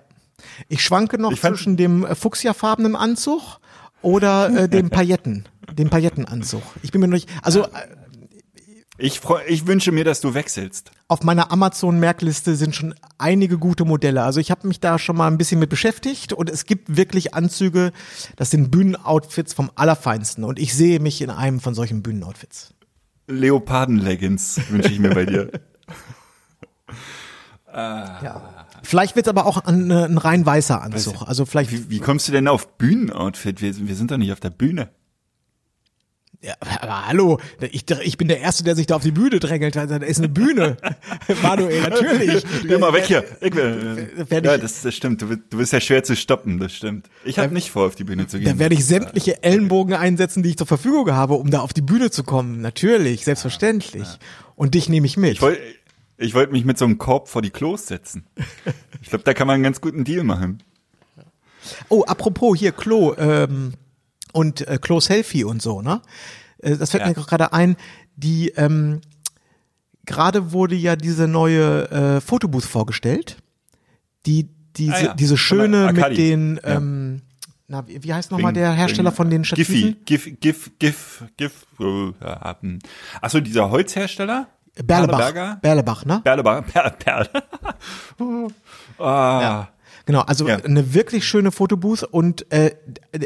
Ich 0.68 0.82
schwanke 0.84 1.18
noch 1.20 1.32
Ich 1.32 1.42
zwischen 1.42 1.76
dem 1.78 2.06
äh, 2.06 2.16
fuchsiafarbenen 2.16 2.96
Anzug 2.96 3.60
oder 4.02 4.50
äh, 4.64 4.70
dem 4.78 4.90
Pailletten, 4.90 5.46
dem 5.74 5.90
Paillettenanzug. 5.90 6.62
Ich 6.84 6.92
bin 6.92 7.02
mir 7.02 7.08
noch 7.08 7.16
nicht, 7.16 7.30
also 7.44 7.64
äh, 7.66 7.68
Ich, 8.98 9.20
freu, 9.20 9.40
ich 9.48 9.68
wünsche 9.68 9.92
mir, 9.92 10.04
dass 10.06 10.22
du 10.22 10.34
wechselst. 10.34 10.92
auf 11.08 11.24
meiner 11.24 11.52
Amazon-Merkliste 11.52 12.56
sind 12.56 12.76
schon 12.76 12.96
einige 13.18 13.58
gute 13.58 13.86
Modelle. 13.86 14.24
Also 14.24 14.40
ich 14.40 14.52
habe 14.52 14.68
mich 14.68 14.80
da 14.80 14.98
schon 15.00 15.16
mal 15.18 15.28
ein 15.28 15.38
bisschen 15.38 15.60
mit 15.60 15.70
beschäftigt 15.70 16.34
und 16.34 16.50
es 16.50 16.66
gibt 16.66 16.96
wirklich 16.98 17.34
Anzüge, 17.34 17.92
das 18.38 18.52
sind 18.52 18.72
Bühnenoutfits 18.72 19.54
vom 19.54 19.72
Allerfeinsten 19.76 20.44
und 20.44 20.60
ich 20.60 20.74
sehe 20.74 21.00
mich 21.00 21.22
in 21.22 21.30
einem 21.30 21.60
von 21.60 21.74
solchen 21.76 22.02
Bühnenoutfits. 22.02 22.74
Leoparden-Leggings 23.30 24.60
wünsche 24.70 24.92
ich 24.92 25.00
mir 25.00 25.12
bei 25.12 25.26
dir. 25.26 25.52
Ja. 27.72 28.42
Vielleicht 28.82 29.16
wird's 29.16 29.30
aber 29.30 29.46
auch 29.46 29.64
ein, 29.64 29.92
äh, 29.92 30.06
ein 30.06 30.18
rein 30.18 30.44
weißer 30.44 30.82
Anzug. 30.82 31.22
Also 31.28 31.46
vielleicht 31.46 31.72
Wie, 31.72 31.90
wie 31.92 32.00
kommst 32.00 32.28
du 32.28 32.32
denn 32.32 32.48
auf 32.48 32.78
Bühnenoutfit? 32.80 33.62
Wir, 33.62 33.88
wir 33.88 33.96
sind 33.96 34.10
doch 34.10 34.18
nicht 34.18 34.32
auf 34.32 34.40
der 34.40 34.50
Bühne. 34.50 34.90
Ja, 36.42 36.54
aber 36.62 37.06
hallo, 37.08 37.40
ich, 37.60 37.84
ich 38.02 38.18
bin 38.18 38.30
der 38.30 38.40
Erste, 38.40 38.64
der 38.64 38.74
sich 38.74 38.88
da 38.88 38.96
auf 38.96 39.04
die 39.04 39.12
Bühne 39.12 39.42
drängelt. 39.42 39.76
Da 39.76 39.84
ist 39.98 40.20
eine 40.20 40.30
Bühne. 40.30 40.78
Manuel, 41.44 41.82
natürlich. 41.82 42.46
Geh 42.66 42.78
mal 42.78 42.94
weg 42.94 43.06
hier. 43.08 43.26
Ich 43.42 43.54
will, 43.54 44.10
ja, 44.30 44.58
das, 44.58 44.82
das 44.84 44.96
stimmt. 44.96 45.22
Du, 45.22 45.28
bist- 45.28 45.42
du 45.50 45.58
bist 45.58 45.74
ja 45.74 45.82
schwer 45.82 46.02
zu 46.06 46.16
stoppen, 46.16 46.58
das 46.58 46.74
stimmt. 46.74 47.10
Ich 47.26 47.38
habe 47.40 47.54
nicht 47.54 47.72
vor, 47.72 47.88
auf 47.88 47.96
die 47.96 48.06
Bühne 48.06 48.26
zu 48.28 48.40
gehen. 48.40 48.46
Da 48.48 48.58
werde 48.58 48.74
ich 48.74 48.86
sämtliche 48.86 49.44
Ellenbogen 49.44 49.96
einsetzen, 49.96 50.42
die 50.42 50.52
ich 50.52 50.58
zur 50.58 50.68
Verfügung 50.68 51.12
habe, 51.12 51.34
um 51.34 51.50
da 51.52 51.60
auf 51.60 51.74
die 51.74 51.82
Bühne 51.82 52.10
zu 52.10 52.24
kommen. 52.24 52.62
Natürlich, 52.62 53.26
selbstverständlich. 53.26 54.08
Und 54.56 54.76
dich 54.76 54.88
nehme 54.88 55.08
ich 55.08 55.18
mit. 55.18 55.34
Ich 55.34 55.42
wollte 55.42 55.60
ich 56.22 56.34
wollt 56.36 56.54
mich 56.54 56.64
mit 56.64 56.78
so 56.78 56.86
einem 56.86 56.98
Korb 56.98 57.28
vor 57.28 57.42
die 57.42 57.50
Klos 57.50 57.88
setzen. 57.88 58.26
Ich 59.02 59.10
glaube, 59.10 59.26
da 59.26 59.34
kann 59.34 59.48
man 59.48 59.56
einen 59.56 59.64
ganz 59.64 59.82
guten 59.82 60.06
Deal 60.06 60.24
machen. 60.24 60.64
oh, 61.90 62.04
apropos 62.04 62.58
hier 62.58 62.72
Klo 62.72 63.14
ähm, 63.18 63.74
und 64.34 64.68
äh, 64.68 64.78
Klo 64.82 65.00
Selfie 65.00 65.44
und 65.44 65.62
so, 65.62 65.82
ne? 65.82 66.02
Äh, 66.60 66.78
das 66.78 66.92
fällt 66.92 67.04
Ja. 67.04 67.08
mir 67.10 67.14
gerade 67.16 67.54
ein. 67.54 67.76
Die 68.16 68.50
ähm, 68.50 69.02
gerade 70.06 70.52
wurde 70.52 70.76
ja 70.76 70.96
diese 70.96 71.28
neue 71.28 71.90
äh, 71.92 72.22
Fotobooth 72.22 72.66
vorgestellt. 72.66 73.38
Die 74.26 74.50
diese 74.76 74.94
Ah 74.94 75.02
ja, 75.02 75.14
diese 75.14 75.38
schöne 75.38 75.92
mit 75.94 76.18
den 76.18 76.60
Ja. 76.64 76.78
ähm, 76.78 77.22
na, 77.68 77.88
wie 77.88 78.04
wie 78.04 78.14
heißt 78.14 78.32
nochmal 78.32 78.52
der 78.54 78.72
Hersteller 78.72 79.12
von 79.12 79.30
den 79.30 79.42
äh, 79.42 79.46
Stativen? 79.46 79.96
Giffy, 80.06 80.32
Gif, 80.32 80.40
Gif, 80.40 80.72
Gif, 80.80 81.24
Gif, 81.38 81.66
äh, 81.80 82.12
ja, 82.22 82.58
hm. 82.62 82.80
Achso, 83.22 83.40
dieser 83.40 83.70
Holzhersteller? 83.70 84.48
Berlebach. 84.84 85.60
Berlebach, 85.62 86.06
ne? 86.06 86.22
Berlebar, 86.24 86.62
Perl, 86.62 86.92
Perl. 87.00 87.28
ah, 89.00 89.68
Genau, 90.10 90.22
also 90.22 90.48
Ja. 90.48 90.56
eine 90.56 90.96
wirklich 90.96 91.24
schöne 91.28 91.52
Fotobooth 91.52 92.02
und 92.02 92.52
äh, 92.52 92.72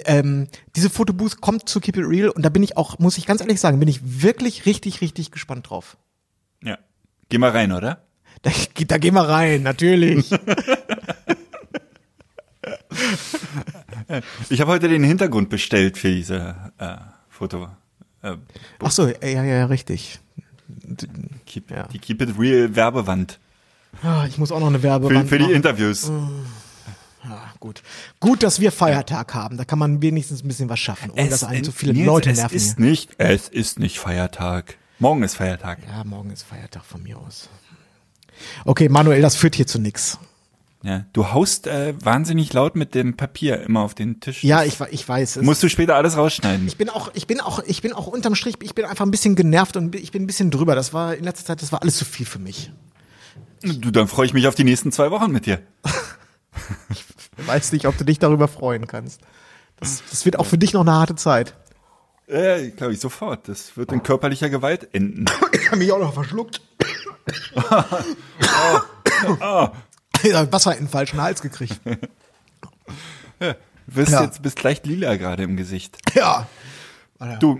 ähm, 0.04 0.50
diese 0.76 0.90
Fotobooth 0.90 1.40
kommt 1.40 1.70
zu 1.70 1.80
Keep 1.80 1.96
It 1.96 2.04
Real 2.06 2.28
und 2.28 2.44
da 2.44 2.50
bin 2.50 2.62
ich 2.62 2.76
auch, 2.76 3.00
muss 3.00 3.18
ich 3.18 3.26
ganz 3.26 3.40
ehrlich 3.40 3.62
sagen, 3.62 3.80
bin 3.80 3.88
ich 3.88 4.02
wirklich 4.22 4.66
richtig, 4.66 5.00
richtig 5.00 5.32
gespannt 5.32 5.70
drauf. 5.70 5.96
Ja. 6.62 6.78
Geh 7.30 7.38
mal 7.38 7.52
rein, 7.52 7.72
oder? 7.72 8.04
Da, 8.42 8.52
da 8.86 8.98
gehen 8.98 9.14
wir 9.14 9.22
rein, 9.30 9.64
natürlich. 9.64 10.30
Ich 14.50 14.60
habe 14.62 14.72
heute 14.72 14.88
den 14.90 15.04
Hintergrund 15.04 15.50
bestellt 15.50 15.98
für 15.98 16.10
diese 16.12 16.56
äh, 16.78 16.96
Foto. 17.30 17.70
Äh, 18.22 18.36
Ach 18.82 18.92
so, 18.92 19.08
ja, 19.08 19.16
ja, 19.28 19.44
ja, 19.44 19.66
richtig. 19.66 20.20
keep, 21.46 21.72
Ja. 21.72 21.88
Die 21.88 22.00
Keep 22.00 22.22
It 22.22 22.30
Real 22.38 22.76
Werbewand. 22.76 23.40
Ah, 24.02 24.26
Ich 24.28 24.38
muss 24.38 24.52
auch 24.52 24.60
noch 24.60 24.68
eine 24.68 24.80
Für, 24.80 24.84
Werbewand 24.84 25.30
für 25.30 25.38
die 25.38 25.44
machen. 25.46 25.56
Interviews. 25.56 26.12
Ja, 27.24 27.54
gut. 27.60 27.84
Gut, 28.20 28.44
dass 28.44 28.60
wir 28.60 28.72
Feiertag 28.72 29.34
haben. 29.34 29.58
Da 29.58 29.66
kann 29.66 29.80
man 29.80 30.02
wenigstens 30.02 30.44
ein 30.44 30.48
bisschen 30.48 30.70
was 30.70 30.80
schaffen, 30.80 31.12
ohne 31.12 31.30
dass 31.30 31.44
einen 31.44 31.64
zu 31.64 31.72
viele 31.72 31.94
Nils, 31.94 32.06
Leute 32.06 32.32
es 32.32 32.38
nerven. 32.38 32.56
ist 32.56 32.78
hier. 32.78 32.86
nicht, 32.86 33.10
es 33.18 33.48
ist 33.50 33.80
nicht 33.80 34.00
Feiertag. 34.00 34.78
Morgen 35.00 35.24
ist 35.24 35.36
Feiertag. 35.36 35.80
Ja, 35.88 36.04
morgen 36.04 36.32
ist 36.32 36.44
Feiertag 36.44 36.84
von 36.86 37.02
mir 37.04 37.18
aus. 37.18 37.50
Okay, 38.66 38.90
Manuel, 38.90 39.22
das 39.22 39.36
führt 39.36 39.56
hier 39.56 39.68
zu 39.68 39.80
nix. 39.80 40.18
Ja, 40.84 41.06
du 41.14 41.32
haust 41.32 41.66
äh, 41.66 41.94
wahnsinnig 42.04 42.52
laut 42.52 42.76
mit 42.76 42.94
dem 42.94 43.16
Papier 43.16 43.62
immer 43.62 43.82
auf 43.82 43.94
den 43.94 44.20
Tisch. 44.20 44.44
Ja, 44.44 44.64
ich, 44.66 44.82
ich 44.92 45.08
weiß. 45.08 45.38
Es, 45.38 45.44
Musst 45.44 45.64
du 45.64 45.70
später 45.70 45.96
alles 45.96 46.18
rausschneiden. 46.18 46.68
Ich 46.68 46.76
bin 46.76 46.90
auch, 46.90 47.10
ich 47.14 47.26
bin 47.26 47.40
auch, 47.40 47.64
ich 47.66 47.82
bin 47.82 47.94
auch 47.94 48.08
unterm 48.08 48.36
Strich, 48.36 48.56
ich 48.62 48.76
bin 48.76 48.84
einfach 48.84 49.06
ein 49.06 49.12
bisschen 49.12 49.36
genervt 49.36 49.78
und 49.78 49.96
ich 49.96 50.12
bin 50.12 50.24
ein 50.24 50.28
bisschen 50.28 50.52
drüber. 50.52 50.76
Das 50.76 50.92
war 50.92 51.16
in 51.16 51.24
letzter 51.24 51.46
Zeit, 51.46 51.62
das 51.62 51.72
war 51.72 51.82
alles 51.82 51.96
zu 51.96 52.04
viel 52.04 52.26
für 52.26 52.40
mich. 52.40 52.70
Du, 53.62 53.92
dann 53.92 54.10
freue 54.10 54.26
ich 54.26 54.34
mich 54.34 54.46
auf 54.48 54.56
die 54.56 54.66
nächsten 54.66 54.92
zwei 54.92 55.10
Wochen 55.10 55.32
mit 55.32 55.46
dir. 55.46 55.62
Ich 56.92 57.04
weiß 57.38 57.72
nicht, 57.72 57.88
ob 57.88 57.98
du 57.98 58.06
dich 58.06 58.20
darüber 58.20 58.48
freuen 58.48 58.88
kannst. 58.88 59.22
Das, 59.80 60.04
das 60.10 60.26
wird 60.26 60.40
auch 60.40 60.46
für 60.46 60.58
dich 60.58 60.74
noch 60.74 60.82
eine 60.82 60.94
harte 60.94 61.16
Zeit. 61.16 61.56
Äh, 62.28 62.70
glaube 62.70 62.94
ich, 62.94 63.00
sofort. 63.00 63.48
Das 63.48 63.76
wird 63.76 63.92
in 63.92 64.02
körperlicher 64.02 64.50
Gewalt 64.50 64.94
enden. 64.94 65.26
Ich 65.52 65.68
habe 65.68 65.78
mich 65.78 65.92
auch 65.92 66.00
noch 66.00 66.14
verschluckt. 66.14 66.62
Ja, 70.24 70.52
Wasser 70.52 70.74
in 70.74 70.86
den 70.86 70.90
falschen 70.90 71.22
Hals 71.22 71.42
gekriegt. 71.42 71.80
Ja. 73.40 73.56
jetzt 74.24 74.42
bist 74.42 74.64
leicht 74.64 74.86
lila 74.86 75.18
gerade 75.18 75.44
im 75.44 75.58
Gesicht. 75.58 75.98
Ja. 76.14 76.48
Du, 77.40 77.60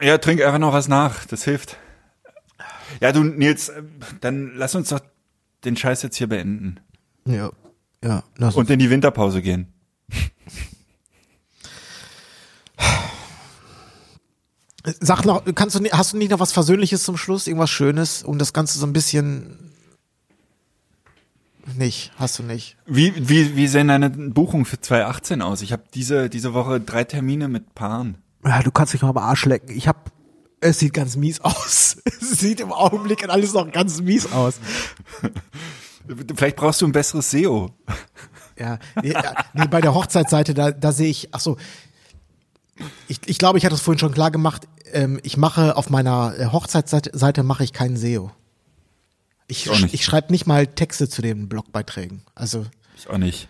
ja, 0.00 0.18
trink 0.18 0.40
einfach 0.42 0.58
noch 0.58 0.72
was 0.72 0.88
nach. 0.88 1.24
Das 1.26 1.44
hilft. 1.44 1.76
Ja, 3.00 3.12
du, 3.12 3.24
Nils, 3.24 3.68
äh, 3.68 3.82
dann 4.20 4.52
lass 4.54 4.74
uns 4.74 4.88
doch 4.88 5.00
den 5.64 5.76
Scheiß 5.76 6.02
jetzt 6.02 6.16
hier 6.16 6.28
beenden. 6.28 6.80
Ja. 7.24 7.50
Ja. 8.02 8.22
Na, 8.36 8.50
so. 8.50 8.60
Und 8.60 8.70
in 8.70 8.78
die 8.78 8.90
Winterpause 8.90 9.42
gehen. 9.42 9.72
Sag 15.00 15.24
noch, 15.24 15.42
kannst 15.54 15.78
du, 15.78 15.84
hast 15.90 16.12
du 16.12 16.16
nicht 16.16 16.30
noch 16.30 16.40
was 16.40 16.52
Versöhnliches 16.52 17.02
zum 17.02 17.16
Schluss? 17.16 17.46
Irgendwas 17.46 17.70
Schönes, 17.70 18.22
um 18.22 18.38
das 18.38 18.52
Ganze 18.52 18.78
so 18.78 18.86
ein 18.86 18.92
bisschen. 18.92 19.72
Nicht, 21.76 22.12
hast 22.16 22.38
du 22.38 22.42
nicht. 22.42 22.76
Wie, 22.86 23.12
wie, 23.28 23.54
wie 23.54 23.66
sehen 23.66 23.88
deine 23.88 24.08
Buchungen 24.08 24.64
für 24.64 24.80
2018 24.80 25.42
aus? 25.42 25.60
Ich 25.60 25.72
habe 25.72 25.82
diese, 25.92 26.30
diese 26.30 26.54
Woche 26.54 26.80
drei 26.80 27.04
Termine 27.04 27.48
mit 27.48 27.74
Paaren. 27.74 28.16
Ja, 28.44 28.62
du 28.62 28.70
kannst 28.70 28.94
dich 28.94 29.02
noch 29.02 29.10
am 29.10 29.18
Arsch 29.18 29.44
lecken. 29.44 29.76
Ich 29.76 29.86
hab, 29.86 30.10
es 30.60 30.78
sieht 30.78 30.94
ganz 30.94 31.16
mies 31.16 31.40
aus. 31.42 31.98
Es 32.06 32.38
sieht 32.38 32.60
im 32.60 32.72
Augenblick 32.72 33.28
alles 33.28 33.52
noch 33.52 33.70
ganz 33.70 34.00
mies 34.00 34.32
aus. 34.32 34.54
Vielleicht 36.34 36.56
brauchst 36.56 36.80
du 36.80 36.86
ein 36.86 36.92
besseres 36.92 37.30
SEO. 37.30 37.70
Ja, 38.58 38.78
nee, 39.02 39.12
ja, 39.12 39.34
nee 39.52 39.66
bei 39.68 39.80
der 39.80 39.94
Hochzeitsseite, 39.94 40.54
da, 40.54 40.72
da 40.72 40.92
sehe 40.92 41.08
ich, 41.08 41.28
ach 41.32 41.40
so, 41.40 41.56
ich, 43.06 43.20
ich 43.26 43.38
glaube, 43.38 43.58
ich 43.58 43.64
hatte 43.64 43.74
es 43.74 43.80
vorhin 43.80 43.98
schon 43.98 44.12
klar 44.12 44.30
gemacht, 44.30 44.66
ähm, 44.92 45.20
ich 45.22 45.36
mache 45.36 45.76
auf 45.76 45.90
meiner 45.90 46.34
äh, 46.38 46.46
Hochzeitsseite 46.46 47.16
Seite 47.16 47.42
mache 47.42 47.64
ich 47.64 47.72
keinen 47.72 47.96
SEO. 47.96 48.30
Ich, 49.46 49.66
Ich 49.66 49.94
ich 49.94 50.04
schreibe 50.04 50.32
nicht 50.32 50.46
mal 50.46 50.66
Texte 50.66 51.08
zu 51.08 51.22
den 51.22 51.48
Blogbeiträgen. 51.48 52.22
Also, 52.34 52.66
Ich 52.96 53.08
auch 53.08 53.18
nicht. 53.18 53.48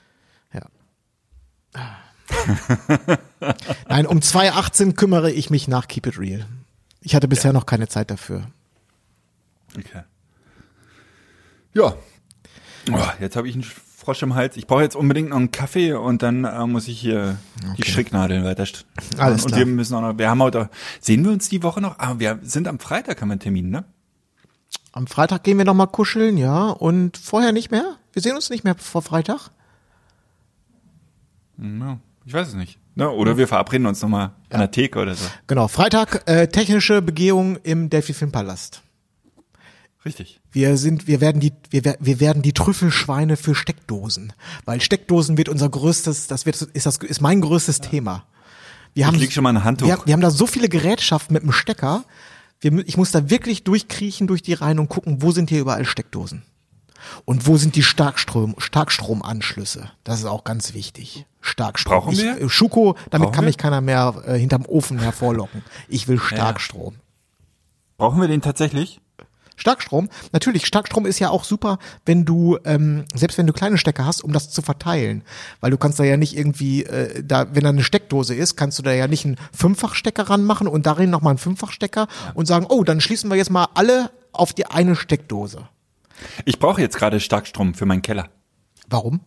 ja. 0.52 0.62
Nein, 3.88 4.06
um 4.06 4.20
2018 4.22 4.94
kümmere 4.94 5.30
ich 5.30 5.50
mich 5.50 5.68
nach 5.68 5.88
Keep 5.88 6.06
It 6.06 6.18
Real. 6.18 6.46
Ich 7.00 7.14
hatte 7.14 7.28
bisher 7.28 7.52
noch 7.52 7.66
keine 7.66 7.88
Zeit 7.88 8.10
dafür. 8.10 8.46
Okay. 9.76 10.02
Ja. 11.74 11.94
Oh, 12.90 13.10
jetzt 13.20 13.36
habe 13.36 13.48
ich 13.48 13.54
einen 13.54 13.64
Frosch 13.64 14.22
im 14.22 14.34
Hals. 14.34 14.56
Ich 14.56 14.66
brauche 14.66 14.82
jetzt 14.82 14.96
unbedingt 14.96 15.30
noch 15.30 15.36
einen 15.36 15.50
Kaffee 15.50 15.92
und 15.92 16.22
dann 16.22 16.44
äh, 16.44 16.66
muss 16.66 16.88
ich 16.88 16.98
hier 16.98 17.36
die 17.76 17.82
Stricknadeln 17.82 18.44
weiter. 18.44 18.66
Alles 19.18 19.44
und 19.44 19.48
klar. 19.48 19.58
wir 19.58 19.66
müssen 19.66 19.94
auch 19.94 20.00
noch, 20.00 20.18
wir 20.18 20.30
haben 20.30 20.42
heute, 20.42 20.70
sehen 21.00 21.24
wir 21.24 21.32
uns 21.32 21.48
die 21.48 21.62
Woche 21.62 21.80
noch? 21.80 21.98
Ah, 21.98 22.14
wir 22.18 22.38
sind 22.42 22.68
am 22.68 22.78
Freitag, 22.78 23.20
haben 23.20 23.28
wir 23.28 23.32
einen 23.32 23.40
Termin, 23.40 23.70
ne? 23.70 23.84
Am 24.92 25.06
Freitag 25.06 25.44
gehen 25.44 25.58
wir 25.58 25.64
noch 25.64 25.74
mal 25.74 25.86
kuscheln, 25.86 26.38
ja, 26.38 26.70
und 26.70 27.16
vorher 27.18 27.52
nicht 27.52 27.70
mehr? 27.70 27.96
Wir 28.12 28.22
sehen 28.22 28.34
uns 28.34 28.50
nicht 28.50 28.64
mehr 28.64 28.74
vor 28.74 29.02
Freitag? 29.02 29.50
Ja, 31.58 31.98
ich 32.24 32.32
weiß 32.32 32.48
es 32.48 32.54
nicht. 32.54 32.78
Ne? 32.94 33.08
Oder 33.10 33.36
wir 33.36 33.46
verabreden 33.46 33.86
uns 33.86 34.02
nochmal 34.02 34.32
an 34.50 34.58
der 34.58 34.70
Theke 34.70 34.98
oder 34.98 35.14
so. 35.14 35.24
Genau, 35.46 35.68
Freitag 35.68 36.22
äh, 36.26 36.48
technische 36.48 37.00
Begehung 37.00 37.56
im 37.62 37.90
Delphi 37.90 38.12
Filmpalast. 38.12 38.82
Richtig. 40.04 40.40
Wir 40.52 40.76
sind, 40.76 41.06
wir 41.06 41.20
werden 41.20 41.40
die, 41.40 41.52
wir, 41.70 41.96
wir 41.98 42.20
werden 42.20 42.42
die 42.42 42.52
Trüffelschweine 42.52 43.36
für 43.36 43.54
Steckdosen, 43.54 44.32
weil 44.64 44.80
Steckdosen 44.80 45.36
wird 45.36 45.48
unser 45.48 45.68
größtes, 45.68 46.28
das 46.28 46.46
wird, 46.46 46.60
ist 46.60 46.86
das, 46.86 46.98
ist 46.98 47.20
mein 47.20 47.40
größtes 47.40 47.80
Thema. 47.80 48.24
Wir 48.94 49.06
haben, 49.06 49.16
leg 49.16 49.32
schon 49.32 49.44
mal 49.44 49.50
ein 49.50 49.64
Handtuch. 49.64 49.86
Wir, 49.86 49.98
wir 50.04 50.12
haben 50.12 50.20
da 50.20 50.30
so 50.30 50.46
viele 50.46 50.68
Gerätschaften 50.68 51.34
mit 51.34 51.42
dem 51.42 51.52
Stecker. 51.52 52.04
Wir, 52.60 52.72
ich 52.86 52.96
muss 52.96 53.10
da 53.10 53.28
wirklich 53.28 53.64
durchkriechen 53.64 54.26
durch 54.26 54.42
die 54.42 54.54
Reihen 54.54 54.78
und 54.78 54.88
gucken, 54.88 55.20
wo 55.22 55.32
sind 55.32 55.50
hier 55.50 55.60
überall 55.60 55.84
Steckdosen. 55.84 56.42
Und 57.24 57.46
wo 57.46 57.56
sind 57.56 57.76
die 57.76 57.82
Starkstrom, 57.82 58.54
Starkstromanschlüsse? 58.58 59.90
Das 60.04 60.18
ist 60.20 60.24
auch 60.24 60.44
ganz 60.44 60.74
wichtig. 60.74 61.26
Starkstrom. 61.40 62.00
Brauchen 62.00 62.12
ich, 62.12 62.20
wir? 62.20 62.40
äh, 62.40 62.48
Schuko, 62.48 62.96
damit 63.10 63.26
Brauchen 63.26 63.34
kann 63.34 63.44
wir? 63.44 63.48
mich 63.48 63.58
keiner 63.58 63.80
mehr 63.80 64.22
äh, 64.26 64.38
hinterm 64.38 64.64
Ofen 64.66 64.98
hervorlocken. 64.98 65.62
Ich 65.88 66.08
will 66.08 66.18
Starkstrom. 66.18 66.96
Brauchen 67.96 68.20
wir 68.20 68.28
den 68.28 68.42
tatsächlich? 68.42 69.00
Starkstrom, 69.58 70.08
natürlich, 70.32 70.66
Starkstrom 70.66 71.04
ist 71.04 71.18
ja 71.18 71.30
auch 71.30 71.44
super, 71.44 71.78
wenn 72.06 72.24
du, 72.24 72.58
ähm, 72.64 73.04
selbst 73.14 73.36
wenn 73.38 73.46
du 73.46 73.52
kleine 73.52 73.76
Stecker 73.76 74.06
hast, 74.06 74.22
um 74.22 74.32
das 74.32 74.50
zu 74.50 74.62
verteilen. 74.62 75.22
Weil 75.60 75.70
du 75.70 75.76
kannst 75.76 75.98
da 75.98 76.04
ja 76.04 76.16
nicht 76.16 76.36
irgendwie, 76.36 76.84
äh, 76.84 77.22
da, 77.22 77.54
wenn 77.54 77.64
da 77.64 77.70
eine 77.70 77.82
Steckdose 77.82 78.34
ist, 78.34 78.56
kannst 78.56 78.78
du 78.78 78.82
da 78.82 78.92
ja 78.92 79.08
nicht 79.08 79.26
einen 79.26 79.36
Fünffachstecker 79.52 80.30
ranmachen 80.30 80.68
und 80.68 80.86
darin 80.86 81.10
nochmal 81.10 81.32
einen 81.32 81.38
Fünffachstecker 81.38 82.06
und 82.34 82.46
sagen, 82.46 82.66
oh, 82.68 82.84
dann 82.84 83.00
schließen 83.00 83.28
wir 83.30 83.36
jetzt 83.36 83.50
mal 83.50 83.68
alle 83.74 84.10
auf 84.32 84.52
die 84.52 84.66
eine 84.66 84.96
Steckdose. 84.96 85.68
Ich 86.44 86.58
brauche 86.58 86.80
jetzt 86.80 86.96
gerade 86.96 87.20
Starkstrom 87.20 87.74
für 87.74 87.86
meinen 87.86 88.02
Keller. 88.02 88.28
Warum? 88.88 89.20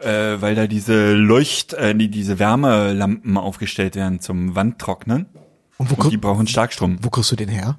Äh, 0.00 0.40
weil 0.40 0.54
da 0.54 0.66
diese 0.66 1.12
Leucht, 1.12 1.74
äh, 1.74 1.94
die, 1.94 2.10
diese 2.10 2.38
Wärmelampen 2.38 3.36
aufgestellt 3.36 3.96
werden 3.96 4.20
zum 4.20 4.54
Wandtrocknen. 4.54 5.26
Und 5.76 5.90
wo, 5.90 6.02
Und 6.02 6.10
die 6.10 6.16
brauchen 6.16 6.46
Starkstrom. 6.46 6.98
wo 7.02 7.10
kriegst 7.10 7.30
du 7.32 7.36
den 7.36 7.48
her? 7.48 7.78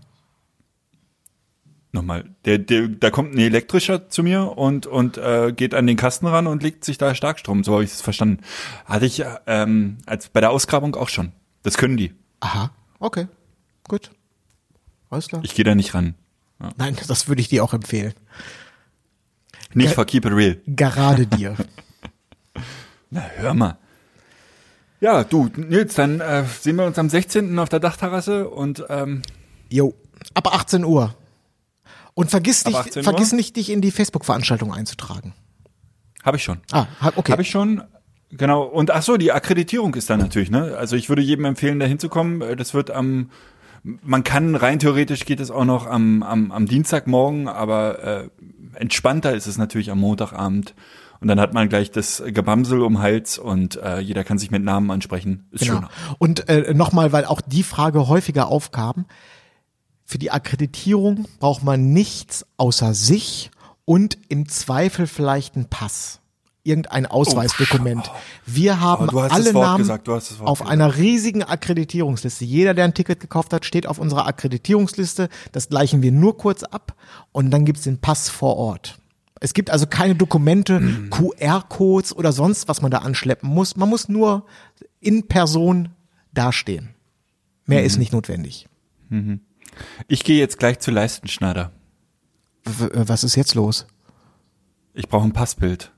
Nochmal. 1.93 2.23
Der, 2.45 2.57
der, 2.57 2.87
da 2.87 3.09
kommt 3.09 3.33
ein 3.35 3.39
elektrischer 3.39 4.07
zu 4.07 4.23
mir 4.23 4.57
und, 4.57 4.85
und 4.87 5.17
äh, 5.17 5.51
geht 5.51 5.73
an 5.73 5.87
den 5.87 5.97
Kasten 5.97 6.25
ran 6.27 6.47
und 6.47 6.63
legt 6.63 6.85
sich 6.85 6.97
da 6.97 7.13
Starkstrom. 7.13 7.63
So 7.65 7.73
habe 7.73 7.83
ich 7.83 7.91
es 7.91 8.01
verstanden. 8.01 8.41
Hatte 8.85 9.05
ich 9.05 9.23
ähm, 9.45 9.97
als 10.05 10.29
bei 10.29 10.39
der 10.39 10.51
Ausgrabung 10.51 10.95
auch 10.95 11.09
schon. 11.09 11.33
Das 11.63 11.77
können 11.77 11.97
die. 11.97 12.13
Aha, 12.39 12.71
okay, 12.99 13.27
gut. 13.89 14.11
Alles 15.09 15.27
klar. 15.27 15.41
Ich 15.43 15.53
gehe 15.53 15.65
da 15.65 15.75
nicht 15.75 15.93
ran. 15.93 16.15
Nein, 16.77 16.95
das 17.07 17.27
würde 17.27 17.41
ich 17.41 17.49
dir 17.49 17.61
auch 17.63 17.73
empfehlen. 17.73 18.13
Nicht 19.73 19.87
Ge- 19.89 19.95
for 19.95 20.05
Keep 20.05 20.25
It 20.25 20.31
Real. 20.33 20.57
Gerade 20.67 21.27
dir. 21.27 21.55
Na, 23.09 23.21
hör 23.35 23.53
mal. 23.53 23.77
Ja, 25.01 25.23
du, 25.25 25.49
Nils, 25.57 25.95
dann 25.95 26.21
äh, 26.21 26.45
sehen 26.45 26.77
wir 26.77 26.85
uns 26.85 26.97
am 26.97 27.09
16. 27.09 27.57
auf 27.59 27.67
der 27.69 27.79
Dachterrasse 27.81 28.49
und 28.49 28.85
ähm, 28.89 29.23
Jo, 29.69 29.93
ab 30.33 30.53
18 30.53 30.85
Uhr. 30.85 31.15
Und 32.13 32.29
vergiss, 32.29 32.65
Ab 32.65 32.71
dich, 32.71 32.77
18 32.79 32.99
Uhr? 32.99 33.03
vergiss 33.03 33.31
nicht, 33.33 33.55
dich 33.55 33.69
in 33.69 33.81
die 33.81 33.91
Facebook-Veranstaltung 33.91 34.73
einzutragen. 34.73 35.33
habe 36.23 36.37
ich 36.37 36.43
schon. 36.43 36.59
Ah, 36.71 36.85
okay. 37.15 37.31
Habe 37.31 37.41
ich 37.41 37.49
schon. 37.49 37.83
Genau. 38.31 38.63
Und 38.63 38.91
ach 38.91 39.01
so, 39.01 39.17
die 39.17 39.31
Akkreditierung 39.31 39.93
ist 39.95 40.09
dann 40.09 40.19
natürlich, 40.19 40.51
ne? 40.51 40.75
Also 40.77 40.95
ich 40.95 41.09
würde 41.09 41.21
jedem 41.21 41.45
empfehlen, 41.45 41.79
da 41.79 41.85
hinzukommen. 41.85 42.41
Äh, 42.41 42.55
Das 42.55 42.73
wird 42.73 42.91
am, 42.91 43.29
man 43.83 44.23
kann 44.23 44.55
rein 44.55 44.79
theoretisch 44.79 45.25
geht 45.25 45.39
es 45.39 45.51
auch 45.51 45.65
noch 45.65 45.87
am, 45.87 46.21
am, 46.23 46.51
am 46.51 46.65
Dienstagmorgen, 46.65 47.47
aber 47.47 48.03
äh, 48.03 48.29
entspannter 48.75 49.33
ist 49.33 49.47
es 49.47 49.57
natürlich 49.57 49.91
am 49.91 49.99
Montagabend. 49.99 50.75
Und 51.19 51.27
dann 51.27 51.39
hat 51.39 51.53
man 51.53 51.69
gleich 51.69 51.91
das 51.91 52.23
Gebamsel 52.25 52.81
um 52.81 52.99
Hals 52.99 53.37
und 53.37 53.75
äh, 53.75 53.99
jeder 53.99 54.23
kann 54.23 54.37
sich 54.39 54.49
mit 54.49 54.63
Namen 54.63 54.89
ansprechen. 54.89 55.47
Ist 55.51 55.61
Genau. 55.61 55.73
schöner. 55.75 55.89
Und 56.17 56.49
äh, 56.49 56.73
nochmal, 56.73 57.11
weil 57.11 57.25
auch 57.25 57.41
die 57.41 57.61
Frage 57.63 58.07
häufiger 58.07 58.47
aufkam, 58.47 59.05
für 60.11 60.17
die 60.19 60.29
Akkreditierung 60.31 61.25
braucht 61.39 61.63
man 61.63 61.93
nichts 61.93 62.45
außer 62.57 62.93
sich 62.93 63.49
und 63.85 64.17
im 64.27 64.49
Zweifel 64.49 65.07
vielleicht 65.07 65.55
einen 65.55 65.65
Pass. 65.69 66.19
Irgendein 66.63 67.05
Ausweisdokument. 67.07 68.11
Wir 68.45 68.81
haben 68.81 69.09
Oh, 69.11 69.17
alle 69.19 69.53
Namen 69.53 69.77
gesagt, 69.79 70.07
auf 70.09 70.27
gesagt. 70.27 70.69
einer 70.69 70.97
riesigen 70.97 71.43
Akkreditierungsliste. 71.43 72.43
Jeder, 72.45 72.73
der 72.75 72.85
ein 72.85 72.93
Ticket 72.93 73.19
gekauft 73.21 73.51
hat, 73.53 73.65
steht 73.65 73.87
auf 73.87 73.97
unserer 73.99 74.27
Akkreditierungsliste. 74.27 75.29
Das 75.53 75.69
gleichen 75.69 76.03
wir 76.03 76.11
nur 76.11 76.37
kurz 76.37 76.61
ab 76.63 76.93
und 77.31 77.49
dann 77.49 77.63
gibt's 77.65 77.83
den 77.83 77.97
Pass 77.99 78.27
vor 78.29 78.57
Ort. 78.57 78.99
Es 79.39 79.53
gibt 79.55 79.71
also 79.71 79.87
keine 79.87 80.13
Dokumente, 80.13 81.07
QR-Codes 81.09 82.15
oder 82.15 82.31
sonst, 82.31 82.67
was 82.67 82.81
man 82.83 82.91
da 82.91 82.99
anschleppen 82.99 83.49
muss. 83.49 83.75
Man 83.77 83.89
muss 83.89 84.07
nur 84.09 84.45
in 84.99 85.27
Person 85.27 85.89
dastehen. 86.33 86.89
Mehr 87.65 87.79
Mhm. 87.79 87.85
ist 87.87 87.97
nicht 87.97 88.13
notwendig. 88.13 88.67
Ich 90.07 90.23
gehe 90.23 90.39
jetzt 90.39 90.59
gleich 90.59 90.79
zu 90.79 90.91
Leistenschneider. 90.91 91.71
W 92.65 92.89
was 92.93 93.23
ist 93.23 93.35
jetzt 93.35 93.55
los? 93.55 93.87
Ich 94.93 95.07
brauche 95.07 95.25
ein 95.25 95.33
Passbild. 95.33 95.91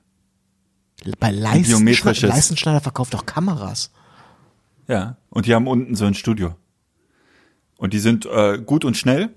Bei 1.18 1.30
Leistenschneider. 1.30 2.28
Leistenschneider 2.28 2.80
verkauft 2.80 3.14
doch 3.14 3.26
Kameras. 3.26 3.90
Ja, 4.88 5.16
und 5.30 5.46
die 5.46 5.54
haben 5.54 5.66
unten 5.66 5.94
so 5.94 6.04
ein 6.04 6.14
Studio. 6.14 6.54
Und 7.76 7.92
die 7.92 7.98
sind 7.98 8.26
äh, 8.26 8.58
gut 8.58 8.84
und 8.84 8.96
schnell, 8.96 9.30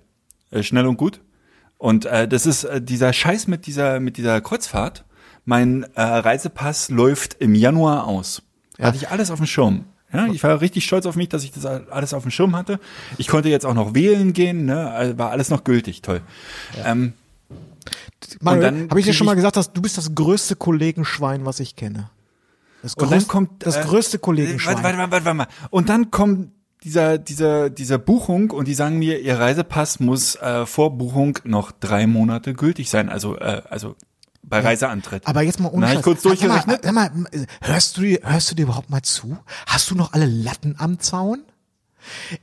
äh, 0.52 0.64
schnell 0.64 0.86
und 0.86 0.98
gut. 0.98 1.22
Und 1.78 2.06
äh, 2.06 2.28
das 2.28 2.46
ist 2.46 2.64
äh, 2.64 2.82
dieser 2.82 3.14
Scheiß 3.14 3.48
mit 3.48 3.66
dieser 3.66 4.00
mit 4.00 4.18
dieser 4.18 4.42
Kreuzfahrt. 4.42 5.06
Mein 5.46 5.84
äh, 5.96 6.02
Reisepass 6.02 6.90
läuft 6.90 7.36
im 7.36 7.56
Januar 7.56 8.06
aus. 8.06 8.42
Hatte 8.80 8.98
ich 8.98 9.10
alles 9.10 9.32
auf 9.32 9.40
dem 9.40 9.48
Schirm. 9.48 9.86
Ja, 10.14 10.28
ich 10.28 10.42
war 10.44 10.62
richtig 10.62 10.86
stolz 10.86 11.06
auf 11.06 11.16
mich, 11.16 11.28
dass 11.30 11.44
ich 11.44 11.52
das 11.52 11.66
alles 11.66 12.14
auf 12.14 12.24
dem 12.24 12.32
Schirm 12.32 12.56
hatte. 12.56 12.80
Ich 13.18 13.28
konnte 13.28 13.50
jetzt 13.50 13.66
auch 13.66 13.74
noch 13.74 13.94
wählen 13.94 14.32
gehen, 14.34 14.66
ne? 14.66 14.90
Also 14.92 15.18
War 15.18 15.32
alles 15.32 15.50
noch 15.50 15.64
gültig, 15.66 16.02
toll. 16.02 16.22
Ähm, 16.86 17.14
Manuel, 18.42 18.88
habe 18.90 19.00
ich 19.00 19.06
dir 19.06 19.14
schon 19.14 19.26
mal 19.26 19.36
gesagt, 19.36 19.56
dass 19.58 19.74
du 19.74 19.82
bist 19.82 19.98
das 19.98 20.14
größte 20.16 20.56
Kollegenschwein, 20.56 21.46
was 21.46 21.60
ich 21.60 21.76
kenne. 21.76 22.10
Das, 22.82 22.94
Und 22.96 23.08
größ- 23.08 23.10
dann 23.10 23.28
kommt 23.28 23.66
das 23.66 23.78
äh, 23.78 23.84
größte 23.84 24.20
Kollegenschwein. 24.20 24.82
Warte, 24.84 24.98
warte, 24.98 25.12
warte, 25.12 25.26
warte 25.26 25.38
mal. 25.38 25.48
Und 25.70 25.90
dann 25.90 26.12
kommt 26.12 26.52
dieser 26.84 27.18
dieser 27.18 27.70
dieser 27.70 27.98
Buchung 27.98 28.52
und 28.52 28.68
die 28.68 28.76
sagen 28.76 29.00
mir, 29.00 29.20
ihr 29.20 29.40
Reisepass 29.40 30.00
muss 30.00 30.36
äh, 30.36 30.66
vor 30.66 30.98
Buchung 30.98 31.40
noch 31.44 31.72
drei 31.72 32.08
Monate 32.08 32.54
gültig 32.54 32.90
sein. 32.90 33.10
Also 33.10 33.38
äh, 33.38 33.62
also 33.70 33.96
bei 34.50 34.60
Reiseantritt. 34.60 35.28
Aber 35.28 35.42
jetzt 35.42 35.60
mal 35.60 35.70
ohne 35.70 35.88
Scheiß. 35.88 35.98
ich 35.98 36.02
kurz 36.04 36.24
Sag 36.24 36.30
mal, 36.32 36.36
durchgerechnet. 36.38 36.84
sag 36.84 36.94
mal, 36.94 37.12
hörst 37.62 37.98
du, 37.98 38.02
dir- 38.02 38.20
hörst 38.24 38.52
du 38.52 38.56
dir 38.56 38.64
überhaupt 38.64 38.90
mal 38.90 39.02
zu? 39.02 39.38
Hast 39.68 39.90
du 39.92 39.96
noch 39.96 40.14
alle 40.14 40.26
Latten 40.26 40.76
am 40.78 41.00
Zaun? 41.00 41.44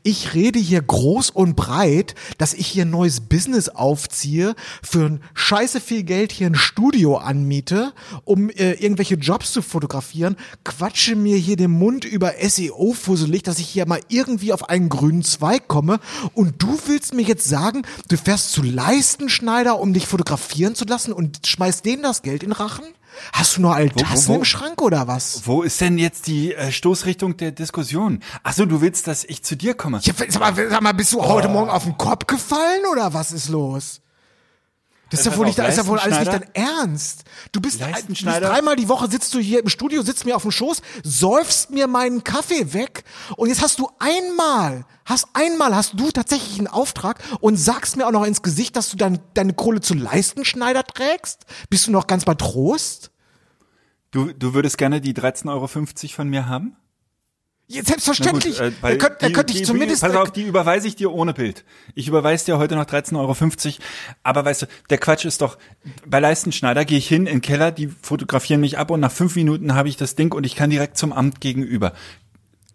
Ich 0.03 0.35
rede 0.35 0.59
hier 0.59 0.83
groß 0.83 1.31
und 1.31 1.57
breit, 1.57 2.15
dass 2.39 2.55
ich 2.55 2.67
hier 2.67 2.85
ein 2.85 2.91
neues 2.91 3.21
Business 3.21 3.69
aufziehe, 3.69 4.55
für 4.83 5.07
ein 5.07 5.21
scheiße 5.35 5.81
viel 5.81 6.03
Geld 6.03 6.33
hier 6.33 6.47
ein 6.47 6.55
Studio 6.55 7.17
anmiete, 7.17 7.93
um 8.25 8.51
äh, 8.51 8.73
irgendwelche 8.73 9.17
Jobs 9.17 9.53
zu 9.53 9.63
fotografieren, 9.63 10.37
quatsche 10.65 11.17
mir 11.17 11.37
hier 11.37 11.57
den 11.57 11.71
Mund 11.71 12.05
über 12.05 12.33
SEO 12.41 12.93
fusselig, 12.93 13.43
dass 13.43 13.59
ich 13.59 13.69
hier 13.69 13.87
mal 13.87 14.01
irgendwie 14.09 14.53
auf 14.53 14.69
einen 14.69 14.89
grünen 14.89 15.23
Zweig 15.23 15.69
komme 15.69 16.01
und 16.35 16.63
du 16.63 16.79
willst 16.87 17.15
mir 17.15 17.23
jetzt 17.23 17.49
sagen, 17.49 17.83
du 18.09 18.17
fährst 18.17 18.53
zu 18.53 18.63
Leistenschneider, 18.63 19.79
um 19.79 19.93
dich 19.93 20.07
fotografieren 20.07 20.75
zu 20.75 20.85
lassen 20.85 21.13
und 21.13 21.47
schmeißt 21.47 21.85
denen 21.85 22.03
das 22.03 22.23
Geld 22.23 22.43
in 22.43 22.53
Rachen? 22.53 22.85
Hast 23.33 23.57
du 23.57 23.63
noch 23.63 23.75
all 23.75 23.91
Tassen 23.91 24.29
wo- 24.29 24.35
im 24.37 24.45
Schrank 24.45 24.81
oder 24.83 25.07
was? 25.09 25.43
Wo 25.45 25.63
ist 25.63 25.81
denn 25.81 25.99
jetzt 25.99 26.27
die 26.27 26.55
äh, 26.55 26.73
Stoßrichtung 26.73 27.37
der 27.37 27.53
Diskussion? 27.53 28.21
Ach 28.43 28.53
so, 28.53 28.67
du 28.67 28.81
willst, 28.81 29.07
dass 29.07 29.25
ich 29.25 29.43
zu 29.43 29.57
dir 29.57 29.75
komme? 29.75 30.01
Ja, 30.03 30.13
sag, 30.29 30.41
mal, 30.41 30.69
sag 30.71 30.83
mal, 30.83 30.93
bist 30.95 31.13
du 31.13 31.23
heute 31.23 31.49
Morgen 31.49 31.71
auf 31.71 31.85
den 31.85 31.97
Kopf 31.99 32.27
gefallen 32.27 32.83
oder 32.91 33.15
was 33.15 33.33
ist 33.33 33.49
los? 33.49 34.01
Das 35.17 35.27
ist 35.27 35.33
ja 35.33 35.39
wohl 35.39 35.47
nicht, 35.47 35.59
ist 35.59 35.77
ja 35.77 35.87
wohl 35.87 35.99
alles 35.99 36.19
nicht 36.19 36.33
dein 36.33 36.55
Ernst. 36.55 37.25
Du 37.53 37.61
bist, 37.61 37.81
bist 38.07 38.25
dreimal 38.25 38.77
die 38.77 38.89
Woche 38.89 39.11
sitzt 39.11 39.33
du 39.35 39.39
hier 39.39 39.61
im 39.61 39.69
Studio, 39.69 40.03
sitzt 40.03 40.25
mir 40.25 40.37
auf 40.37 40.43
dem 40.43 40.51
Schoß, 40.51 40.83
säufst 41.03 41.71
mir 41.71 41.87
meinen 41.87 42.25
Kaffee 42.25 42.73
weg 42.73 43.05
und 43.37 43.49
jetzt 43.49 43.63
hast 43.63 43.79
du 43.79 43.89
einmal, 43.99 44.85
hast 45.05 45.29
einmal 45.33 45.75
hast 45.75 45.95
du 45.95 46.11
tatsächlich 46.11 46.59
einen 46.59 46.69
Auftrag 46.69 47.23
und 47.41 47.57
sagst 47.57 47.97
mir 47.97 48.07
auch 48.07 48.13
noch 48.13 48.25
ins 48.25 48.43
Gesicht, 48.43 48.77
dass 48.77 48.91
du 48.91 48.97
dein, 48.97 49.21
deine 49.35 49.53
Kohle 49.53 49.81
zu 49.81 49.95
Leistenschneider 49.95 50.85
trägst? 50.85 51.47
Bist 51.71 51.87
du 51.87 51.91
noch 51.91 52.07
ganz 52.07 52.25
bei 52.25 52.35
Trost? 52.35 53.11
Du 54.11 54.33
du 54.33 54.55
würdest 54.55 54.79
gerne 54.79 55.01
die 55.01 55.15
13,50 55.15 55.49
Euro 55.49 55.69
von 56.15 56.29
mir 56.29 56.49
haben? 56.49 56.77
Jetzt 57.67 57.89
selbstverständlich. 57.89 58.59
Gut, 58.59 58.67
äh, 58.67 58.73
weil 58.83 58.93
er 58.93 58.99
könnte, 58.99 59.17
er 59.23 59.29
die- 59.29 59.33
könnte 59.33 59.55
die- 59.55 59.63
zumindest. 59.63 60.03
Pass 60.03 60.15
auf, 60.15 60.31
die 60.33 60.43
überweise 60.43 60.87
ich 60.87 60.97
dir 60.97 61.11
ohne 61.13 61.33
Bild. 61.33 61.65
Ich 61.95 62.07
überweise 62.09 62.45
dir 62.45 62.59
heute 62.59 62.77
noch 62.77 62.85
13,50 62.85 63.79
Euro. 63.79 63.85
Aber 64.23 64.45
weißt 64.45 64.63
du, 64.63 64.67
der 64.91 64.99
Quatsch 64.99 65.25
ist 65.25 65.41
doch, 65.41 65.57
bei 66.07 66.21
Leistenschneider 66.21 66.85
gehe 66.85 66.99
ich 66.99 67.09
hin 67.09 67.27
in 67.27 67.37
den 67.37 67.41
Keller, 67.41 67.73
die 67.73 67.89
fotografieren 68.03 68.61
mich 68.61 68.77
ab 68.79 68.91
und 68.91 69.01
nach 69.01 69.13
fünf 69.13 69.35
Minuten 69.37 69.75
habe 69.75 69.89
ich 69.89 69.97
das 69.97 70.15
Ding 70.15 70.35
und 70.35 70.45
ich 70.45 70.57
kann 70.57 70.69
direkt 70.71 70.99
zum 70.99 71.13
Amt 71.13 71.41
gegenüber. 71.41 71.93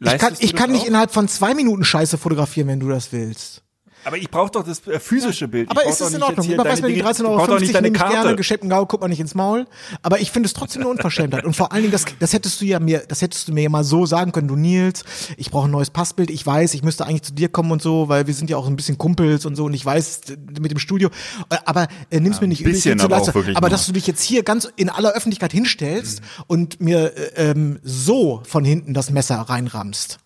ich 0.01 0.05
kann, 0.07 0.19
Leistest 0.19 0.43
ich 0.43 0.55
kann 0.55 0.71
nicht 0.71 0.85
innerhalb 0.87 1.11
von 1.11 1.27
zwei 1.27 1.53
Minuten 1.53 1.83
Scheiße 1.83 2.17
fotografieren, 2.17 2.67
wenn 2.67 2.79
du 2.79 2.89
das 2.89 3.11
willst. 3.11 3.61
Aber 4.05 4.17
ich 4.17 4.29
brauche 4.29 4.51
doch 4.51 4.63
das 4.63 4.85
äh, 4.87 4.99
physische 4.99 5.47
Bild. 5.47 5.69
Aber 5.69 5.85
ist 5.85 6.01
es 6.01 6.13
in 6.13 6.23
Ordnung? 6.23 6.47
Überweis 6.47 6.81
deine 6.81 6.87
mir 6.87 6.93
die 6.95 7.01
Dinge- 7.01 7.09
13,50 7.09 7.19
ich 7.19 7.25
Euro, 7.25 7.81
nehme 7.81 7.95
ich 7.97 8.01
gerne, 8.03 8.35
gescheppten 8.35 8.69
Gaul, 8.69 8.85
guck 8.87 9.01
mal 9.01 9.07
nicht 9.07 9.19
ins 9.19 9.35
Maul. 9.35 9.65
Aber 10.01 10.19
ich 10.19 10.31
finde 10.31 10.47
es 10.47 10.53
trotzdem 10.53 10.81
eine 10.83 10.91
Unverschämtheit. 10.91 11.45
Und 11.45 11.55
vor 11.55 11.71
allen 11.71 11.83
Dingen, 11.83 11.91
das, 11.91 12.05
das 12.19 12.33
hättest 12.33 12.61
du 12.61 12.65
ja 12.65 12.79
mir, 12.79 13.03
das 13.07 13.21
hättest 13.21 13.47
du 13.47 13.53
mir 13.53 13.63
ja 13.63 13.69
mal 13.69 13.83
so 13.83 14.05
sagen 14.05 14.31
können, 14.31 14.47
du 14.47 14.55
Nils, 14.55 15.03
ich 15.37 15.51
brauche 15.51 15.67
ein 15.67 15.71
neues 15.71 15.89
Passbild, 15.89 16.29
ich 16.29 16.45
weiß, 16.45 16.73
ich 16.73 16.83
müsste 16.83 17.05
eigentlich 17.05 17.23
zu 17.23 17.33
dir 17.33 17.49
kommen 17.49 17.71
und 17.71 17.81
so, 17.81 18.09
weil 18.09 18.27
wir 18.27 18.33
sind 18.33 18.49
ja 18.49 18.57
auch 18.57 18.67
ein 18.67 18.75
bisschen 18.75 18.97
Kumpels 18.97 19.45
und 19.45 19.55
so 19.55 19.65
und 19.65 19.73
ich 19.73 19.85
weiß 19.85 20.21
äh, 20.29 20.37
mit 20.59 20.71
dem 20.71 20.79
Studio. 20.79 21.09
Äh, 21.49 21.57
Aber 21.65 21.87
äh, 22.09 22.19
nimm's 22.19 22.41
mir 22.41 22.47
nicht 22.47 22.61
übel, 22.61 22.73
bisschen 22.73 22.99
aber 23.01 23.21
aber 23.55 23.69
dass 23.69 23.85
du 23.85 23.91
dich 23.91 24.07
jetzt 24.07 24.23
hier 24.23 24.43
ganz 24.43 24.69
in 24.75 24.89
aller 24.89 25.13
Öffentlichkeit 25.13 25.51
hinstellst 25.51 26.21
und 26.47 26.79
mir 26.81 27.13
äh, 27.37 27.51
ähm, 27.51 27.79
so 27.83 28.41
von 28.45 28.63
hinten 28.63 28.93
das 28.93 29.09
Messer 29.09 29.35
reinrammst. 29.35 30.19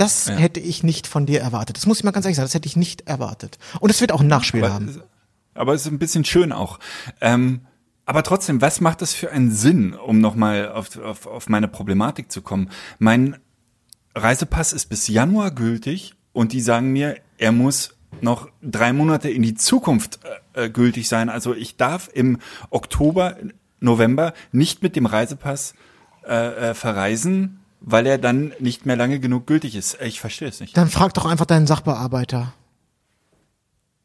Das 0.00 0.30
hätte 0.30 0.60
ich 0.60 0.82
nicht 0.82 1.06
von 1.06 1.26
dir 1.26 1.40
erwartet. 1.40 1.76
Das 1.76 1.86
muss 1.86 1.98
ich 1.98 2.04
mal 2.04 2.10
ganz 2.10 2.24
ehrlich 2.24 2.36
sagen, 2.36 2.46
das 2.46 2.54
hätte 2.54 2.66
ich 2.66 2.76
nicht 2.76 3.02
erwartet. 3.02 3.58
Und 3.80 3.90
es 3.90 4.00
wird 4.00 4.12
auch 4.12 4.22
ein 4.22 4.28
Nachspiel 4.28 4.64
Aber, 4.64 4.72
haben. 4.72 5.02
aber 5.52 5.74
es 5.74 5.82
ist 5.82 5.92
ein 5.92 5.98
bisschen 5.98 6.24
schön 6.24 6.52
auch. 6.52 6.78
Ähm, 7.20 7.60
aber 8.06 8.22
trotzdem, 8.22 8.62
was 8.62 8.80
macht 8.80 9.02
das 9.02 9.12
für 9.12 9.30
einen 9.30 9.52
Sinn, 9.52 9.94
um 9.94 10.18
nochmal 10.18 10.70
auf, 10.70 10.96
auf, 10.98 11.26
auf 11.26 11.48
meine 11.50 11.68
Problematik 11.68 12.32
zu 12.32 12.40
kommen? 12.40 12.70
Mein 12.98 13.36
Reisepass 14.14 14.72
ist 14.72 14.86
bis 14.86 15.06
Januar 15.06 15.50
gültig 15.50 16.14
und 16.32 16.52
die 16.52 16.60
sagen 16.60 16.92
mir, 16.92 17.18
er 17.38 17.52
muss 17.52 17.94
noch 18.22 18.48
drei 18.62 18.92
Monate 18.92 19.28
in 19.30 19.42
die 19.42 19.54
Zukunft 19.54 20.20
äh, 20.54 20.64
äh, 20.64 20.70
gültig 20.70 21.08
sein. 21.08 21.28
Also 21.28 21.54
ich 21.54 21.76
darf 21.76 22.08
im 22.12 22.38
Oktober, 22.70 23.36
November 23.80 24.32
nicht 24.50 24.82
mit 24.82 24.96
dem 24.96 25.06
Reisepass 25.06 25.74
äh, 26.26 26.70
äh, 26.70 26.74
verreisen, 26.74 27.59
weil 27.80 28.06
er 28.06 28.18
dann 28.18 28.52
nicht 28.58 28.86
mehr 28.86 28.96
lange 28.96 29.20
genug 29.20 29.46
gültig 29.46 29.74
ist. 29.74 30.00
Ich 30.00 30.20
verstehe 30.20 30.48
es 30.48 30.60
nicht. 30.60 30.76
Dann 30.76 30.88
frag 30.88 31.14
doch 31.14 31.24
einfach 31.24 31.46
deinen 31.46 31.66
Sachbearbeiter. 31.66 32.52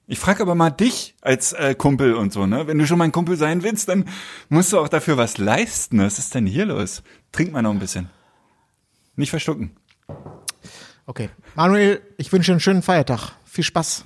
Ich 0.08 0.20
frage 0.20 0.44
aber 0.44 0.54
mal 0.54 0.70
dich 0.70 1.16
als 1.22 1.54
äh, 1.54 1.74
Kumpel 1.74 2.14
und 2.14 2.32
so, 2.32 2.46
ne? 2.46 2.68
Wenn 2.68 2.78
du 2.78 2.86
schon 2.86 3.00
mein 3.00 3.12
Kumpel 3.12 3.38
sein 3.38 3.64
willst, 3.64 3.90
dann 3.90 4.06
musst 4.50 4.72
du 4.72 4.80
auch 4.80 4.88
dafür 4.88 5.18
was 5.18 5.40
leisten. 5.40 6.00
Was 6.00 6.20
ist 6.20 6.36
denn 6.36 6.46
hier 6.46 6.66
los? 6.66 7.02
Trink 7.32 7.52
mal 7.52 7.64
noch 7.64 7.72
ein 7.72 7.80
bisschen. 7.80 8.10
Nicht 9.16 9.32
verstucken. 9.32 9.76
Okay. 11.08 11.30
Manuel, 11.56 12.02
ich 12.18 12.32
wünsche 12.32 12.48
dir 12.52 12.54
einen 12.54 12.60
schönen 12.60 12.82
Feiertag. 12.84 13.32
Viel 13.46 13.64
Spaß. 13.64 14.06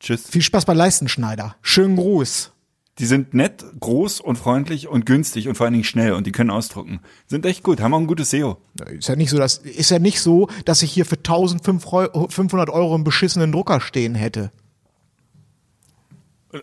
Tschüss. 0.00 0.28
Viel 0.28 0.42
Spaß 0.42 0.64
bei 0.64 0.74
Leistenschneider. 0.74 1.56
Schönen 1.60 1.96
Gruß. 1.96 2.53
Die 2.98 3.06
sind 3.06 3.34
nett, 3.34 3.64
groß 3.80 4.20
und 4.20 4.36
freundlich 4.36 4.86
und 4.86 5.04
günstig 5.04 5.48
und 5.48 5.56
vor 5.56 5.64
allen 5.66 5.72
Dingen 5.72 5.84
schnell 5.84 6.12
und 6.12 6.26
die 6.26 6.32
können 6.32 6.50
ausdrucken. 6.50 7.00
Sind 7.26 7.44
echt 7.44 7.64
gut, 7.64 7.80
haben 7.80 7.92
auch 7.92 7.98
ein 7.98 8.06
gutes 8.06 8.30
SEO. 8.30 8.58
Ist 8.88 9.08
ja 9.08 9.16
nicht 9.16 9.30
so, 9.30 9.38
dass, 9.38 9.58
ist 9.58 9.90
ja 9.90 9.98
nicht 9.98 10.20
so, 10.20 10.48
dass 10.64 10.82
ich 10.82 10.92
hier 10.92 11.04
für 11.04 11.16
1500 11.16 12.70
Euro 12.70 12.94
einen 12.94 13.02
beschissenen 13.02 13.50
Drucker 13.50 13.80
stehen 13.80 14.14
hätte. 14.14 14.52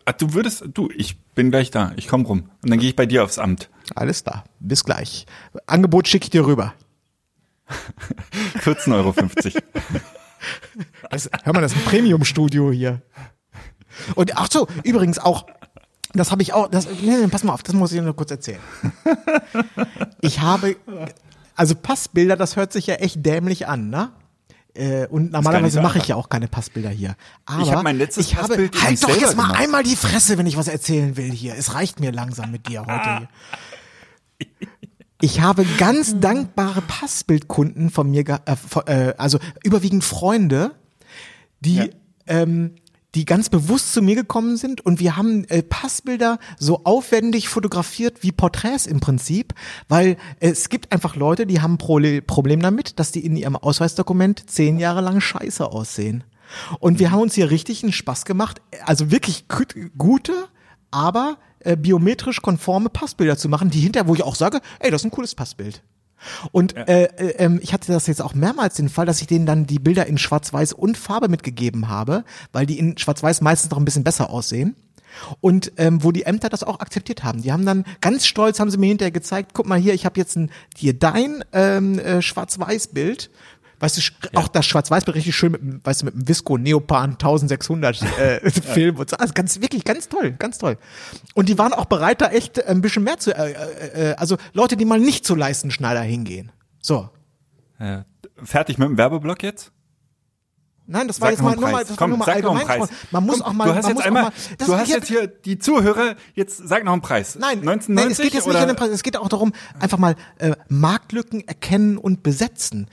Ah, 0.06 0.14
Du 0.14 0.34
würdest, 0.34 0.64
du, 0.74 0.90
ich 0.96 1.20
bin 1.36 1.52
gleich 1.52 1.70
da. 1.70 1.92
Ich 1.98 2.08
komm 2.08 2.26
rum. 2.26 2.50
Und 2.64 2.70
dann 2.70 2.80
gehe 2.80 2.88
ich 2.90 2.96
bei 2.96 3.06
dir 3.06 3.26
aufs 3.26 3.38
Amt. 3.38 3.70
Alles 3.94 4.24
klar. 4.24 4.46
Bis 4.62 4.86
gleich. 4.86 5.26
Angebot 5.68 6.08
schicke 6.08 6.26
ich 6.26 6.30
dir 6.30 6.46
rüber. 6.46 6.74
14,50 8.64 8.94
Euro. 8.94 9.14
Das, 11.12 11.30
hör 11.44 11.54
mal, 11.54 11.62
das 11.62 11.74
ist 11.74 11.78
ein 11.80 11.86
Premium-Studio 11.86 12.72
hier. 12.72 13.04
Und 14.16 14.36
ach 14.38 14.48
so, 14.52 14.68
übrigens 14.84 15.20
auch, 15.20 15.46
das 16.14 16.32
habe 16.32 16.42
ich 16.42 16.54
auch, 16.54 16.68
das, 16.70 16.88
nee, 17.02 17.18
nee, 17.18 17.28
pass 17.28 17.44
mal 17.44 17.54
auf, 17.54 17.64
das 17.64 17.74
muss 17.76 17.92
ich 17.92 18.02
nur 18.02 18.16
kurz 18.16 18.32
erzählen. 18.32 18.60
Ich 20.22 20.40
habe, 20.40 20.76
also 21.56 21.74
Passbilder, 21.76 22.36
das 22.38 22.56
hört 22.56 22.72
sich 22.74 22.88
ja 22.88 22.96
echt 22.96 23.26
dämlich 23.26 23.68
an, 23.68 23.90
ne? 23.90 24.12
Äh, 24.74 25.08
Und 25.08 25.32
normalerweise 25.32 25.82
mache 25.82 25.98
ich 25.98 26.08
ja 26.08 26.16
auch 26.16 26.30
keine 26.30 26.48
Passbilder 26.48 26.90
hier. 26.92 27.16
Aber 27.46 27.64
Ich 27.64 27.72
habe 27.72 27.84
mein 27.84 27.98
letztes 27.98 28.28
ich 28.28 28.36
habe, 28.36 28.50
Passbild 28.50 28.82
halt 28.84 29.04
doch 29.04 29.10
jetzt 29.10 29.36
mal 29.36 29.48
gemacht. 29.48 29.60
einmal 29.60 29.84
die 29.84 29.96
Fresse, 29.96 30.38
wenn 30.38 30.46
ich 30.46 30.56
was 30.58 30.68
erzählen 30.68 31.18
will 31.18 31.32
hier. 31.32 31.56
Es 31.58 31.74
reicht 31.74 32.00
mir 32.00 32.12
langsam 32.12 32.52
mit 32.52 32.68
dir 32.70 32.82
heute 32.86 33.28
hier. 34.40 34.48
Ich 35.22 35.42
habe 35.42 35.66
ganz 35.78 36.16
dankbare 36.20 36.82
Passbildkunden 36.82 37.90
von 37.90 38.10
mir, 38.12 38.24
äh, 38.46 38.56
äh, 38.86 39.14
also 39.18 39.40
überwiegend 39.64 40.04
Freunde, 40.04 40.72
die, 41.60 41.76
Ja. 41.76 41.86
ähm, 42.28 42.76
die 43.16 43.26
ganz 43.26 43.50
bewusst 43.50 43.94
zu 43.94 44.02
mir 44.02 44.16
gekommen 44.16 44.56
sind 44.56 44.82
und 44.86 45.00
wir 45.00 45.18
haben 45.18 45.44
äh, 45.46 45.64
Passbilder 45.64 46.40
so 46.58 46.82
aufwendig 46.86 47.50
fotografiert 47.50 48.24
wie 48.24 48.32
Porträts 48.32 48.86
im 48.86 49.00
Prinzip, 49.00 49.54
weil 49.90 50.18
es 50.40 50.70
gibt 50.70 50.92
einfach 50.92 51.16
Leute, 51.16 51.46
die 51.46 51.62
haben 51.62 51.78
Prole- 51.78 52.22
Problem 52.22 52.62
damit, 52.62 53.00
dass 53.00 53.12
die 53.12 53.26
in 53.26 53.36
ihrem 53.36 53.56
Ausweisdokument 53.58 54.50
zehn 54.50 54.80
Jahre 54.80 55.02
lang 55.02 55.20
scheiße 55.20 55.66
aussehen. 55.66 56.24
Und 56.80 57.00
wir 57.00 57.12
haben 57.12 57.22
uns 57.22 57.36
hier 57.36 57.50
richtig 57.50 57.84
einen 57.84 57.94
Spaß 57.94 58.26
gemacht, 58.26 58.62
also 58.86 59.12
wirklich 59.12 59.48
gut- 59.48 59.76
gute, 59.98 60.34
aber 60.90 61.38
äh, 61.60 61.78
biometrisch 61.78 62.42
konforme 62.42 62.90
Passbilder 62.90 63.38
zu 63.38 63.50
machen, 63.50 63.70
die 63.70 63.80
hinterher, 63.80 64.08
wo 64.08 64.16
ich 64.16 64.24
auch 64.24 64.36
sage, 64.36 64.62
ey, 64.80 64.92
das 64.92 65.02
ist 65.02 65.06
ein 65.06 65.12
cooles 65.12 65.36
Passbild. 65.36 65.84
Und 66.52 66.76
äh, 66.76 67.04
äh, 67.04 67.36
ähm, 67.38 67.60
ich 67.62 67.74
hatte 67.74 67.92
das 67.92 68.08
jetzt 68.08 68.22
auch 68.22 68.34
mehrmals 68.34 68.76
den 68.76 68.90
Fall, 68.90 69.06
dass 69.06 69.22
ich 69.22 69.28
denen 69.28 69.46
dann 69.46 69.66
die 69.66 69.80
Bilder 69.80 70.06
in 70.06 70.18
Schwarz-Weiß 70.18 70.74
und 70.74 70.98
Farbe 70.98 71.28
mitgegeben 71.28 71.88
habe, 71.88 72.24
weil 72.52 72.66
die 72.66 72.80
in 72.80 72.98
Schwarz-Weiß 72.98 73.42
meistens 73.42 73.72
noch 73.72 73.78
ein 73.78 73.86
bisschen 73.86 74.04
besser 74.04 74.30
aussehen. 74.30 74.76
Und 75.42 75.74
ähm, 75.78 76.04
wo 76.04 76.12
die 76.12 76.24
Ämter 76.24 76.50
das 76.50 76.64
auch 76.64 76.80
akzeptiert 76.80 77.24
haben. 77.24 77.42
Die 77.42 77.52
haben 77.52 77.66
dann 77.66 77.86
ganz 78.00 78.26
stolz, 78.26 78.60
haben 78.60 78.72
sie 78.72 78.78
mir 78.78 78.88
hinterher 78.88 79.12
gezeigt, 79.12 79.52
guck 79.54 79.68
mal 79.68 79.80
hier, 79.80 79.94
ich 79.94 80.06
habe 80.06 80.20
jetzt 80.20 80.38
ein, 80.38 80.52
hier 80.76 80.94
dein 80.98 81.44
ähm, 81.52 82.00
äh, 82.00 82.22
Schwarz-Weiß-Bild. 82.22 83.30
Weißt 83.82 83.98
du, 83.98 84.02
sch- 84.02 84.14
auch 84.38 84.48
das 84.48 84.66
Schwarz-Weiß-Bild 84.66 85.16
richtig 85.18 85.36
schön 85.36 85.52
mit, 85.52 85.62
dem- 85.62 85.82
weißt 85.84 86.02
du, 86.02 86.06
mit 86.06 86.14
dem 86.16 86.28
Visco 86.28 86.58
Neopan 86.58 87.12
1600 87.12 88.02
äh, 88.20 88.50
Film 88.62 88.96
und 88.98 89.10
so. 89.10 89.18
Also 89.18 89.34
ganz, 89.34 89.60
wirklich 89.60 89.84
ganz 89.84 90.08
toll, 90.08 90.32
ganz 90.40 90.58
toll. 90.60 90.78
Und 91.34 91.50
die 91.50 91.58
waren 91.58 91.74
auch 91.74 91.86
bereit, 91.86 92.22
da 92.22 92.28
echt 92.30 92.64
ein 92.66 92.82
bisschen 92.82 93.04
mehr 93.04 93.18
zu, 93.18 93.36
äh, 93.36 93.52
äh, 93.52 94.12
äh, 94.12 94.16
also 94.16 94.38
Leute, 94.54 94.78
die 94.78 94.86
mal 94.86 95.00
nicht 95.00 95.26
zu 95.26 95.36
Leistenschneider 95.36 96.02
hingehen. 96.02 96.52
So. 96.82 97.10
Ja. 97.80 98.06
Fertig 98.44 98.78
mit 98.78 98.88
dem 98.88 98.98
Werbeblock 98.98 99.44
jetzt? 99.44 99.72
Nein, 100.88 101.08
das 101.08 101.22
war 101.22 101.28
Sag 101.28 101.32
jetzt 101.34 101.44
mal 101.44 101.56
nur 101.56 101.70
mal, 101.70 101.86
das 101.86 101.96
Komm, 101.96 102.12
war 102.12 102.18
nur 102.18 102.18
mal 102.18 102.34
allgemein 102.34 102.66
Preis. 102.68 102.90
Man 103.12 103.24
muss 103.26 103.38
Komm, 103.40 103.48
auch 103.48 103.54
mal, 103.54 103.68
du 103.70 103.76
hast 103.76 103.88
jetzt 103.88 104.02
einmal, 104.02 104.24
mal, 104.24 104.32
du 104.58 104.76
hast 104.78 104.88
hier- 104.88 104.96
jetzt 104.98 105.08
hier 105.08 105.28
die 105.28 105.58
Zuhörer, 105.58 106.16
jetzt 106.34 106.58
sag 106.68 106.84
noch 106.84 106.92
einen 106.94 107.02
Preis. 107.02 107.36
Nein, 107.36 107.60
1990 107.60 107.96
nein, 107.96 108.12
es 108.12 108.18
geht 108.18 108.34
jetzt 108.34 108.46
nicht 108.46 108.56
oder? 108.56 108.62
um 108.64 108.68
den 108.68 108.76
Preis, 108.76 108.90
es 108.90 109.04
geht 109.04 109.16
auch 109.16 109.30
darum, 109.30 109.54
einfach 109.80 109.98
mal 110.00 110.16
äh, 110.40 110.52
Marktlücken 110.68 111.48
erkennen 111.48 111.98
und 111.98 112.24
besetzen. 112.24 112.88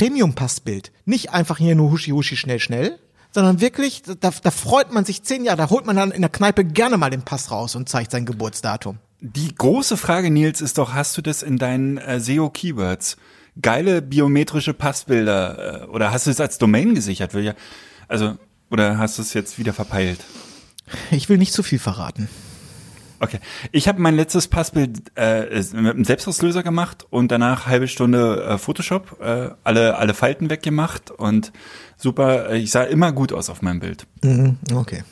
Premium-Passbild, 0.00 0.92
nicht 1.04 1.34
einfach 1.34 1.58
hier 1.58 1.74
nur 1.74 1.90
huschi 1.90 2.12
huschi 2.12 2.34
schnell 2.34 2.58
schnell, 2.58 2.98
sondern 3.32 3.60
wirklich, 3.60 4.00
da, 4.02 4.30
da 4.30 4.50
freut 4.50 4.94
man 4.94 5.04
sich 5.04 5.24
zehn 5.24 5.44
Jahre, 5.44 5.58
da 5.58 5.68
holt 5.68 5.84
man 5.84 5.94
dann 5.94 6.10
in 6.10 6.22
der 6.22 6.30
Kneipe 6.30 6.64
gerne 6.64 6.96
mal 6.96 7.10
den 7.10 7.20
Pass 7.20 7.50
raus 7.50 7.74
und 7.74 7.86
zeigt 7.86 8.10
sein 8.10 8.24
Geburtsdatum. 8.24 8.96
Die 9.20 9.54
große 9.54 9.98
Frage, 9.98 10.30
Nils, 10.30 10.62
ist 10.62 10.78
doch, 10.78 10.94
hast 10.94 11.18
du 11.18 11.20
das 11.20 11.42
in 11.42 11.58
deinen 11.58 11.98
äh, 11.98 12.18
SEO-Keywords? 12.18 13.18
Geile 13.60 14.00
biometrische 14.00 14.72
Passbilder 14.72 15.82
äh, 15.82 15.86
oder 15.88 16.12
hast 16.12 16.26
du 16.26 16.30
es 16.30 16.40
als 16.40 16.56
Domain 16.56 16.94
gesichert? 16.94 17.34
Will 17.34 17.44
ja, 17.44 17.52
also, 18.08 18.38
oder 18.70 18.96
hast 18.96 19.18
du 19.18 19.22
es 19.22 19.34
jetzt 19.34 19.58
wieder 19.58 19.74
verpeilt? 19.74 20.20
Ich 21.10 21.28
will 21.28 21.36
nicht 21.36 21.52
zu 21.52 21.62
viel 21.62 21.78
verraten. 21.78 22.30
Okay. 23.20 23.38
Ich 23.70 23.86
habe 23.86 24.00
mein 24.00 24.16
letztes 24.16 24.48
Passbild 24.48 25.12
äh, 25.14 25.62
mit 25.74 25.74
einem 25.74 26.04
Selbstauslöser 26.04 26.62
gemacht 26.62 27.06
und 27.10 27.30
danach 27.30 27.66
halbe 27.66 27.86
Stunde 27.86 28.42
äh, 28.42 28.58
Photoshop, 28.58 29.20
äh, 29.20 29.50
alle, 29.62 29.96
alle 29.96 30.14
Falten 30.14 30.48
weggemacht 30.48 31.10
und 31.10 31.52
super, 31.98 32.50
äh, 32.50 32.58
ich 32.58 32.70
sah 32.70 32.82
immer 32.82 33.12
gut 33.12 33.32
aus 33.32 33.50
auf 33.50 33.60
meinem 33.60 33.80
Bild. 33.80 34.06
Mhm, 34.22 34.56
okay. 34.74 35.04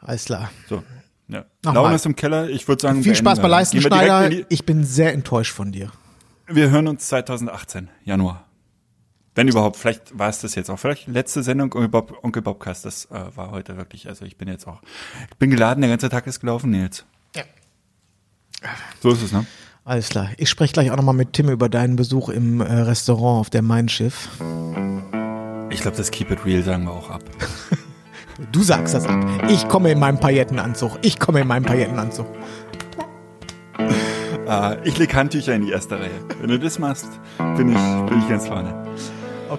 Alles 0.00 0.26
klar. 0.26 0.50
So. 0.68 0.82
Ja. 1.28 1.44
Laune 1.64 1.96
ist 1.96 2.06
im 2.06 2.14
Keller. 2.14 2.48
Ich 2.48 2.68
würde 2.68 2.82
sagen, 2.82 3.02
Viel 3.02 3.16
Spaß 3.16 3.40
bei 3.40 3.48
Leistenschneider. 3.48 4.30
Ich 4.48 4.64
bin 4.64 4.84
sehr 4.84 5.12
enttäuscht 5.12 5.52
von 5.52 5.72
dir. 5.72 5.90
Wir 6.46 6.70
hören 6.70 6.86
uns 6.86 7.08
2018, 7.08 7.88
Januar. 8.04 8.45
Wenn 9.36 9.48
überhaupt, 9.48 9.76
vielleicht 9.76 10.18
war 10.18 10.30
es 10.30 10.40
das 10.40 10.54
jetzt 10.54 10.70
auch. 10.70 10.78
Vielleicht 10.78 11.06
letzte 11.08 11.42
Sendung 11.42 11.72
Onkel, 11.74 11.88
Bob, 11.88 12.24
Onkel 12.24 12.40
Bobcast, 12.40 12.86
das 12.86 13.04
äh, 13.06 13.36
war 13.36 13.50
heute 13.50 13.76
wirklich, 13.76 14.08
also 14.08 14.24
ich 14.24 14.38
bin 14.38 14.48
jetzt 14.48 14.66
auch, 14.66 14.80
ich 15.30 15.36
bin 15.36 15.50
geladen, 15.50 15.82
der 15.82 15.90
ganze 15.90 16.08
Tag 16.08 16.26
ist 16.26 16.40
gelaufen, 16.40 16.70
Nils. 16.70 17.04
Ja. 17.34 17.42
So 19.02 19.10
ist 19.10 19.22
es, 19.22 19.32
ne? 19.32 19.46
Alles 19.84 20.08
klar. 20.08 20.30
Ich 20.38 20.48
spreche 20.48 20.72
gleich 20.72 20.90
auch 20.90 20.96
nochmal 20.96 21.14
mit 21.14 21.34
Tim 21.34 21.50
über 21.50 21.68
deinen 21.68 21.96
Besuch 21.96 22.30
im 22.30 22.62
äh, 22.62 22.64
Restaurant 22.64 23.40
auf 23.40 23.50
der 23.50 23.60
Main 23.60 23.90
Schiff. 23.90 24.30
Ich 25.68 25.82
glaube, 25.82 25.98
das 25.98 26.10
Keep 26.10 26.30
It 26.30 26.44
Real 26.46 26.62
sagen 26.62 26.84
wir 26.84 26.92
auch 26.92 27.10
ab. 27.10 27.22
Du 28.52 28.62
sagst 28.62 28.92
das 28.92 29.06
ab. 29.06 29.18
Ich 29.48 29.66
komme 29.66 29.90
in 29.90 29.98
meinem 29.98 30.20
Paillettenanzug. 30.20 30.98
Ich 31.00 31.18
komme 31.18 31.40
in 31.40 31.48
meinem 31.48 31.64
Paillettenanzug. 31.64 32.26
Ah, 34.46 34.76
ich 34.84 34.98
leg 34.98 35.14
Handtücher 35.14 35.54
in 35.54 35.64
die 35.64 35.72
erste 35.72 35.98
Reihe. 35.98 36.20
Wenn 36.42 36.50
du 36.50 36.58
das 36.58 36.78
machst, 36.78 37.08
bin 37.56 37.70
ich, 37.70 38.10
bin 38.10 38.18
ich 38.18 38.28
ganz 38.28 38.46
vorne. 38.46 38.74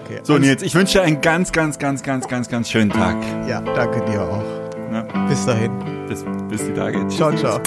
Okay. 0.04 0.20
So, 0.22 0.34
also- 0.34 0.46
Nils, 0.46 0.62
ich 0.62 0.74
wünsche 0.74 0.98
dir 0.98 1.04
einen 1.04 1.20
ganz, 1.20 1.52
ganz, 1.52 1.78
ganz, 1.78 2.02
ganz, 2.02 2.26
ganz, 2.28 2.48
ganz 2.48 2.70
schönen 2.70 2.90
Tag. 2.90 3.16
Ja, 3.46 3.60
danke 3.60 4.00
dir 4.10 4.22
auch. 4.22 4.42
Na? 4.90 5.02
Bis 5.28 5.44
dahin. 5.44 5.70
Bis, 6.08 6.24
bis 6.48 6.64
die 6.64 6.72
Tage. 6.72 7.00
Tschüss. 7.08 7.16
Ciao, 7.16 7.32
ciao. 7.34 7.60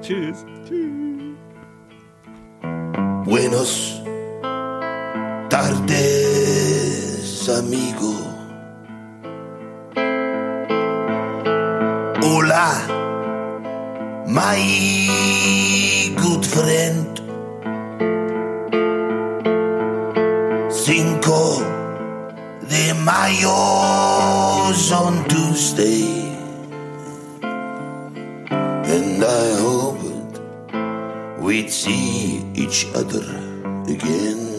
Tschüss. 0.00 0.44
Tschüss. 0.68 0.90
Buenos 3.24 4.02
tardes, 5.48 7.48
amigo. 7.48 8.12
Hola, 12.22 12.72
my 14.26 14.58
good 16.16 16.44
friend. 16.44 17.13
De 22.74 22.92
Mayo's 22.92 24.90
on 24.90 25.24
Tuesday. 25.28 26.02
And 28.94 29.22
I 29.22 29.46
hoped 29.62 30.40
we'd 31.38 31.70
see 31.70 32.42
each 32.54 32.86
other 32.96 33.24
again. 33.86 34.53